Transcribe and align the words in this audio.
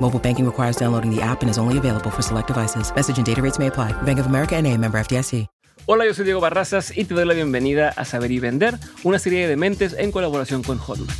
Mobile 0.00 0.18
banking 0.18 0.46
requires 0.46 0.76
downloading 0.76 1.14
the 1.14 1.22
app 1.22 1.42
and 1.42 1.50
is 1.50 1.58
only 1.58 1.78
available 1.78 2.10
for 2.10 2.22
select 2.22 2.48
devices. 2.48 2.92
Message 2.96 3.18
and 3.18 3.26
data 3.26 3.42
rates 3.42 3.58
may 3.58 3.66
apply. 3.66 3.92
Bank 4.02 4.18
of 4.18 4.26
America 4.26 4.56
and 4.56 4.66
a 4.66 4.76
member 4.76 4.98
FDIC. 4.98 5.46
Hola, 5.86 6.04
yo 6.06 6.14
soy 6.14 6.24
Diego 6.24 6.40
Barrazas 6.40 6.96
y 6.96 7.04
te 7.04 7.14
doy 7.14 7.24
la 7.24 7.34
bienvenida 7.34 7.88
a 7.88 8.04
Saber 8.04 8.30
y 8.30 8.38
Vender, 8.38 8.78
una 9.02 9.18
serie 9.18 9.48
de 9.48 9.56
mentes 9.56 9.96
en 9.98 10.12
colaboración 10.12 10.62
con 10.62 10.78
Hotmart. 10.78 11.18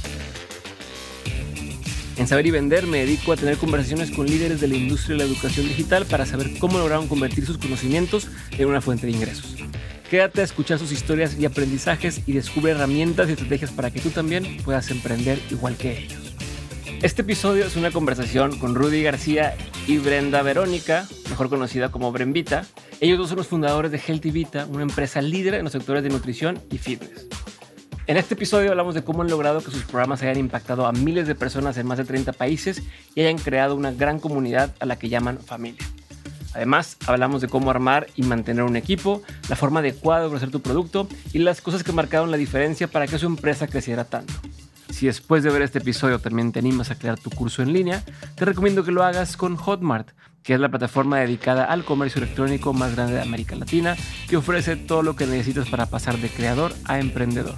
En 2.17 2.29
Saber 2.29 2.47
y 2.47 2.51
Vender 2.51 2.87
me 2.87 2.99
dedico 2.99 3.33
a 3.33 3.37
tener 3.37 3.57
conversaciones 3.57 4.11
con 4.11 4.27
líderes 4.27 4.61
de 4.61 4.69
la 4.69 4.77
industria 4.77 5.17
de 5.17 5.25
la 5.25 5.31
educación 5.31 5.67
digital 5.67 6.07
para 6.07 6.25
saber 6.25 6.59
cómo 6.59 6.79
lograron 6.79 7.09
convertir 7.09 7.47
sus 7.47 7.59
conocimientos 7.59 8.29
en 8.57 8.69
una 8.69 8.81
fuente 8.81 9.07
de 9.07 9.13
ingresos. 9.13 9.57
Quédate 10.09 10.43
a 10.43 10.45
escuchar 10.45 10.79
sus 10.79 10.93
historias 10.93 11.37
y 11.39 11.47
aprendizajes 11.47 12.21
y 12.27 12.33
descubre 12.33 12.73
herramientas 12.73 13.29
y 13.29 13.33
estrategias 13.33 13.73
para 13.73 13.91
que 13.91 14.01
tú 14.01 14.11
también 14.11 14.59
puedas 14.65 14.91
emprender 14.91 15.39
igual 15.51 15.77
que 15.77 15.99
ellos. 15.99 16.30
Este 17.03 17.23
episodio 17.23 17.65
es 17.65 17.77
una 17.77 17.91
conversación 17.91 18.59
con 18.59 18.75
Rudy 18.75 19.03
García 19.03 19.57
y 19.87 19.97
Brenda 19.97 20.43
Verónica, 20.43 21.09
mejor 21.31 21.49
conocida 21.49 21.91
como 21.91 22.13
Brembita. 22.13 22.67
Ellos 23.01 23.17
dos 23.17 23.29
son 23.31 23.39
los 23.39 23.47
fundadores 23.47 23.91
de 23.91 23.99
Healthy 23.99 24.31
Vita, 24.31 24.67
una 24.67 24.83
empresa 24.83 25.23
líder 25.23 25.55
en 25.55 25.65
los 25.65 25.73
sectores 25.73 26.03
de 26.03 26.11
nutrición 26.11 26.61
y 26.71 26.77
fitness. 26.77 27.27
En 28.07 28.19
este 28.19 28.35
episodio 28.35 28.71
hablamos 28.71 28.95
de 28.95 29.03
cómo 29.03 29.23
han 29.23 29.31
logrado 29.31 29.63
que 29.63 29.71
sus 29.71 29.85
programas 29.85 30.21
hayan 30.21 30.37
impactado 30.37 30.85
a 30.85 30.93
miles 30.93 31.27
de 31.27 31.35
personas 31.35 31.79
en 31.79 31.87
más 31.87 31.97
de 31.97 32.05
30 32.05 32.35
países 32.35 32.83
y 33.15 33.23
hayan 33.23 33.39
creado 33.39 33.77
una 33.77 33.93
gran 33.93 34.21
comunidad 34.21 34.75
a 34.79 34.85
la 34.85 34.99
que 34.99 35.09
llaman 35.09 35.39
familia. 35.39 35.87
Además, 36.53 36.99
hablamos 37.07 37.41
de 37.41 37.49
cómo 37.49 37.71
armar 37.71 38.09
y 38.15 38.25
mantener 38.25 38.65
un 38.65 38.77
equipo, 38.77 39.23
la 39.49 39.57
forma 39.57 39.81
adecuada 39.81 40.21
de 40.21 40.27
ofrecer 40.27 40.51
tu 40.51 40.61
producto 40.61 41.09
y 41.33 41.39
las 41.39 41.63
cosas 41.63 41.83
que 41.83 41.93
marcaron 41.93 42.31
la 42.31 42.37
diferencia 42.37 42.89
para 42.89 43.07
que 43.07 43.19
su 43.19 43.25
empresa 43.25 43.69
creciera 43.69 44.05
tanto. 44.05 44.35
Si 44.91 45.07
después 45.07 45.43
de 45.43 45.51
ver 45.51 45.63
este 45.63 45.79
episodio 45.79 46.19
también 46.19 46.53
te 46.53 46.59
animas 46.59 46.91
a 46.91 46.99
crear 46.99 47.19
tu 47.19 47.31
curso 47.31 47.63
en 47.63 47.73
línea, 47.73 48.05
te 48.35 48.45
recomiendo 48.45 48.85
que 48.85 48.93
lo 48.93 49.03
hagas 49.03 49.37
con 49.37 49.57
Hotmart, 49.57 50.11
que 50.43 50.55
es 50.55 50.61
la 50.61 50.69
plataforma 50.69 51.19
dedicada 51.19 51.65
al 51.65 51.85
comercio 51.85 52.23
electrónico 52.23 52.73
más 52.73 52.95
grande 52.95 53.15
de 53.15 53.23
América 53.23 53.57
Latina, 53.57 53.97
que 54.29 54.37
ofrece 54.37 54.77
todo 54.77 55.03
lo 55.03 55.17
que 55.17 55.27
necesitas 55.27 55.69
para 55.69 55.87
pasar 55.87 56.19
de 56.19 56.29
creador 56.29 56.75
a 56.85 56.99
emprendedor. 56.99 57.55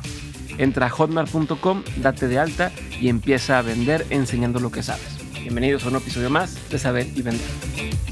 Entra 0.59 0.87
a 0.87 0.91
hotmart.com, 0.91 1.83
date 1.97 2.29
de 2.29 2.39
alta 2.39 2.73
y 3.01 3.09
empieza 3.09 3.59
a 3.59 3.63
vender 3.63 4.07
enseñando 4.11 4.61
lo 4.61 4.71
que 4.71 4.83
sabes. 4.83 5.19
Bienvenidos 5.41 5.85
a 5.85 5.89
un 5.89 5.97
episodio 5.97 6.31
más 6.31 6.71
de 6.71 6.79
Saber 6.79 7.07
y 7.17 7.23
Vender. 7.23 8.12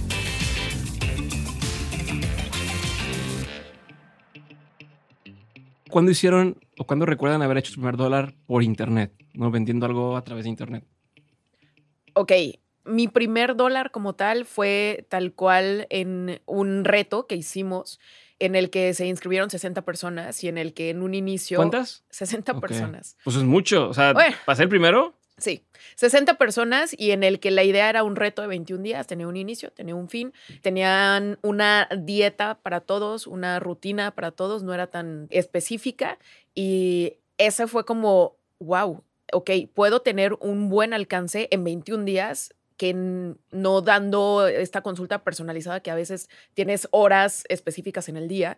¿Cuándo 5.90 6.10
hicieron 6.10 6.58
o 6.78 6.84
cuándo 6.86 7.06
recuerdan 7.06 7.42
haber 7.42 7.58
hecho 7.58 7.72
su 7.72 7.80
primer 7.80 7.96
dólar 7.96 8.34
por 8.46 8.62
internet? 8.62 9.12
¿No? 9.34 9.50
Vendiendo 9.50 9.86
algo 9.86 10.16
a 10.16 10.24
través 10.24 10.44
de 10.44 10.50
internet. 10.50 10.84
Ok, 12.14 12.32
mi 12.84 13.08
primer 13.08 13.56
dólar 13.56 13.90
como 13.90 14.14
tal 14.14 14.44
fue 14.46 15.06
tal 15.08 15.32
cual 15.32 15.86
en 15.90 16.40
un 16.46 16.84
reto 16.84 17.26
que 17.26 17.36
hicimos 17.36 18.00
en 18.38 18.56
el 18.56 18.70
que 18.70 18.94
se 18.94 19.06
inscribieron 19.06 19.50
60 19.50 19.82
personas 19.84 20.42
y 20.42 20.48
en 20.48 20.56
el 20.58 20.72
que 20.72 20.90
en 20.90 21.02
un 21.02 21.14
inicio... 21.14 21.58
¿Cuántas? 21.58 22.04
60 22.10 22.52
Ok. 22.52 22.60
personas. 22.60 23.16
Pues 23.22 23.36
es 23.36 23.42
mucho. 23.42 23.88
O 23.88 23.94
sea, 23.94 24.12
Bueno. 24.14 24.34
¿pasé 24.46 24.62
el 24.62 24.68
primero? 24.70 25.14
Sí, 25.36 25.62
60 26.00 26.38
personas 26.38 26.94
y 26.96 27.10
en 27.10 27.22
el 27.22 27.40
que 27.40 27.50
la 27.50 27.62
idea 27.62 27.90
era 27.90 28.04
un 28.04 28.16
reto 28.16 28.40
de 28.40 28.48
21 28.48 28.82
días, 28.82 29.06
tenía 29.06 29.28
un 29.28 29.36
inicio, 29.36 29.70
tenía 29.70 29.94
un 29.94 30.08
fin, 30.08 30.32
tenían 30.62 31.38
una 31.42 31.90
dieta 31.94 32.58
para 32.62 32.80
todos, 32.80 33.26
una 33.26 33.60
rutina 33.60 34.14
para 34.14 34.30
todos, 34.30 34.62
no 34.62 34.72
era 34.72 34.86
tan 34.86 35.26
específica 35.28 36.18
y 36.54 37.18
ese 37.36 37.66
fue 37.66 37.84
como, 37.84 38.38
wow, 38.60 39.04
ok, 39.30 39.50
puedo 39.74 40.00
tener 40.00 40.38
un 40.40 40.70
buen 40.70 40.94
alcance 40.94 41.48
en 41.50 41.64
21 41.64 42.06
días 42.06 42.54
que 42.80 42.94
no 42.94 43.82
dando 43.82 44.46
esta 44.46 44.80
consulta 44.80 45.22
personalizada 45.22 45.80
que 45.80 45.90
a 45.90 45.94
veces 45.94 46.30
tienes 46.54 46.88
horas 46.92 47.44
específicas 47.50 48.08
en 48.08 48.16
el 48.16 48.26
día. 48.26 48.56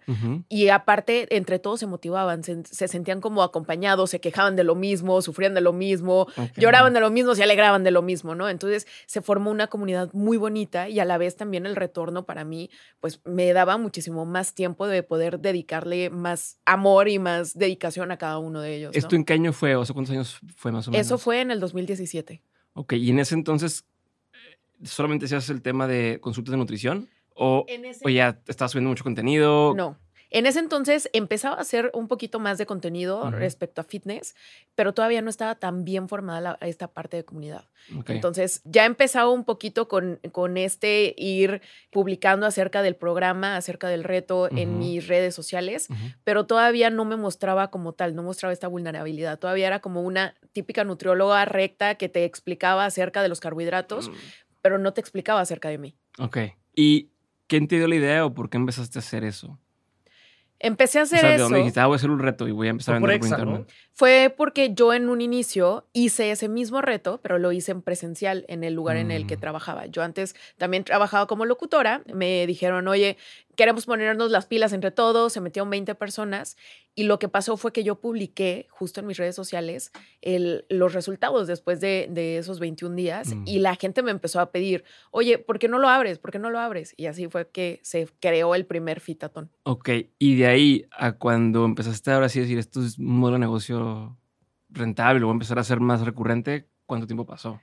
Y 0.49 0.69
aparte, 0.69 1.27
entre 1.37 1.59
todos 1.59 1.81
se 1.81 1.88
motivaban, 1.88 2.44
se, 2.44 2.62
se 2.65 2.87
sentían 2.87 3.21
como 3.21 3.43
acompañados, 3.43 4.11
se 4.11 4.21
quejaban 4.21 4.55
de 4.55 4.62
lo 4.62 4.77
mismo, 4.77 5.22
sufrían 5.22 5.55
de 5.55 5.61
lo 5.61 5.72
mismo, 5.72 6.28
lloraban 6.56 6.93
de 6.93 7.00
lo 7.00 7.11
mismo, 7.11 7.34
se 7.34 7.43
alegraban 7.43 7.82
de 7.82 7.91
lo 7.91 8.00
mismo, 8.00 8.37
¿no? 8.37 8.49
Entonces 8.49 8.87
se 9.06 9.22
formó 9.22 9.50
una 9.50 9.66
comunidad 9.66 10.09
muy 10.12 10.37
bonita 10.37 10.88
y 10.88 11.00
a 11.00 11.05
la 11.05 11.19
vez 11.19 11.34
también 11.34 11.66
el 11.66 11.75
retorno 11.75 12.25
para 12.25 12.44
mí, 12.44 12.71
pues 13.00 13.21
me 13.25 13.53
daba 13.53 13.77
muchísimo 13.77 14.25
más 14.25 14.55
tiempo 14.55 14.87
de 14.87 15.03
poder 15.03 15.41
dedicarle 15.41 16.11
más 16.11 16.61
amor 16.65 17.09
y 17.09 17.19
más 17.19 17.59
dedicación 17.59 18.12
a 18.12 18.19
cada 18.19 18.38
uno 18.38 18.61
de 18.61 18.77
ellos. 18.77 18.93
¿no? 18.94 18.99
¿Esto 19.00 19.16
en 19.16 19.25
qué 19.25 19.32
año 19.32 19.53
fue? 19.53 19.75
O 19.75 19.84
sea, 19.84 19.94
¿cuántos 19.94 20.12
años 20.12 20.38
fue 20.55 20.71
más 20.71 20.87
o 20.87 20.93
menos? 20.93 21.05
Eso 21.05 21.19
fue 21.19 21.41
en 21.41 21.50
el 21.50 21.59
2017. 21.59 22.41
Ok, 22.75 22.94
y 22.94 23.11
en 23.11 23.19
ese 23.19 23.34
entonces, 23.34 23.84
¿solamente 24.84 25.26
hacías 25.26 25.48
el 25.50 25.62
tema 25.62 25.87
de 25.87 26.19
consultas 26.20 26.53
de 26.53 26.56
nutrición? 26.59 27.09
¿O, 27.34 27.65
En 27.69 27.84
ese- 27.84 28.04
o 28.04 28.09
ya 28.10 28.41
estabas 28.47 28.72
subiendo 28.72 28.91
mucho 28.91 29.04
contenido? 29.04 29.75
No. 29.76 29.97
En 30.34 30.47
ese 30.47 30.60
entonces 30.60 31.10
empezaba 31.12 31.56
a 31.56 31.60
hacer 31.60 31.91
un 31.93 32.09
poquito 32.09 32.41
más 32.41 32.56
de 32.56 32.65
contenido 32.65 33.31
respecto 33.32 33.82
a 33.82 33.84
fitness, 33.84 34.34
pero 34.75 34.94
todavía 34.94 35.20
no 35.20 35.28
estaba 35.28 35.56
tan 35.56 35.84
bien 35.84 36.09
formada 36.09 36.41
la- 36.41 36.59
esta 36.62 36.88
parte 36.88 37.19
de 37.19 37.25
comunidad. 37.26 37.66
Entonces 38.15 38.62
ya 38.65 38.87
empezaba 38.87 39.28
un 39.28 39.44
poquito 39.44 39.88
con, 39.88 40.20
con 40.32 40.56
este 40.56 41.14
ir 41.19 41.60
publicando 41.91 42.47
acerca 42.47 42.81
del 42.81 42.97
programa, 42.97 43.56
acerca 43.59 43.88
del 43.88 44.04
reto 44.04 44.49
en 44.50 44.78
mis 44.78 45.06
redes 45.06 45.34
sociales, 45.34 45.88
pero 46.25 46.46
todavía 46.46 46.88
no 46.88 47.05
me 47.05 47.17
mostraba 47.17 47.70
como 47.70 47.93
tal, 47.93 48.14
no 48.14 48.23
mostraba 48.23 48.55
esta 48.55 48.69
vulnerabilidad. 48.69 49.38
Todavía 49.38 49.67
era 49.67 49.81
como 49.81 50.00
una 50.00 50.35
típica 50.52 50.82
nutrióloga 50.85 51.44
recta 51.44 51.96
que 51.96 52.08
te 52.08 52.25
explicaba 52.25 52.87
acerca 52.87 53.23
de 53.23 53.28
los 53.28 53.40
carbohidratos, 53.40 54.08
Mm, 54.08 54.12
pero 54.62 54.79
no 54.79 54.93
te 54.94 55.00
explicaba 55.00 55.41
acerca 55.41 55.69
de 55.69 55.79
mí. 55.79 55.94
Ok. 56.19 56.38
¿Y 56.75 57.11
quién 57.49 57.69
te 57.69 57.76
dio 57.76 57.87
la 57.88 57.97
idea 57.97 58.25
o 58.25 58.32
por 58.32 58.49
qué 58.49 58.56
empezaste 58.56 58.99
a 58.99 59.00
hacer 59.00 59.25
eso? 59.25 59.59
Empecé 60.64 61.00
a 61.00 61.03
O 61.03 61.05
hacer 61.05 61.19
sea, 61.19 61.29
¿de 61.31 61.35
eso. 61.35 61.43
dónde 61.44 61.59
dijiste, 61.59 61.81
ah, 61.81 61.87
voy 61.87 61.94
a 61.94 61.97
hacer 61.97 62.11
un 62.11 62.20
reto 62.20 62.47
y 62.47 62.53
voy 62.53 62.69
a 62.69 62.70
empezar 62.70 62.94
a 62.94 62.99
Fue 62.99 63.00
por 63.00 63.11
vender 63.11 63.20
por 63.20 63.26
Exa, 63.41 63.44
¿no? 63.44 63.50
internet? 63.56 63.75
Fue 63.93 64.35
porque 64.37 64.73
yo 64.75 64.93
en 64.94 65.09
un 65.09 65.20
inicio 65.20 65.88
hice 65.93 66.31
ese 66.31 66.49
mismo 66.49 66.81
reto, 66.81 67.19
pero 67.20 67.38
lo 67.41 67.50
hice 67.50 67.73
en 67.73 67.82
presencial 67.82 68.44
en 68.47 68.62
el 68.62 68.73
lugar 68.73 68.97
en 68.97 69.11
el 69.11 69.26
que 69.26 69.37
Mm. 69.37 69.41
trabajaba. 69.41 69.87
Yo 69.87 70.05
antes 70.05 70.37
también 70.59 70.85
trabajaba 70.85 71.26
como 71.26 71.47
locutora. 71.47 72.03
Me 72.14 72.47
dijeron, 72.47 72.87
oye, 72.87 73.17
queremos 73.56 73.87
ponernos 73.87 74.31
las 74.31 74.46
pilas 74.46 74.72
entre 74.72 74.90
todos, 74.90 75.32
se 75.32 75.40
metieron 75.40 75.69
20 75.70 75.94
personas 75.94 76.56
y 76.94 77.04
lo 77.04 77.19
que 77.19 77.28
pasó 77.28 77.56
fue 77.56 77.72
que 77.72 77.84
yo 77.84 78.00
publiqué 78.00 78.66
justo 78.70 79.00
en 79.00 79.06
mis 79.06 79.16
redes 79.16 79.34
sociales 79.34 79.93
el, 80.20 80.64
los 80.69 80.93
resultados 80.94 81.46
después 81.46 81.81
de, 81.81 82.08
de 82.10 82.38
esos 82.38 82.60
21 82.60 82.94
días 82.96 83.34
Mm. 83.34 83.44
y 83.46 83.58
la 83.58 83.76
gente 83.76 84.02
me 84.02 84.10
empezó 84.10 84.40
a 84.40 84.50
pedir, 84.52 84.84
oye, 85.10 85.38
¿por 85.38 85.58
qué 85.58 85.69
no 85.69 85.78
lo 85.78 85.88
abres? 85.88 86.19
¿Por 86.19 86.31
qué 86.31 86.38
no 86.38 86.50
lo 86.50 86.58
abres? 86.58 86.94
Y 86.96 87.06
así 87.06 87.28
fue 87.28 87.49
que 87.50 87.81
se 87.82 88.08
creó 88.20 88.54
el 88.54 88.66
primer 88.66 89.00
fitatón. 89.00 89.50
Ok, 89.64 89.90
y 90.19 90.37
de 90.37 90.46
ahí 90.46 90.87
a 90.90 91.12
cuando 91.12 91.64
empezaste 91.64 92.10
ahora 92.10 92.28
sí 92.28 92.38
a 92.38 92.43
decir 92.43 92.58
esto 92.58 92.82
es 92.84 92.99
un 92.99 93.19
modelo 93.19 93.37
de 93.37 93.40
negocio 93.40 94.16
rentable, 94.70 95.25
voy 95.25 95.32
a 95.32 95.34
empezar 95.34 95.58
a 95.58 95.64
ser 95.64 95.81
más 95.81 96.00
recurrente, 96.02 96.66
¿cuánto 96.87 97.06
tiempo 97.06 97.26
pasó? 97.26 97.60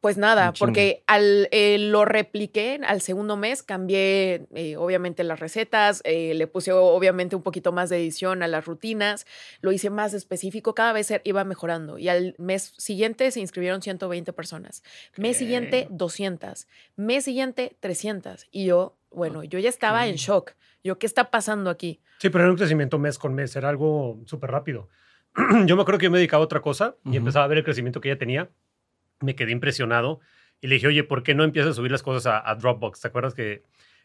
Pues 0.00 0.16
nada, 0.16 0.54
porque 0.58 1.02
al, 1.06 1.48
eh, 1.50 1.76
lo 1.78 2.06
repliqué 2.06 2.80
al 2.86 3.02
segundo 3.02 3.36
mes, 3.36 3.62
cambié 3.62 4.46
eh, 4.54 4.76
obviamente 4.78 5.24
las 5.24 5.40
recetas, 5.40 6.00
eh, 6.04 6.32
le 6.34 6.46
puse 6.46 6.72
obviamente 6.72 7.36
un 7.36 7.42
poquito 7.42 7.70
más 7.70 7.90
de 7.90 7.98
edición 7.98 8.42
a 8.42 8.48
las 8.48 8.64
rutinas, 8.64 9.26
lo 9.60 9.72
hice 9.72 9.90
más 9.90 10.14
específico, 10.14 10.74
cada 10.74 10.94
vez 10.94 11.12
iba 11.24 11.44
mejorando 11.44 11.98
y 11.98 12.08
al 12.08 12.34
mes 12.38 12.72
siguiente 12.78 13.30
se 13.30 13.40
inscribieron 13.40 13.82
120 13.82 14.32
personas, 14.32 14.82
mes 15.18 15.36
siguiente 15.36 15.86
200, 15.90 16.66
mes 16.96 17.24
siguiente 17.24 17.76
300 17.80 18.46
y 18.50 18.64
yo, 18.64 18.96
bueno, 19.10 19.44
yo 19.44 19.58
ya 19.58 19.68
estaba 19.68 20.06
en 20.06 20.16
shock, 20.16 20.52
yo, 20.82 20.98
¿qué 20.98 21.06
está 21.06 21.30
pasando 21.30 21.68
aquí? 21.68 22.00
Sí, 22.20 22.30
pero 22.30 22.44
era 22.44 22.50
un 22.50 22.56
crecimiento 22.56 22.98
mes 22.98 23.18
con 23.18 23.34
mes, 23.34 23.54
era 23.54 23.68
algo 23.68 24.18
súper 24.24 24.50
rápido. 24.50 24.88
yo 25.66 25.76
me 25.76 25.82
acuerdo 25.82 25.98
que 25.98 26.04
yo 26.04 26.10
me 26.10 26.18
dedicaba 26.18 26.42
a 26.42 26.46
otra 26.46 26.62
cosa 26.62 26.96
y 27.04 27.10
Ujú. 27.10 27.18
empezaba 27.18 27.44
a 27.44 27.48
ver 27.48 27.58
el 27.58 27.64
crecimiento 27.64 28.00
que 28.00 28.08
ella 28.08 28.18
tenía. 28.18 28.48
Me 29.20 29.34
quedé 29.34 29.52
impresionado 29.52 30.20
y 30.60 30.68
le 30.68 30.76
dije, 30.76 30.88
oye, 30.88 31.04
¿por 31.04 31.22
qué 31.22 31.34
no 31.34 31.44
empiezas 31.44 31.72
a 31.72 31.74
subir 31.74 31.90
las 31.90 32.02
cosas 32.02 32.26
a, 32.26 32.50
a 32.50 32.54
Dropbox? 32.54 33.00
¿Te 33.00 33.08
acuerdas 33.08 33.34
que 33.34 33.62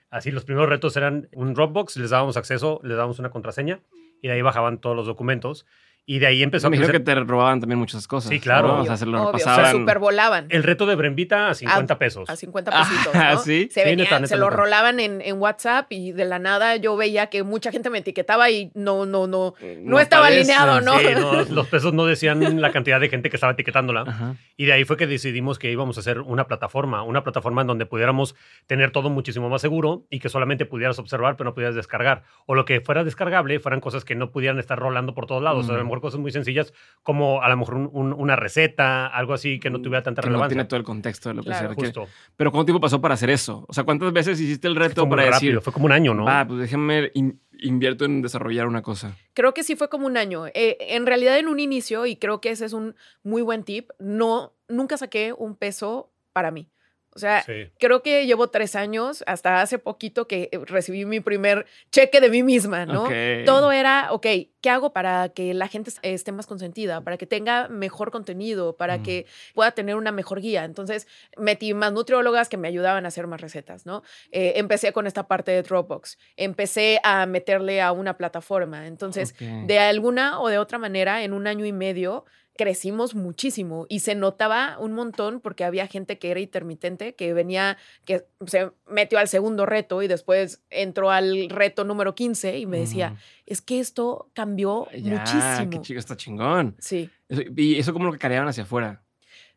así 0.09 0.31
los 0.31 0.45
primeros 0.45 0.69
retos 0.69 0.95
eran 0.97 1.29
un 1.33 1.53
Dropbox, 1.53 1.97
les 1.97 2.09
dábamos 2.09 2.37
acceso, 2.37 2.79
les 2.83 2.97
dábamos 2.97 3.19
una 3.19 3.29
contraseña 3.29 3.81
y 4.21 4.27
de 4.27 4.33
ahí 4.33 4.41
bajaban 4.41 4.79
todos 4.79 4.95
los 4.95 5.05
documentos 5.07 5.65
y 6.07 6.19
de 6.19 6.27
ahí 6.27 6.43
empezó 6.43 6.67
a 6.67 6.69
Me 6.69 6.77
imagino 6.77 6.91
crecer. 6.99 7.15
que 7.15 7.25
te 7.25 7.31
robaban 7.31 7.59
también 7.59 7.79
muchas 7.79 8.07
cosas. 8.07 8.29
Sí, 8.29 8.39
claro. 8.39 8.67
¿no? 8.67 8.81
O 8.81 8.85
sea, 8.85 8.95
se 8.97 9.05
lo 9.07 9.31
pasaban. 9.31 9.71
supervolaban. 9.71 10.45
El 10.49 10.61
reto 10.63 10.85
de 10.85 10.95
Brembita 10.95 11.49
a 11.49 11.53
50 11.55 11.97
pesos. 11.97 12.29
A 12.29 12.35
50 12.35 12.71
Ah, 12.73 12.83
pesitos, 12.87 13.15
¿no? 13.15 13.37
¿sí? 13.43 13.67
Se, 13.71 13.81
Sí, 13.81 13.85
venían- 13.89 13.97
neta, 14.05 14.15
neta, 14.19 14.27
se 14.27 14.37
lo 14.37 14.45
neta. 14.45 14.57
rolaban 14.57 14.99
en, 14.99 15.21
en 15.21 15.39
WhatsApp 15.41 15.87
y 15.91 16.11
de 16.11 16.25
la 16.25 16.37
nada 16.37 16.75
yo 16.75 16.95
veía 16.95 17.27
que 17.27 17.41
mucha 17.43 17.71
gente 17.71 17.89
me 17.89 17.97
etiquetaba 17.99 18.49
y 18.51 18.71
no, 18.75 19.05
no, 19.07 19.25
no, 19.25 19.55
no, 19.83 19.99
estaba 19.99 20.27
alineado, 20.27 20.79
¿no? 20.81 20.99
Sí, 20.99 21.05
no, 21.19 21.43
los 21.55 21.67
pesos 21.67 21.93
no 21.93 22.05
decían 22.05 22.61
la 22.61 22.71
cantidad 22.71 22.99
de 22.99 23.09
gente 23.09 23.29
que 23.31 23.37
estaba 23.37 23.53
etiquetándola. 23.53 24.01
Ajá. 24.07 24.35
Y 24.57 24.65
de 24.65 24.73
ahí 24.73 24.83
fue 24.85 24.97
que 24.97 25.07
decidimos 25.07 25.57
que 25.57 25.71
íbamos 25.71 25.97
a 25.97 26.01
hacer 26.01 26.19
una 26.21 26.45
plataforma, 26.45 27.01
una 27.03 27.23
plataforma 27.23 27.61
en 27.61 27.67
donde 27.67 27.85
pudiéramos 27.87 28.35
tener 28.67 28.91
todo 28.91 29.09
muchísimo 29.09 29.49
más 29.49 29.61
seguro 29.61 30.05
y 30.11 30.19
que 30.19 30.29
solamente 30.29 30.65
pudieras 30.67 30.99
observar, 30.99 31.35
pero 31.35 31.49
no 31.49 31.53
pudieras 31.55 31.73
descargar. 31.75 32.23
O 32.45 32.53
lo 32.53 32.63
que 32.65 32.79
fuera 32.81 33.03
descargable 33.03 33.59
fueran 33.59 33.81
cosas 33.81 34.05
que 34.05 34.13
no 34.13 34.29
pudieran 34.29 34.59
estar 34.59 34.77
rolando 34.77 35.15
por 35.15 35.25
todos 35.25 35.41
lados. 35.41 35.65
O 35.65 35.67
sea, 35.67 35.75
a. 35.81 35.94
mejor 35.95 36.01
cosas 36.01 36.19
muy 36.19 36.31
sencillas 36.31 36.73
como 37.03 37.41
a 37.41 37.49
lo 37.49 37.57
mejor 37.57 37.75
un- 37.75 37.89
un- 37.93 38.13
una 38.13 38.35
receta, 38.35 39.07
algo 39.07 39.33
así 39.33 39.59
que 39.59 39.69
no 39.69 39.81
tuviera 39.81 40.03
tanta 40.03 40.21
que 40.21 40.27
no 40.27 40.33
relevancia. 40.33 40.55
tiene 40.55 40.65
todo 40.65 40.77
el 40.79 40.85
contexto 40.85 41.29
de 41.29 41.35
lo 41.35 41.41
que 41.41 41.47
Claro. 41.49 41.61
se 41.63 41.67
requiere. 41.69 41.93
Justo. 41.93 42.13
Pero 42.35 42.51
¿cuánto 42.51 42.65
tiempo 42.65 42.81
pasó 42.81 43.01
para 43.01 43.13
hacer 43.13 43.29
eso? 43.29 43.65
O 43.67 43.73
sea, 43.73 43.83
¿cuántas 43.83 44.11
veces 44.13 44.39
hiciste 44.39 44.67
el 44.67 44.75
reto 44.75 45.01
Fue 45.01 45.09
para 45.09 45.29
rápido, 45.31 45.51
decir, 45.53 45.61
fue 45.61 45.73
como 45.73 45.85
un 45.85 45.91
año, 45.91 46.13
¿no? 46.13 46.25
va, 46.25 46.45
pues 46.47 46.59
déjenme 46.59 47.11
in- 47.13 47.39
invierto 47.59 48.05
en 48.05 48.21
desarrollar 48.21 48.67
una 48.67 48.81
cosa? 48.81 49.15
Creo 49.33 49.53
que 49.53 49.63
sí 49.63 49.75
fue 49.75 49.89
como 49.89 50.05
un 50.07 50.17
año. 50.17 50.47
Eh, 50.47 50.77
en 50.79 51.05
realidad 51.05 51.37
en 51.39 51.47
un 51.47 51.59
inicio, 51.59 52.05
y 52.05 52.17
creo 52.17 52.41
que 52.41 52.49
ese 52.51 52.65
es 52.65 52.73
un 52.73 52.95
muy 53.23 53.41
buen 53.41 53.63
tip, 53.63 53.89
no, 53.99 54.53
nunca 54.67 54.97
saqué 54.97 55.33
un 55.37 55.55
peso 55.55 56.11
para 56.33 56.51
mí. 56.51 56.69
O 57.15 57.19
sea, 57.19 57.43
Sí. 57.43 57.71
creo 57.79 58.03
que 58.03 58.25
llevo 58.25 58.49
tres 58.49 58.75
años, 58.75 59.23
hasta 59.25 59.61
hace 59.61 59.79
poquito 59.79 60.27
que 60.27 60.49
eh, 60.51 60.59
recibí 60.65 61.05
mi 61.05 61.21
primer 61.21 61.65
cheque 61.89 62.19
de 62.19 62.29
mí 62.29 62.43
misma, 62.43 62.85
¿no? 62.85 63.07
Todo 63.45 63.71
era, 63.71 64.09
ok, 64.11 64.25
¿qué 64.61 64.69
hago 64.69 64.91
para 64.91 65.29
que 65.29 65.53
la 65.53 65.69
gente 65.69 65.91
est- 65.91 65.99
esté 66.01 66.33
más 66.33 66.45
consentida, 66.45 66.99
para 67.01 67.15
que 67.17 67.25
tenga 67.25 67.69
mejor 67.69 68.11
contenido, 68.11 68.75
para 68.75 68.97
Mm. 68.97 69.03
que 69.03 69.25
pueda 69.53 69.71
tener 69.71 69.95
una 69.95 70.11
mejor 70.11 70.41
guía? 70.41 70.65
Entonces 70.65 71.07
metí 71.37 71.73
más 71.73 71.93
nutriólogas 71.93 72.49
que 72.49 72.57
me 72.57 72.67
ayudaban 72.67 73.05
a 73.05 73.07
hacer 73.07 73.27
más 73.27 73.39
recetas, 73.39 73.85
¿no? 73.85 74.03
Eh, 74.33 74.53
empecé 74.57 74.91
con 74.91 75.07
esta 75.07 75.25
parte 75.25 75.51
de 75.51 75.63
Dropbox, 75.63 76.17
empecé 76.35 76.99
a 77.03 77.25
meterle 77.25 77.81
a 77.81 77.93
una 77.93 78.17
plataforma. 78.17 78.87
Entonces, 78.87 79.35
de 79.39 79.79
alguna 79.79 80.41
o 80.41 80.49
de 80.49 80.57
otra 80.57 80.79
manera, 80.79 81.23
en 81.23 81.31
un 81.31 81.47
año 81.47 81.65
y 81.65 81.71
medio 81.71 82.25
crecimos 82.57 83.15
muchísimo 83.15 83.85
y 83.89 83.99
se 83.99 84.15
notaba 84.15 84.77
un 84.79 84.93
montón 84.93 85.41
porque 85.41 85.63
había 85.65 85.87
gente 85.87 86.17
que 86.17 86.31
era 86.31 86.39
intermitente, 86.39 87.13
que 87.15 87.33
venía, 87.33 87.77
que 88.05 88.25
se 88.47 88.71
metió 88.87 89.19
al 89.19 89.27
segundo 89.27 89.65
reto 89.65 90.01
y 90.01 90.07
después 90.07 90.63
entró 90.69 91.11
al 91.11 91.49
reto 91.49 91.83
número 91.83 92.15
15 92.15 92.57
y 92.59 92.65
me 92.65 92.79
decía, 92.79 93.17
es 93.45 93.61
que 93.61 93.79
esto 93.79 94.29
cambió 94.33 94.87
Ya, 94.91 95.01
qué 95.01 95.09
muchísimo. 95.09 95.81
chico, 95.83 95.99
está 95.99 96.15
chingón. 96.15 96.75
Sí. 96.79 97.09
Eso- 97.27 97.41
y 97.57 97.77
eso 97.77 97.91
como 97.93 98.05
lo 98.05 98.11
que 98.13 98.19
careaban 98.19 98.47
hacia 98.47 98.63
afuera. 98.63 99.03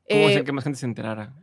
¿Cómo 0.08 0.22
Eh, 0.22 0.26
hacer 0.30 0.44
que 0.44 0.52
más 0.52 0.64
gente 0.64 0.78
se 0.80 0.86
enterara? 0.86 1.34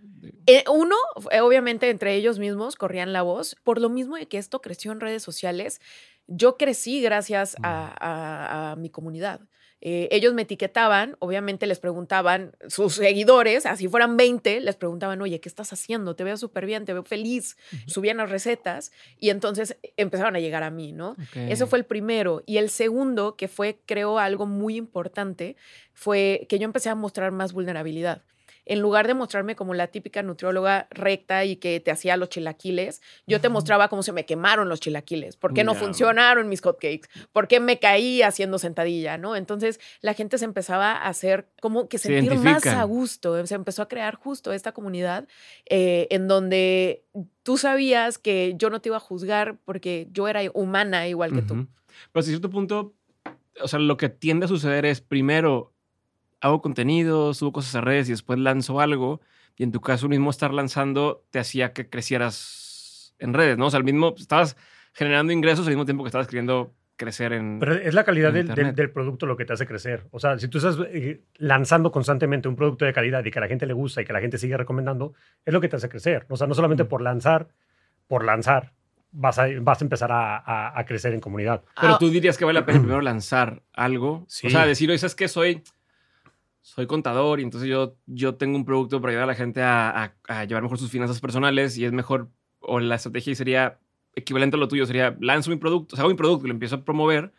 Eh, 0.47 0.63
uno, 0.71 0.95
eh, 1.31 1.39
obviamente 1.41 1.89
entre 1.89 2.15
ellos 2.15 2.39
mismos 2.39 2.75
corrían 2.75 3.13
la 3.13 3.21
voz, 3.21 3.55
por 3.63 3.79
lo 3.79 3.89
mismo 3.89 4.15
de 4.17 4.27
que 4.27 4.39
esto 4.39 4.59
creció 4.61 4.91
en 4.91 4.99
redes 4.99 5.21
sociales, 5.23 5.79
yo 6.27 6.57
crecí 6.57 6.99
gracias 7.01 7.55
a, 7.61 7.93
a- 7.99 8.71
a 8.71 8.75
mi 8.75 8.89
comunidad. 8.89 9.41
Eh, 9.87 10.07
ellos 10.09 10.33
me 10.33 10.41
etiquetaban, 10.41 11.15
obviamente 11.19 11.67
les 11.67 11.77
preguntaban, 11.77 12.55
sus 12.67 12.95
seguidores, 12.95 13.67
así 13.67 13.87
fueran 13.87 14.17
20, 14.17 14.59
les 14.61 14.75
preguntaban, 14.75 15.21
oye, 15.21 15.39
¿qué 15.39 15.47
estás 15.47 15.71
haciendo? 15.73 16.15
Te 16.15 16.23
veo 16.23 16.37
súper 16.37 16.65
bien, 16.65 16.85
te 16.85 16.93
veo 16.93 17.03
feliz. 17.03 17.55
Subían 17.85 18.17
las 18.17 18.31
recetas 18.31 18.91
y 19.19 19.29
entonces 19.29 19.77
empezaron 19.95 20.35
a 20.35 20.39
llegar 20.39 20.63
a 20.63 20.71
mí, 20.71 20.91
¿no? 20.91 21.11
Ok. 21.11 21.35
Eso 21.35 21.67
fue 21.67 21.77
el 21.77 21.85
primero. 21.85 22.41
Y 22.47 22.57
el 22.57 22.71
segundo, 22.71 23.35
que 23.35 23.47
fue, 23.47 23.77
creo, 23.85 24.17
algo 24.17 24.47
muy 24.47 24.75
importante, 24.75 25.55
fue 25.93 26.47
que 26.49 26.57
yo 26.57 26.65
empecé 26.65 26.89
a 26.89 26.95
mostrar 26.95 27.31
más 27.31 27.53
vulnerabilidad. 27.53 28.23
En 28.65 28.79
lugar 28.79 29.07
de 29.07 29.13
mostrarme 29.13 29.55
como 29.55 29.73
la 29.73 29.87
típica 29.87 30.23
nutrióloga 30.23 30.87
recta 30.89 31.45
y 31.45 31.57
que 31.57 31.79
te 31.79 31.91
hacía 31.91 32.17
los 32.17 32.29
chilaquiles, 32.29 33.01
yo 33.27 33.39
te 33.39 33.49
mostraba 33.49 33.87
cómo 33.87 34.03
se 34.03 34.11
me 34.11 34.25
quemaron 34.25 34.69
los 34.69 34.79
chilaquiles, 34.79 35.37
por 35.37 35.53
qué 35.53 35.63
no 35.63 35.75
funcionaron 35.75 36.49
mis 36.49 36.61
hotcakes, 36.61 37.07
por 37.31 37.47
qué 37.47 37.59
me 37.59 37.79
caí 37.79 38.21
haciendo 38.21 38.57
sentadilla, 38.59 39.17
¿no? 39.17 39.35
Entonces 39.35 39.79
la 40.01 40.13
gente 40.13 40.37
se 40.37 40.45
empezaba 40.45 40.93
a 40.93 41.07
hacer 41.07 41.47
como 41.61 41.87
que 41.87 41.97
Se 41.97 42.09
sentir 42.09 42.35
más 42.35 42.65
a 42.65 42.83
gusto, 42.83 43.45
se 43.45 43.55
empezó 43.55 43.81
a 43.81 43.87
crear 43.87 44.15
justo 44.15 44.51
esta 44.53 44.71
comunidad 44.71 45.27
eh, 45.69 46.07
en 46.09 46.27
donde 46.27 47.03
tú 47.43 47.57
sabías 47.57 48.17
que 48.17 48.55
yo 48.57 48.69
no 48.69 48.81
te 48.81 48.89
iba 48.89 48.97
a 48.97 49.01
juzgar 49.01 49.57
porque 49.65 50.07
yo 50.11 50.27
era 50.27 50.41
humana 50.53 51.07
igual 51.07 51.33
que 51.33 51.41
tú. 51.41 51.53
Pero 52.11 52.19
hasta 52.19 52.29
cierto 52.29 52.49
punto, 52.49 52.93
o 53.61 53.67
sea, 53.67 53.79
lo 53.79 53.97
que 53.97 54.09
tiende 54.09 54.45
a 54.45 54.47
suceder 54.47 54.85
es 54.85 55.01
primero 55.01 55.74
hago 56.41 56.61
contenido, 56.61 57.33
subo 57.33 57.51
cosas 57.51 57.75
a 57.75 57.81
redes 57.81 58.07
y 58.09 58.11
después 58.11 58.39
lanzo 58.39 58.79
algo. 58.81 59.21
Y 59.57 59.63
en 59.63 59.71
tu 59.71 59.81
caso, 59.81 60.09
mismo 60.09 60.29
estar 60.29 60.53
lanzando 60.53 61.23
te 61.31 61.39
hacía 61.39 61.71
que 61.73 61.89
crecieras 61.89 63.15
en 63.19 63.33
redes, 63.33 63.57
¿no? 63.57 63.67
O 63.67 63.69
sea, 63.69 63.77
al 63.77 63.83
mismo, 63.83 64.13
estabas 64.17 64.57
generando 64.93 65.31
ingresos 65.33 65.65
al 65.67 65.71
mismo 65.71 65.85
tiempo 65.85 66.03
que 66.03 66.09
estabas 66.09 66.27
queriendo 66.27 66.73
crecer 66.97 67.33
en. 67.33 67.59
Pero 67.59 67.73
es 67.75 67.93
la 67.93 68.03
calidad 68.03 68.31
del, 68.33 68.47
del- 68.53 68.91
producto 68.91 69.25
lo 69.25 69.35
que 69.37 69.45
te 69.45 69.53
hace 69.53 69.65
crecer. 69.65 70.07
O 70.11 70.19
sea, 70.19 70.37
si 70.39 70.47
tú 70.47 70.57
estás 70.59 70.77
eh, 70.91 71.21
lanzando 71.37 71.91
constantemente 71.91 72.47
un 72.47 72.55
producto 72.55 72.85
de 72.85 72.93
calidad 72.93 73.23
y 73.25 73.31
que 73.31 73.39
a 73.39 73.41
la 73.41 73.47
gente 73.47 73.65
le 73.65 73.73
gusta 73.73 74.01
y 74.01 74.05
que 74.05 74.13
la 74.13 74.21
gente 74.21 74.37
sigue 74.37 74.55
recomendando, 74.57 75.13
es 75.45 75.53
lo 75.53 75.59
que 75.61 75.67
te 75.69 75.75
hace 75.77 75.89
crecer. 75.89 76.25
O 76.29 76.37
sea, 76.37 76.47
no 76.47 76.53
solamente 76.53 76.83
Mm. 76.83 76.87
por 76.87 77.01
lanzar, 77.01 77.47
por 78.07 78.23
lanzar, 78.25 78.73
vas 79.11 79.39
a, 79.39 79.47
vas 79.61 79.81
a 79.81 79.85
empezar 79.85 80.11
a, 80.11 80.37
a- 80.37 80.77
a 80.79 80.85
crecer 80.85 81.13
en 81.13 81.19
comunidad. 81.21 81.63
Pero 81.79 81.95
Ah, 81.95 81.97
tú 81.99 82.09
dirías 82.09 82.37
que 82.37 82.45
vale 82.45 82.59
la 82.59 82.65
pena 82.65 82.79
primero 82.81 83.01
lanzar 83.01 83.61
algo. 83.73 84.25
Sí. 84.27 84.47
O 84.47 84.49
sea, 84.49 84.65
decir, 84.65 84.89
oye, 84.89 84.97
¿sabes 84.97 85.15
qué? 85.15 85.27
Soy, 85.27 85.63
soy 86.65 86.87
contador 86.87 87.39
y 87.39 87.43
entonces 87.43 87.69
yo, 87.69 87.95
yo 88.07 88.35
tengo 88.35 88.57
un 88.57 88.65
producto 88.65 88.99
para 88.99 89.11
ayudar 89.11 89.25
a 89.25 89.27
la 89.27 89.35
gente 89.35 89.61
a, 89.61 90.15
llevar 90.47 90.63
mejor 90.63 90.79
sus 90.79 90.89
finanzas 90.89 91.21
personales 91.21 91.77
y 91.77 91.85
es 91.85 91.91
mejor, 91.91 92.31
o 92.59 92.79
la 92.79 92.95
estrategia 92.95 93.35
sería 93.35 93.79
equivalente 94.15 94.57
a 94.57 94.59
lo 94.59 94.67
tuyo, 94.67 94.87
sería 94.87 95.15
lanzo 95.21 95.51
mi 95.51 95.57
producto, 95.57 95.93
o 95.93 95.95
sea, 95.95 96.01
hago 96.01 96.09
mi 96.09 96.17
producto 96.17 96.47
y 96.47 96.49
lo 96.49 96.55
empiezo 96.55 96.77
a 96.77 96.83
promover 96.83 97.31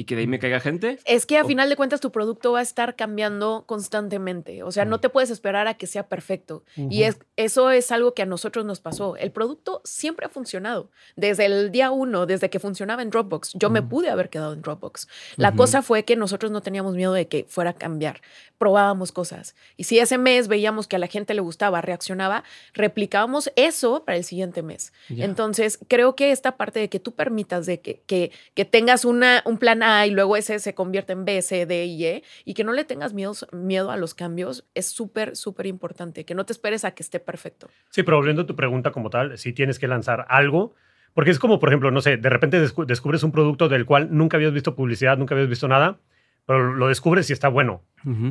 y 0.00 0.04
que 0.04 0.14
de 0.14 0.22
ahí 0.22 0.26
me 0.26 0.38
caiga 0.38 0.60
gente. 0.60 0.98
Es 1.04 1.26
que 1.26 1.36
a 1.36 1.42
o- 1.44 1.46
final 1.46 1.68
de 1.68 1.76
cuentas 1.76 2.00
tu 2.00 2.10
producto 2.10 2.52
va 2.52 2.60
a 2.60 2.62
estar 2.62 2.96
cambiando 2.96 3.64
constantemente. 3.66 4.62
O 4.62 4.72
sea, 4.72 4.84
no 4.86 4.98
te 5.00 5.10
puedes 5.10 5.28
esperar 5.30 5.68
a 5.68 5.74
que 5.74 5.86
sea 5.86 6.08
perfecto. 6.08 6.64
Y 6.76 7.02
es, 7.02 7.18
eso 7.36 7.70
es 7.70 7.92
algo 7.92 8.14
que 8.14 8.22
a 8.22 8.26
nosotros 8.26 8.64
nos 8.64 8.80
pasó. 8.80 9.16
El 9.16 9.30
producto 9.30 9.82
siempre 9.84 10.24
ha 10.24 10.28
funcionado. 10.30 10.90
Desde 11.16 11.44
el 11.44 11.70
día 11.70 11.90
uno, 11.90 12.24
desde 12.24 12.48
que 12.48 12.58
funcionaba 12.58 13.02
en 13.02 13.10
Dropbox, 13.10 13.52
yo 13.54 13.68
me 13.68 13.82
pude 13.82 14.08
haber 14.08 14.30
quedado 14.30 14.54
en 14.54 14.62
Dropbox. 14.62 15.06
La 15.36 15.54
cosa 15.54 15.82
fue 15.82 16.04
que 16.04 16.16
nosotros 16.16 16.50
no 16.50 16.62
teníamos 16.62 16.94
miedo 16.94 17.12
de 17.12 17.28
que 17.28 17.44
fuera 17.48 17.70
a 17.70 17.74
cambiar. 17.74 18.22
Probábamos 18.56 19.12
cosas. 19.12 19.54
Y 19.76 19.84
si 19.84 19.98
ese 19.98 20.16
mes 20.16 20.48
veíamos 20.48 20.86
que 20.86 20.96
a 20.96 20.98
la 20.98 21.08
gente 21.08 21.34
le 21.34 21.40
gustaba, 21.42 21.80
reaccionaba, 21.82 22.44
replicábamos 22.74 23.50
eso 23.56 24.04
para 24.04 24.16
el 24.16 24.24
siguiente 24.24 24.62
mes. 24.62 24.92
Entonces, 25.10 25.78
creo 25.88 26.16
que 26.16 26.30
esta 26.32 26.56
parte 26.56 26.78
de 26.80 26.88
que 26.88 27.00
tú 27.00 27.12
permitas 27.12 27.66
de 27.66 27.80
que, 27.80 28.02
que, 28.06 28.32
que 28.54 28.64
tengas 28.64 29.04
una, 29.04 29.42
un 29.44 29.58
plan 29.58 29.82
A 29.82 29.89
y 30.06 30.10
luego 30.10 30.36
ese 30.36 30.58
se 30.58 30.74
convierte 30.74 31.12
en 31.12 31.24
B, 31.24 31.40
C, 31.42 31.66
D 31.66 31.84
y 31.86 32.04
E 32.04 32.22
y 32.44 32.54
que 32.54 32.64
no 32.64 32.72
le 32.72 32.84
tengas 32.84 33.12
miedo, 33.14 33.32
miedo 33.52 33.90
a 33.90 33.96
los 33.96 34.14
cambios 34.14 34.64
es 34.74 34.86
súper, 34.86 35.36
súper 35.36 35.66
importante. 35.66 36.24
Que 36.24 36.34
no 36.34 36.44
te 36.46 36.52
esperes 36.52 36.84
a 36.84 36.90
que 36.92 37.02
esté 37.02 37.20
perfecto. 37.20 37.68
Sí, 37.90 38.02
pero 38.02 38.16
volviendo 38.18 38.42
a 38.42 38.46
tu 38.46 38.54
pregunta 38.56 38.90
como 38.92 39.10
tal, 39.10 39.36
si 39.38 39.52
tienes 39.52 39.78
que 39.78 39.88
lanzar 39.88 40.26
algo, 40.28 40.74
Porque 41.12 41.32
es 41.32 41.40
como, 41.40 41.58
por 41.58 41.68
ejemplo, 41.70 41.90
no 41.90 42.00
sé, 42.00 42.16
de 42.18 42.28
repente 42.30 42.62
descu- 42.64 42.86
descubres 42.86 43.24
un 43.24 43.32
producto 43.32 43.68
del 43.68 43.84
cual 43.84 44.08
nunca 44.12 44.36
habías 44.36 44.52
visto 44.52 44.76
publicidad, 44.76 45.18
nunca 45.18 45.34
habías 45.34 45.48
visto 45.48 45.66
nada, 45.66 45.98
pero 46.46 46.72
lo 46.74 46.86
descubres 46.86 47.28
y 47.30 47.32
está 47.32 47.48
bueno. 47.48 47.82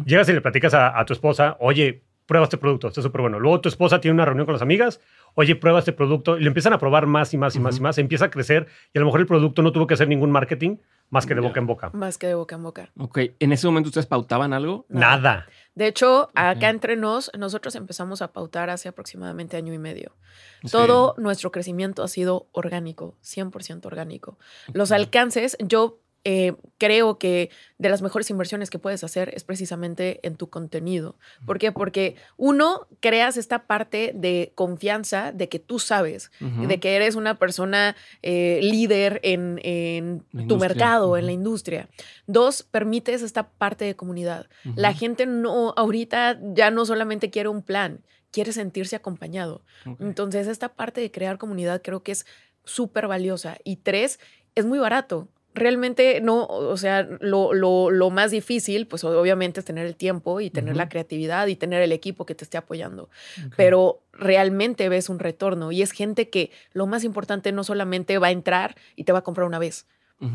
Llegas 0.05 0.29
y 0.29 0.33
le 0.33 0.39
platicas 0.39 0.73
a, 0.73 0.97
a 0.97 1.03
tu 1.05 1.11
esposa, 1.11 1.57
oye, 1.59 2.03
prueba 2.29 2.43
este 2.43 2.59
producto, 2.59 2.87
está 2.87 3.01
súper 3.01 3.21
bueno. 3.21 3.39
Luego 3.39 3.59
tu 3.59 3.69
esposa 3.69 3.99
tiene 3.99 4.13
una 4.13 4.23
reunión 4.23 4.45
con 4.45 4.53
las 4.53 4.61
amigas, 4.61 5.01
oye, 5.33 5.55
prueba 5.55 5.79
este 5.79 5.93
producto, 5.93 6.37
y 6.37 6.41
le 6.41 6.47
empiezan 6.47 6.73
a 6.73 6.77
probar 6.77 7.07
más 7.07 7.33
y 7.33 7.39
más 7.39 7.55
y 7.55 7.59
más 7.59 7.77
y 7.77 7.81
más, 7.81 7.97
empieza 7.97 8.25
a 8.25 8.29
crecer 8.29 8.67
y 8.93 8.99
a 8.99 9.01
lo 9.01 9.07
mejor 9.07 9.21
el 9.21 9.25
producto 9.25 9.63
no 9.63 9.71
tuvo 9.71 9.87
que 9.87 9.95
hacer 9.95 10.07
ningún 10.07 10.29
marketing 10.29 10.77
más 11.09 11.25
que 11.25 11.33
de 11.33 11.41
boca 11.41 11.59
en 11.59 11.65
boca. 11.65 11.89
Más 11.91 12.19
que 12.19 12.27
de 12.27 12.35
boca 12.35 12.55
en 12.55 12.61
boca. 12.61 12.91
Ok, 12.99 13.17
¿en 13.39 13.51
ese 13.51 13.65
momento 13.65 13.87
ustedes 13.87 14.05
pautaban 14.05 14.53
algo? 14.53 14.85
Nada. 14.89 15.47
De 15.73 15.87
hecho, 15.87 16.29
acá 16.35 16.69
entre 16.69 16.97
nos, 16.97 17.31
nosotros 17.35 17.73
empezamos 17.73 18.21
a 18.21 18.31
pautar 18.31 18.69
hace 18.69 18.89
aproximadamente 18.89 19.57
año 19.57 19.73
y 19.73 19.79
medio. 19.79 20.15
Sí. 20.61 20.69
Todo 20.69 21.15
nuestro 21.17 21.51
crecimiento 21.51 22.03
ha 22.03 22.07
sido 22.07 22.47
orgánico, 22.51 23.17
100% 23.23 23.87
orgánico. 23.87 24.37
Los 24.71 24.91
alcances, 24.91 25.57
yo 25.59 25.99
eh, 26.23 26.53
creo 26.77 27.17
que 27.17 27.49
de 27.77 27.89
las 27.89 28.01
mejores 28.01 28.29
inversiones 28.29 28.69
que 28.69 28.79
puedes 28.79 29.03
hacer 29.03 29.31
es 29.33 29.43
precisamente 29.43 30.19
en 30.23 30.35
tu 30.35 30.49
contenido. 30.49 31.15
¿Por 31.45 31.59
qué? 31.59 31.71
Porque 31.71 32.15
uno, 32.37 32.87
creas 32.99 33.37
esta 33.37 33.67
parte 33.67 34.11
de 34.13 34.51
confianza 34.55 35.31
de 35.31 35.47
que 35.47 35.59
tú 35.59 35.79
sabes, 35.79 36.31
Ujú. 36.41 36.67
de 36.67 36.79
que 36.79 36.95
eres 36.95 37.15
una 37.15 37.39
persona 37.39 37.95
eh, 38.21 38.59
líder 38.61 39.21
en, 39.23 39.59
en 39.63 40.47
tu 40.47 40.57
mercado, 40.57 41.15
en 41.17 41.25
la 41.25 41.31
industria. 41.31 41.89
Dos, 42.27 42.63
permites 42.63 43.21
esta 43.21 43.49
parte 43.49 43.85
de 43.85 43.95
comunidad. 43.95 44.47
La 44.75 44.93
gente 44.93 45.25
no, 45.25 45.73
ahorita 45.77 46.39
ya 46.53 46.69
no 46.69 46.85
solamente 46.85 47.29
quiere 47.29 47.49
un 47.49 47.61
plan, 47.61 48.01
quiere 48.31 48.51
sentirse 48.51 48.95
acompañado. 48.95 49.63
Entonces, 49.99 50.47
esta 50.47 50.69
parte 50.69 51.01
de 51.01 51.11
crear 51.11 51.37
comunidad 51.37 51.81
creo 51.81 52.03
que 52.03 52.11
es 52.11 52.25
súper 52.65 53.07
valiosa. 53.07 53.57
Y 53.63 53.77
tres, 53.77 54.19
es 54.55 54.65
muy 54.65 54.79
barato. 54.79 55.29
Realmente 55.59 56.21
no, 56.21 56.45
o 56.45 56.77
sea, 56.77 57.07
lo, 57.19 57.53
lo- 57.53 57.91
lo 57.91 58.09
más 58.09 58.31
difícil, 58.31 58.87
pues 58.87 59.03
obviamente 59.03 59.59
es 59.59 59.65
tener 59.65 59.85
el 59.85 59.95
tiempo 59.95 60.39
y 60.41 60.49
tener 60.49 60.75
la 60.75 60.89
creatividad 60.89 61.47
y 61.47 61.55
tener 61.55 61.81
el 61.81 61.91
equipo 61.91 62.25
que 62.25 62.33
te 62.35 62.43
esté 62.43 62.57
apoyando. 62.57 63.09
Pero 63.57 64.01
realmente 64.13 64.89
ves 64.89 65.09
un 65.09 65.19
retorno 65.19 65.71
y 65.71 65.81
es 65.81 65.91
gente 65.91 66.29
que 66.29 66.51
lo 66.73 66.87
más 66.87 67.03
importante 67.03 67.51
no 67.51 67.63
solamente 67.63 68.17
va 68.17 68.27
a 68.27 68.31
entrar 68.31 68.75
y 68.95 69.03
te 69.03 69.11
va 69.11 69.19
a 69.19 69.23
comprar 69.23 69.45
una 69.47 69.59
vez. 69.59 69.85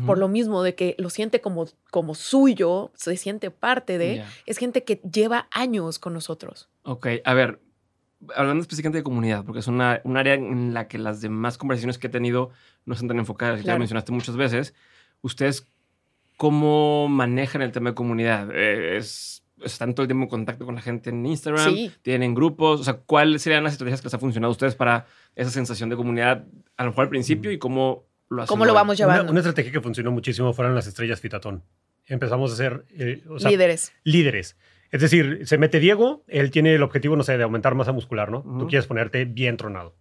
Por 0.07 0.17
lo 0.17 0.27
mismo 0.27 0.63
de 0.63 0.73
que 0.73 0.95
lo 0.97 1.11
siente 1.11 1.41
como, 1.41 1.67
como 1.91 2.15
suyo, 2.15 2.91
se 2.95 3.15
siente 3.17 3.51
parte 3.51 3.99
de, 3.99 4.15
Ya. 4.15 4.27
es 4.47 4.57
gente 4.57 4.83
que 4.83 4.95
lleva 5.13 5.47
años 5.51 5.99
con 5.99 6.13
nosotros. 6.13 6.69
Ok, 6.81 7.05
a 7.23 7.33
ver, 7.35 7.59
hablando 8.35 8.61
específicamente 8.61 8.97
de 8.97 9.03
comunidad, 9.03 9.45
porque 9.45 9.59
es 9.59 9.67
una, 9.67 10.01
un 10.03 10.17
área 10.17 10.33
en 10.33 10.73
la 10.73 10.87
que 10.87 10.97
las 10.97 11.21
demás 11.21 11.59
conversaciones 11.59 11.99
que 11.99 12.07
he 12.07 12.09
tenido 12.09 12.49
no 12.85 12.95
están 12.95 13.09
tan 13.09 13.19
enfocadas, 13.19 13.59
ya 13.59 13.63
Claro. 13.65 13.75
lo 13.77 13.79
mencionaste 13.81 14.11
muchas 14.11 14.35
veces. 14.37 14.73
¿Ustedes 15.25 15.67
cómo 16.37 17.07
manejan 17.09 17.63
el 17.63 17.71
tema 17.71 17.89
de 17.89 17.95
comunidad? 17.95 18.49
Eh, 18.53 18.97
¿Es, 18.97 19.43
¿Están 19.63 19.95
todo 19.95 20.03
el 20.03 20.07
tiempo 20.07 20.25
en 20.25 20.29
contacto 20.29 20.65
con 20.65 20.75
la 20.75 20.81
gente 20.81 21.09
en 21.09 21.25
Instagram? 21.25 21.73
Sí. 21.73 21.91
¿Tienen 22.03 22.35
grupos? 22.35 22.81
O 22.81 22.83
sea, 22.83 22.93
¿cuáles 22.97 23.41
serían 23.41 23.63
las 23.63 23.73
estrategias 23.73 24.01
que 24.01 24.05
les 24.05 24.13
ha 24.13 24.19
funcionado 24.19 24.49
a 24.49 24.51
ustedes 24.51 24.75
para 24.75 25.07
esa 25.35 25.49
sensación 25.49 25.89
de 25.89 25.95
comunidad, 25.95 26.45
a 26.77 26.83
lo 26.83 26.91
mejor 26.91 27.05
al 27.05 27.09
principio, 27.09 27.51
y 27.51 27.57
cómo 27.57 28.05
lo 28.29 28.43
hacen 28.43 28.49
¿Cómo 28.49 28.65
lo 28.65 28.75
vamos 28.75 28.99
Una, 28.99 29.13
llevando? 29.13 29.31
una 29.31 29.39
estrategia 29.39 29.71
que 29.71 29.81
funcionó 29.81 30.11
muchísimo 30.11 30.53
fueron 30.53 30.75
las 30.75 30.85
estrellas 30.85 31.19
Fitatón. 31.21 31.63
Empezamos 32.05 32.53
a 32.53 32.55
ser 32.55 32.85
eh, 32.91 33.23
o 33.27 33.39
sea, 33.39 33.49
Líderes. 33.49 33.93
líderes. 34.03 34.57
Es 34.91 35.01
decir, 35.01 35.41
se 35.47 35.57
mete 35.57 35.79
Diego, 35.79 36.23
él 36.27 36.51
tiene 36.51 36.75
el 36.75 36.83
objetivo, 36.83 37.15
no 37.15 37.23
sé, 37.23 37.35
de 37.35 37.43
aumentar 37.43 37.73
masa 37.73 37.91
muscular, 37.93 38.29
¿no? 38.29 38.43
Tú 38.59 38.67
quieres 38.67 38.85
ponerte 38.85 39.25
bien 39.25 39.57
tronado. 39.57 39.95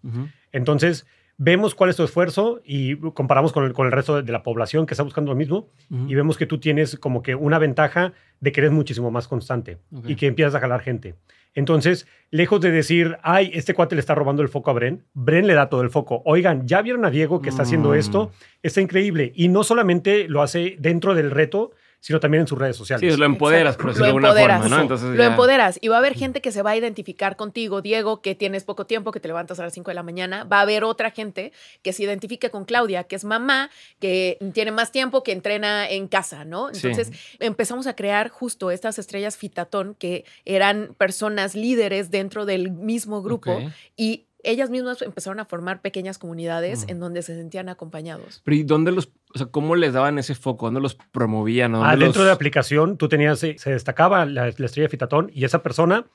Entonces, 0.53 1.07
vemos 1.37 1.75
cuál 1.75 1.91
es 1.91 1.97
tu 1.97 2.05
esfuerzo 2.05 2.61
y 2.65 2.97
comparamos 3.13 3.53
con 3.53 3.65
el, 3.65 3.73
con 3.73 3.87
el 3.87 3.93
resto 3.93 4.23
de, 4.23 4.33
la 4.33 4.43
población 4.43 4.87
que 4.87 4.95
está 4.95 5.03
buscando 5.03 5.33
lo 5.33 5.37
mismo 5.37 5.69
y 5.91 6.15
vemos 6.15 6.37
que 6.37 6.47
tú 6.47 6.59
tienes 6.59 6.97
como 6.99 7.23
que 7.23 7.35
una 7.35 7.59
ventaja 7.59 8.13
de 8.41 8.53
que 8.53 8.61
eres 8.61 8.73
muchísimo 8.73 9.11
más 9.11 9.27
constante 9.29 9.79
y 10.07 10.17
que 10.17 10.27
empiezas 10.27 10.55
a 10.55 10.61
jalar 10.61 10.81
gente. 10.81 11.15
Entonces, 11.57 12.09
lejos 12.31 12.61
de 12.61 12.73
decir, 12.73 13.17
ay, 13.23 13.51
este 13.55 13.75
cuate 13.75 13.95
le 13.95 14.01
está 14.01 14.15
robando 14.17 14.43
el 14.43 14.49
foco 14.49 14.71
a 14.71 14.75
Bren, 14.75 15.05
Bren 15.15 15.47
le 15.47 15.55
da 15.55 15.69
todo 15.69 15.83
el 15.83 15.91
foco. 15.91 16.21
Oigan, 16.25 16.67
¿ya 16.67 16.83
vieron 16.83 17.05
a 17.05 17.11
Diego 17.11 17.41
que 17.41 17.49
está 17.49 17.63
haciendo 17.63 17.91
Mm. 17.91 17.95
esto? 17.95 18.33
Está 18.63 18.81
increíble. 18.81 19.33
Y 19.37 19.47
no 19.49 19.63
solamente 19.63 20.27
lo 20.29 20.43
hace 20.43 20.77
dentro 20.81 21.15
del 21.15 21.31
reto, 21.31 21.71
sino 22.05 22.21
también 22.21 22.43
en 22.43 22.47
sus 22.47 22.59
redes 22.59 22.77
sociales. 22.77 23.15
Sí, 23.15 23.19
lo 23.19 23.25
empoderas, 23.25 23.79
por 23.79 23.87
decirlo 23.87 24.05
de 24.05 24.13
Lo 24.21 24.29
alguna 24.29 24.59
forma, 24.59 24.69
¿no? 24.69 24.83
Entonces 24.83 25.09
lo 25.09 25.17
ya- 25.17 25.25
empoderas 25.29 25.79
y 25.81 25.89
va 25.89 25.97
a 25.97 25.99
haber 26.01 26.15
gente 26.15 26.43
que 26.43 26.53
se 26.53 26.61
va 26.61 26.73
a 26.73 26.77
identificar 26.77 27.35
contigo, 27.37 27.81
Diego, 27.81 28.21
que 28.21 28.35
tienes 28.35 28.63
poco 28.65 28.85
tiempo, 28.85 29.11
que 29.11 29.21
te 29.21 29.29
levantas 29.29 29.59
a 29.59 29.63
las 29.63 29.73
5 29.73 29.91
de 29.91 29.95
la 29.95 30.03
mañana. 30.03 30.45
Va 30.45 30.59
a 30.59 30.61
haber 30.61 30.85
otra 30.85 31.13
gente 31.13 31.51
que 31.81 31.95
se 31.95 32.03
identifique 32.03 32.51
con 32.51 32.67
Claudia, 32.67 33.05
que 33.05 33.17
es 33.17 33.25
mamá, 33.25 33.71
que 34.01 34.37
tiene 34.53 34.71
más 34.71 34.93
tiempo, 34.93 35.23
que 35.23 35.33
entrena 35.33 35.89
en 35.89 36.07
casa, 36.07 36.45
¿no? 36.45 36.69
Sí. 36.75 36.89
Entonces 36.89 37.17
empezamos 37.41 37.87
a 37.87 37.97
crear 37.97 38.29
justo 38.29 38.71
estas 38.71 38.99
estrellas 38.99 39.39
fitatón 39.39 39.95
que 39.95 40.27
eran 40.45 40.95
personas 40.99 41.55
líderes 41.55 42.11
dentro 42.11 42.45
del 42.45 42.71
mismo 42.71 43.23
grupo 43.23 43.63
y 43.97 44.27
ellas 44.45 44.71
mismas 44.71 45.03
empezaron 45.03 45.41
a 45.41 45.45
formar 45.45 45.81
pequeñas 45.83 46.19
comunidades 46.19 46.85
Mm. 46.87 46.91
en 46.91 47.01
donde 47.01 47.23
se 47.23 47.35
sentían 47.35 47.69
acompañados. 47.69 48.41
Pero 48.45 48.57
¿y 48.57 48.63
dónde 48.63 48.93
los, 48.93 49.11
o 49.35 49.39
sea, 49.39 49.47
cómo 49.49 49.77
les 49.77 49.93
daban 49.93 50.19
ese 50.19 50.35
foco? 50.35 50.67
¿Dónde 50.67 50.81
los 50.81 50.95
promovían? 50.95 51.75
¿O 51.75 51.85
Ah, 51.85 51.91
dónde 51.91 52.05
dentro 52.07 52.21
los- 52.21 52.27
de 52.27 52.31
la 52.31 52.35
aplicación, 52.35 52.97
tú 52.99 53.09
tenías, 53.09 53.39
se 53.39 53.59
se 53.59 53.71
destacaba 53.71 54.25
la, 54.27 54.53
la 54.57 54.67
estrella 54.67 54.89
Fitatón 54.89 55.31
y 55.35 55.45
esa 55.45 55.63
persona, 55.63 56.07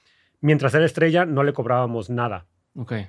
mientras 0.41 0.73
era 0.73 0.85
estrella, 0.85 1.25
no 1.25 1.43
le 1.43 1.53
cobrábamos 1.53 2.09
nada 2.09 2.45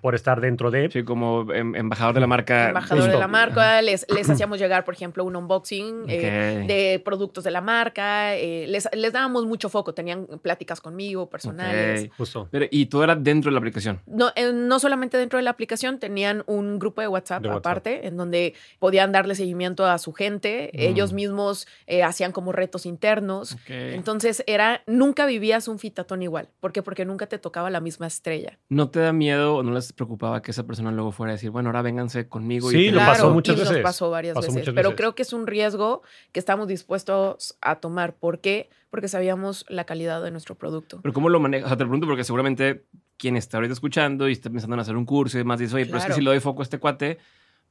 Por 0.01 0.15
estar 0.15 0.41
dentro 0.41 0.71
de... 0.71 0.91
Sí, 0.91 1.03
como 1.05 1.53
em- 1.53 1.75
embajador 1.75 2.15
de 2.15 2.21
la 2.21 2.27
marca. 2.27 2.69
embajador 2.69 3.11
de 3.11 3.19
la 3.19 3.29
marca, 3.29 3.83
les, 3.83 4.07
les 4.15 4.29
hacíamos 4.31 4.59
llegar, 4.59 4.85
por 4.85 4.95
ejemplo, 4.95 5.25
un 5.25 5.37
unboxing 5.37 6.05
eh, 6.09 6.65
de 6.67 7.01
productos 7.05 7.45
de 7.45 7.51
la 7.51 7.61
marca, 7.61 8.35
eh, 8.37 8.67
les, 8.69 8.89
les 8.93 9.13
dábamos 9.13 9.47
mucho 9.47 9.69
foco, 9.69 9.95
tenían 9.95 10.27
pláticas 10.43 10.81
conmigo, 10.81 11.29
personales. 11.29 12.11
Justo. 12.17 12.49
Pero, 12.51 12.67
y 12.71 12.87
todo 12.87 13.05
era 13.05 13.15
dentro 13.15 13.51
de 13.51 13.53
la 13.53 13.59
aplicación. 13.59 14.01
No, 14.07 14.31
eh, 14.35 14.53
no 14.53 14.79
solamente 14.79 15.17
dentro 15.19 15.39
de 15.39 15.43
la 15.43 15.51
aplicación, 15.51 15.99
tenían 15.99 16.43
un 16.47 16.79
grupo 16.79 17.01
de 17.01 17.09
WhatsApp, 17.09 17.43
De 17.43 17.49
WhatsApp. 17.49 17.67
aparte, 17.67 18.07
en 18.07 18.17
donde 18.17 18.55
podían 18.79 19.13
darle 19.13 19.35
seguimiento 19.35 19.87
a 19.87 19.99
su 19.99 20.13
gente. 20.13 20.71
Mm. 20.75 20.81
Ellos 20.81 21.13
mismos 21.13 21.67
eh, 21.87 22.03
hacían 22.03 22.33
como 22.33 22.53
retos 22.53 22.87
internos. 22.87 23.57
Entonces, 23.69 24.43
era, 24.47 24.83
nunca 24.87 25.27
vivías 25.27 25.69
un 25.69 25.79
fitatón 25.79 26.23
igual. 26.23 26.49
¿Por 26.61 26.73
qué? 26.73 26.83
Porque 26.83 27.05
nunca 27.05 27.27
te 27.27 27.39
tocaba 27.39 27.71
la 27.71 27.81
misma 27.81 28.07
estrella. 28.07 28.59
¿No 28.69 28.91
te 28.91 29.01
da 29.01 29.13
miedo 29.13 29.60
o 29.61 29.63
no 29.63 29.73
les 29.73 29.93
preocupaba 29.93 30.43
que 30.43 30.51
esa 30.51 30.65
persona 30.67 30.91
luego 30.93 31.13
fuera 31.13 31.33
a 31.33 31.37
decir, 31.37 31.51
bueno, 31.51 31.69
ahora 31.69 31.83
vénganse 31.83 32.29
conmigo? 32.29 32.71
Sí, 32.71 32.87
y 32.87 32.91
lo 32.91 33.01
pasó 33.01 33.31
muchas 33.31 33.57
y 33.57 33.59
nos 33.61 33.69
veces. 33.69 33.83
pasó 33.83 34.11
varias 34.11 34.35
Pasó 34.35 34.47
veces. 34.49 34.61
muchas 34.63 34.75
Pero 34.75 34.89
veces. 34.91 34.97
creo 34.97 35.15
que 35.15 35.23
es 35.23 35.33
un 35.33 35.47
riesgo 35.47 36.03
que 36.33 36.41
estamos 36.41 36.69
dispuestos 36.69 37.57
a 37.61 37.77
tomar. 37.77 38.15
¿Por 38.15 38.41
qué? 38.41 38.69
Porque 38.91 39.09
sabíamos 39.09 39.65
la 39.69 39.85
calidad 39.85 40.23
de 40.23 40.31
nuestro 40.31 40.55
producto. 40.57 41.01
Pero 41.03 41.13
¿cómo 41.13 41.29
lo 41.29 41.39
manejas? 41.41 41.67
O 41.67 41.69
sea, 41.69 41.77
te 41.77 41.85
pregunto 41.85 42.07
porque 42.07 42.25
seguramente 42.25 42.85
quien 43.17 43.37
está 43.37 43.59
ahorita 43.59 43.75
escuchando 43.75 44.29
y 44.29 44.33
está 44.33 44.51
pensando 44.51 44.75
en 44.75 44.81
hacer 44.81 44.97
un 44.97 45.05
curso 45.05 45.37
y 45.37 45.41
demás 45.41 45.61
dice, 45.61 45.75
oye, 45.77 45.87
pero 45.87 45.99
es 45.99 46.07
que 46.07 46.13
si 46.15 46.21
le 46.21 46.31
doy 46.31 46.41
foco 46.41 46.63
a 46.63 46.65
este 46.65 46.79
cuate, 46.79 47.19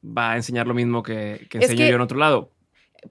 va 0.05 0.31
a 0.31 0.35
enseñar 0.35 0.67
lo 0.67 0.73
mismo 0.73 1.03
que, 1.03 1.45
que 1.49 1.57
Es 1.57 1.63
enseño 1.65 1.79
que- 1.85 1.89
yo 1.89 1.95
en 1.95 2.01
otro 2.01 2.17
lado. 2.17 2.51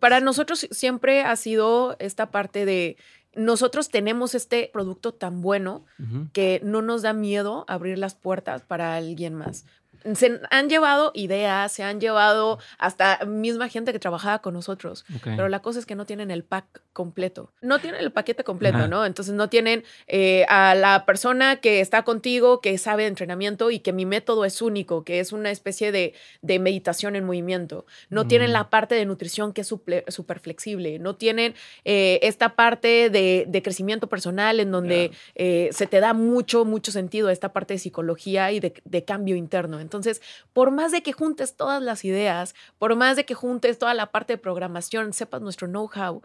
Para 0.01 0.21
nosotros 0.21 0.67
siempre 0.71 1.23
ha 1.23 1.35
sido 1.37 1.97
esta 1.99 2.31
parte 2.31 2.67
de 2.67 2.99
nosotros 3.35 3.89
tenemos 3.89 4.35
este 4.35 4.71
producto 4.73 5.13
tan 5.13 5.41
bueno 5.41 5.85
que 6.33 6.61
no 6.65 6.83
nos 6.83 7.03
da 7.03 7.13
miedo 7.13 7.65
abrir 7.69 7.99
las 7.99 8.15
puertas 8.15 8.63
para 8.63 8.97
alguien 8.97 9.35
más. 9.35 9.65
Se 10.15 10.41
han 10.51 10.69
llevado 10.69 11.11
ideas, 11.15 11.73
se 11.73 11.83
han 11.83 12.01
llevado 12.01 12.59
hasta 12.79 13.25
misma 13.27 13.69
gente 13.69 13.93
que 13.93 13.99
trabajaba 13.99 14.41
con 14.41 14.55
nosotros. 14.55 15.05
Pero 15.25 15.49
la 15.49 15.61
cosa 15.61 15.79
es 15.79 15.87
que 15.87 15.95
no 15.95 16.07
tienen 16.07 16.31
el 16.31 16.45
pack 16.45 16.83
completo. 16.93 17.53
No 17.61 17.79
tienen 17.79 18.01
el 18.01 18.11
paquete 18.13 18.45
completo, 18.45 18.79
Ajá. 18.79 18.89
¿no? 18.89 19.05
Entonces 19.07 19.35
no 19.35 19.49
tienen 19.49 19.85
eh, 20.07 20.45
a 20.49 20.75
la 20.75 21.05
persona 21.07 21.57
que 21.57 21.81
está 21.81 22.03
contigo, 22.03 22.61
que 22.61 22.77
sabe 22.79 23.03
de 23.05 23.09
entrenamiento 23.09 23.71
y 23.71 23.81
que 23.81 23.93
mi 23.93 24.07
método 24.07 24.45
es 24.45 24.63
único, 24.63 25.05
que 25.05 25.21
es 25.21 25.33
una 25.33 25.51
especie 25.51 25.93
de, 25.93 26.15
de 26.43 26.59
meditación 26.59 27.17
en 27.17 27.25
movimiento. 27.25 27.87
No 28.11 28.27
tienen 28.27 28.51
Mm. 28.51 28.53
la 28.53 28.71
parte 28.71 28.95
de 28.95 29.05
nutrición 29.05 29.53
que 29.53 29.61
es 29.63 29.69
súper 29.69 30.41
flexible. 30.41 30.99
No 30.99 31.17
tienen 31.17 31.55
eh, 31.85 32.19
esta 32.23 32.55
parte 32.57 33.11
de, 33.11 33.45
de 33.49 33.63
crecimiento 33.63 34.09
personal 34.09 34.61
en 34.61 34.71
donde 34.71 35.11
eh, 35.35 35.69
se 35.73 35.87
te 35.87 36.01
da 36.01 36.13
mucho, 36.15 36.65
mucho 36.65 36.93
sentido 36.93 37.31
esta 37.31 37.53
parte 37.53 37.75
de 37.75 37.79
psicología 37.79 38.53
y 38.53 38.61
de, 38.61 38.75
de 38.85 39.05
cambio 39.05 39.37
interno. 39.37 39.81
Entonces, 39.89 40.21
por 40.53 40.71
más 40.71 40.93
de 40.93 41.03
que 41.03 41.13
juntes 41.13 41.57
todas 41.57 41.83
las 41.83 42.05
ideas, 42.05 42.55
por 42.79 42.95
más 42.95 43.17
de 43.17 43.25
que 43.25 43.35
juntes 43.35 43.79
toda 43.79 43.95
la 43.95 44.13
parte 44.13 44.35
de 44.35 44.39
programación, 44.39 45.15
sepas 45.15 45.41
nuestro 45.41 45.67
know-how, 45.67 46.21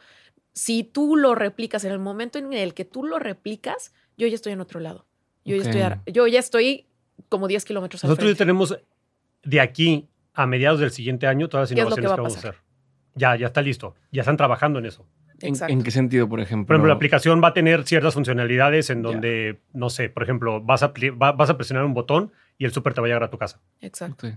si 0.53 0.83
tú 0.83 1.15
lo 1.15 1.33
replicas 1.33 1.85
en 1.85 1.93
el 1.93 1.99
momento 1.99 2.37
en 2.37 2.51
el 2.53 2.73
que 2.73 2.85
tú 2.85 3.03
lo 3.03 3.19
replicas, 3.19 3.93
yo 4.17 4.27
ya 4.27 4.35
estoy 4.35 4.51
en 4.51 4.59
otro 4.61 4.79
lado. 4.79 5.05
Yo, 5.45 5.55
ya, 5.55 5.63
estoy, 5.63 6.13
yo 6.13 6.27
ya 6.27 6.39
estoy 6.39 6.85
como 7.29 7.47
10 7.47 7.65
kilómetros 7.65 8.03
al 8.03 8.09
Nosotros 8.09 8.31
ya 8.31 8.37
tenemos 8.37 8.77
de 9.43 9.61
aquí 9.61 10.07
a 10.33 10.45
mediados 10.45 10.79
del 10.79 10.91
siguiente 10.91 11.27
año 11.27 11.49
todas 11.49 11.71
las 11.71 11.75
¿Qué 11.75 11.81
es 11.81 11.89
lo 11.89 11.95
que 11.95 12.01
innovaciones 12.01 12.11
va 12.11 12.15
que 12.15 12.19
a 12.19 12.23
vamos 12.23 12.33
a 12.33 12.35
pasar? 12.37 12.51
hacer. 12.51 12.63
Ya, 13.15 13.35
ya 13.35 13.47
está 13.47 13.61
listo. 13.61 13.95
Ya 14.11 14.21
están 14.21 14.37
trabajando 14.37 14.79
en 14.79 14.85
eso. 14.85 15.05
¿En, 15.47 15.55
en 15.71 15.83
qué 15.83 15.91
sentido, 15.91 16.27
por 16.29 16.39
ejemplo? 16.39 16.67
Por 16.67 16.75
ejemplo, 16.75 16.87
la 16.87 16.93
aplicación 16.95 17.41
va 17.43 17.49
a 17.49 17.53
tener 17.53 17.83
ciertas 17.85 18.13
funcionalidades 18.13 18.89
en 18.89 19.01
donde, 19.01 19.59
no 19.73 19.89
sé, 19.89 20.09
por 20.09 20.23
ejemplo, 20.23 20.61
vas 20.61 20.83
a, 20.83 20.93
va- 21.21 21.31
vas 21.33 21.49
a 21.49 21.57
presionar 21.57 21.85
un 21.85 21.93
botón 21.93 22.31
y 22.57 22.65
el 22.65 22.71
súper 22.71 22.93
te 22.93 23.01
va 23.01 23.07
a 23.07 23.09
llegar 23.09 23.23
a 23.23 23.29
tu 23.29 23.37
casa. 23.37 23.61
Exacto. 23.81 24.27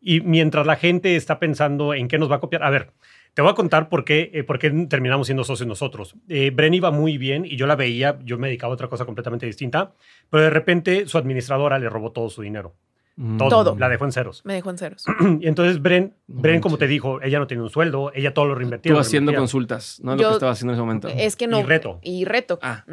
Y 0.00 0.20
mientras 0.20 0.66
la 0.66 0.76
gente 0.76 1.16
está 1.16 1.38
pensando 1.38 1.94
en 1.94 2.06
qué 2.08 2.18
nos 2.18 2.30
va 2.30 2.36
a 2.36 2.40
copiar, 2.40 2.62
a 2.62 2.70
ver, 2.70 2.92
te 3.34 3.42
voy 3.42 3.50
a 3.50 3.54
contar 3.54 3.88
por 3.88 4.04
qué, 4.04 4.30
eh, 4.34 4.44
por 4.44 4.58
qué 4.58 4.70
terminamos 4.88 5.26
siendo 5.26 5.44
socios 5.44 5.66
nosotros. 5.66 6.14
Eh, 6.28 6.50
Bren 6.54 6.74
iba 6.74 6.90
muy 6.90 7.18
bien 7.18 7.44
y 7.44 7.56
yo 7.56 7.66
la 7.66 7.76
veía, 7.76 8.18
yo 8.24 8.38
me 8.38 8.46
dedicaba 8.48 8.72
a 8.72 8.74
otra 8.74 8.88
cosa 8.88 9.04
completamente 9.04 9.46
distinta, 9.46 9.92
pero 10.30 10.42
de 10.44 10.50
repente 10.50 11.06
su 11.06 11.18
administradora 11.18 11.78
le 11.78 11.88
robó 11.88 12.12
todo 12.12 12.30
su 12.30 12.42
dinero. 12.42 12.74
Mm. 13.16 13.38
Todo. 13.38 13.48
Todo. 13.48 13.76
La 13.78 13.88
dejó 13.88 14.04
en 14.04 14.12
ceros. 14.12 14.42
Me 14.44 14.54
dejó 14.54 14.70
en 14.70 14.78
ceros. 14.78 15.04
Y 15.40 15.46
entonces 15.48 15.80
Bren, 15.80 16.14
Bren 16.26 16.60
como 16.60 16.76
te 16.76 16.86
dijo, 16.86 17.22
ella 17.22 17.38
no 17.38 17.46
tiene 17.46 17.62
un 17.62 17.70
sueldo, 17.70 18.12
ella 18.14 18.34
todo 18.34 18.44
lo 18.44 18.54
reinvertía. 18.54 18.90
Tú 18.90 18.94
lo 18.94 19.00
haciendo 19.00 19.30
reinvertía. 19.30 19.40
consultas, 19.40 20.00
¿no? 20.02 20.16
Lo 20.16 20.22
Yo- 20.22 20.28
que 20.28 20.34
estaba 20.34 20.52
haciendo 20.52 20.72
en 20.72 20.76
ese 20.76 20.82
momento. 20.82 21.08
Es 21.08 21.34
que 21.34 21.46
no. 21.46 21.58
Y 21.60 21.62
reto. 21.62 21.98
Y 22.02 22.24
reto. 22.26 22.58
Ah. 22.62 22.84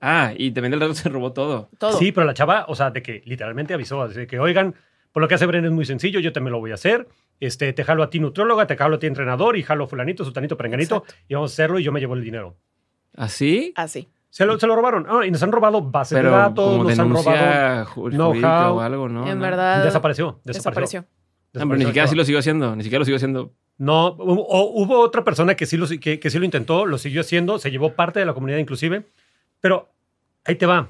Ah, 0.00 0.32
y 0.36 0.52
también 0.52 0.70
del 0.70 0.80
reto 0.80 0.94
se 0.94 1.08
robó 1.08 1.32
todo. 1.32 1.68
Todo. 1.78 1.98
Sí, 1.98 2.12
pero 2.12 2.26
la 2.26 2.34
chava, 2.34 2.64
o 2.68 2.74
sea, 2.76 2.90
de 2.90 3.02
que 3.02 3.22
literalmente 3.26 3.74
avisó, 3.74 4.06
de 4.06 4.26
que, 4.28 4.38
oigan, 4.38 4.74
por 5.12 5.20
lo 5.20 5.28
que 5.28 5.34
hace 5.34 5.46
Bren 5.46 5.64
es 5.64 5.72
muy 5.72 5.84
sencillo, 5.84 6.20
yo 6.20 6.32
también 6.32 6.52
lo 6.52 6.60
voy 6.60 6.70
a 6.70 6.74
hacer. 6.74 7.08
Este, 7.40 7.72
te 7.72 7.82
jalo 7.82 8.04
a 8.04 8.08
ti 8.10 8.20
nutrióloga, 8.20 8.68
te 8.68 8.76
jalo 8.76 8.96
a 8.96 8.98
ti 9.00 9.08
entrenador 9.08 9.56
y 9.56 9.64
jalo 9.64 9.84
a 9.84 9.86
fulanito, 9.88 10.24
sutanito, 10.24 10.56
perenganito 10.56 10.98
Exacto. 10.98 11.14
y 11.28 11.34
vamos 11.34 11.50
a 11.50 11.54
hacerlo 11.54 11.80
y 11.80 11.82
yo 11.82 11.90
me 11.90 11.98
llevo 11.98 12.14
el 12.14 12.22
dinero. 12.22 12.56
¿Así? 13.16 13.72
Así. 13.74 14.08
Se 14.32 14.46
lo, 14.46 14.58
se 14.58 14.66
lo 14.66 14.74
robaron. 14.74 15.04
Ah, 15.10 15.26
y 15.26 15.30
nos 15.30 15.42
han 15.42 15.52
robado 15.52 15.82
bases 15.82 16.16
Pero 16.16 16.30
de 16.30 16.36
datos, 16.36 16.70
como 16.70 16.84
nos 16.84 16.98
han 16.98 17.10
robado. 17.10 17.84
know-how. 18.10 18.80
algo, 18.80 19.06
¿no? 19.06 19.28
en 19.28 19.38
No. 19.38 19.44
verdad. 19.44 19.84
Desapareció, 19.84 20.40
desapareció. 20.42 21.00
Desapareció. 21.02 21.04
Ah, 21.54 21.66
pero 21.68 21.76
ni 21.76 21.84
siquiera 21.84 22.04
así 22.06 22.16
lo 22.16 22.24
sigo 22.24 22.38
haciendo, 22.38 22.74
ni 22.74 22.82
siquiera 22.82 23.00
lo 23.00 23.04
sigo 23.04 23.16
haciendo. 23.16 23.52
No, 23.76 24.08
hubo, 24.18 24.46
o- 24.48 24.82
hubo 24.82 25.00
otra 25.00 25.22
persona 25.22 25.54
que 25.54 25.66
sí, 25.66 25.76
lo, 25.76 25.86
que, 25.86 26.18
que 26.18 26.30
sí 26.30 26.38
lo 26.38 26.46
intentó, 26.46 26.86
lo 26.86 26.96
siguió 26.96 27.20
haciendo, 27.20 27.58
se 27.58 27.70
llevó 27.70 27.92
parte 27.92 28.20
de 28.20 28.24
la 28.26 28.32
comunidad 28.32 28.56
inclusive, 28.58 29.04
pero 29.60 29.90
ahí 30.46 30.54
te 30.54 30.64
va. 30.64 30.88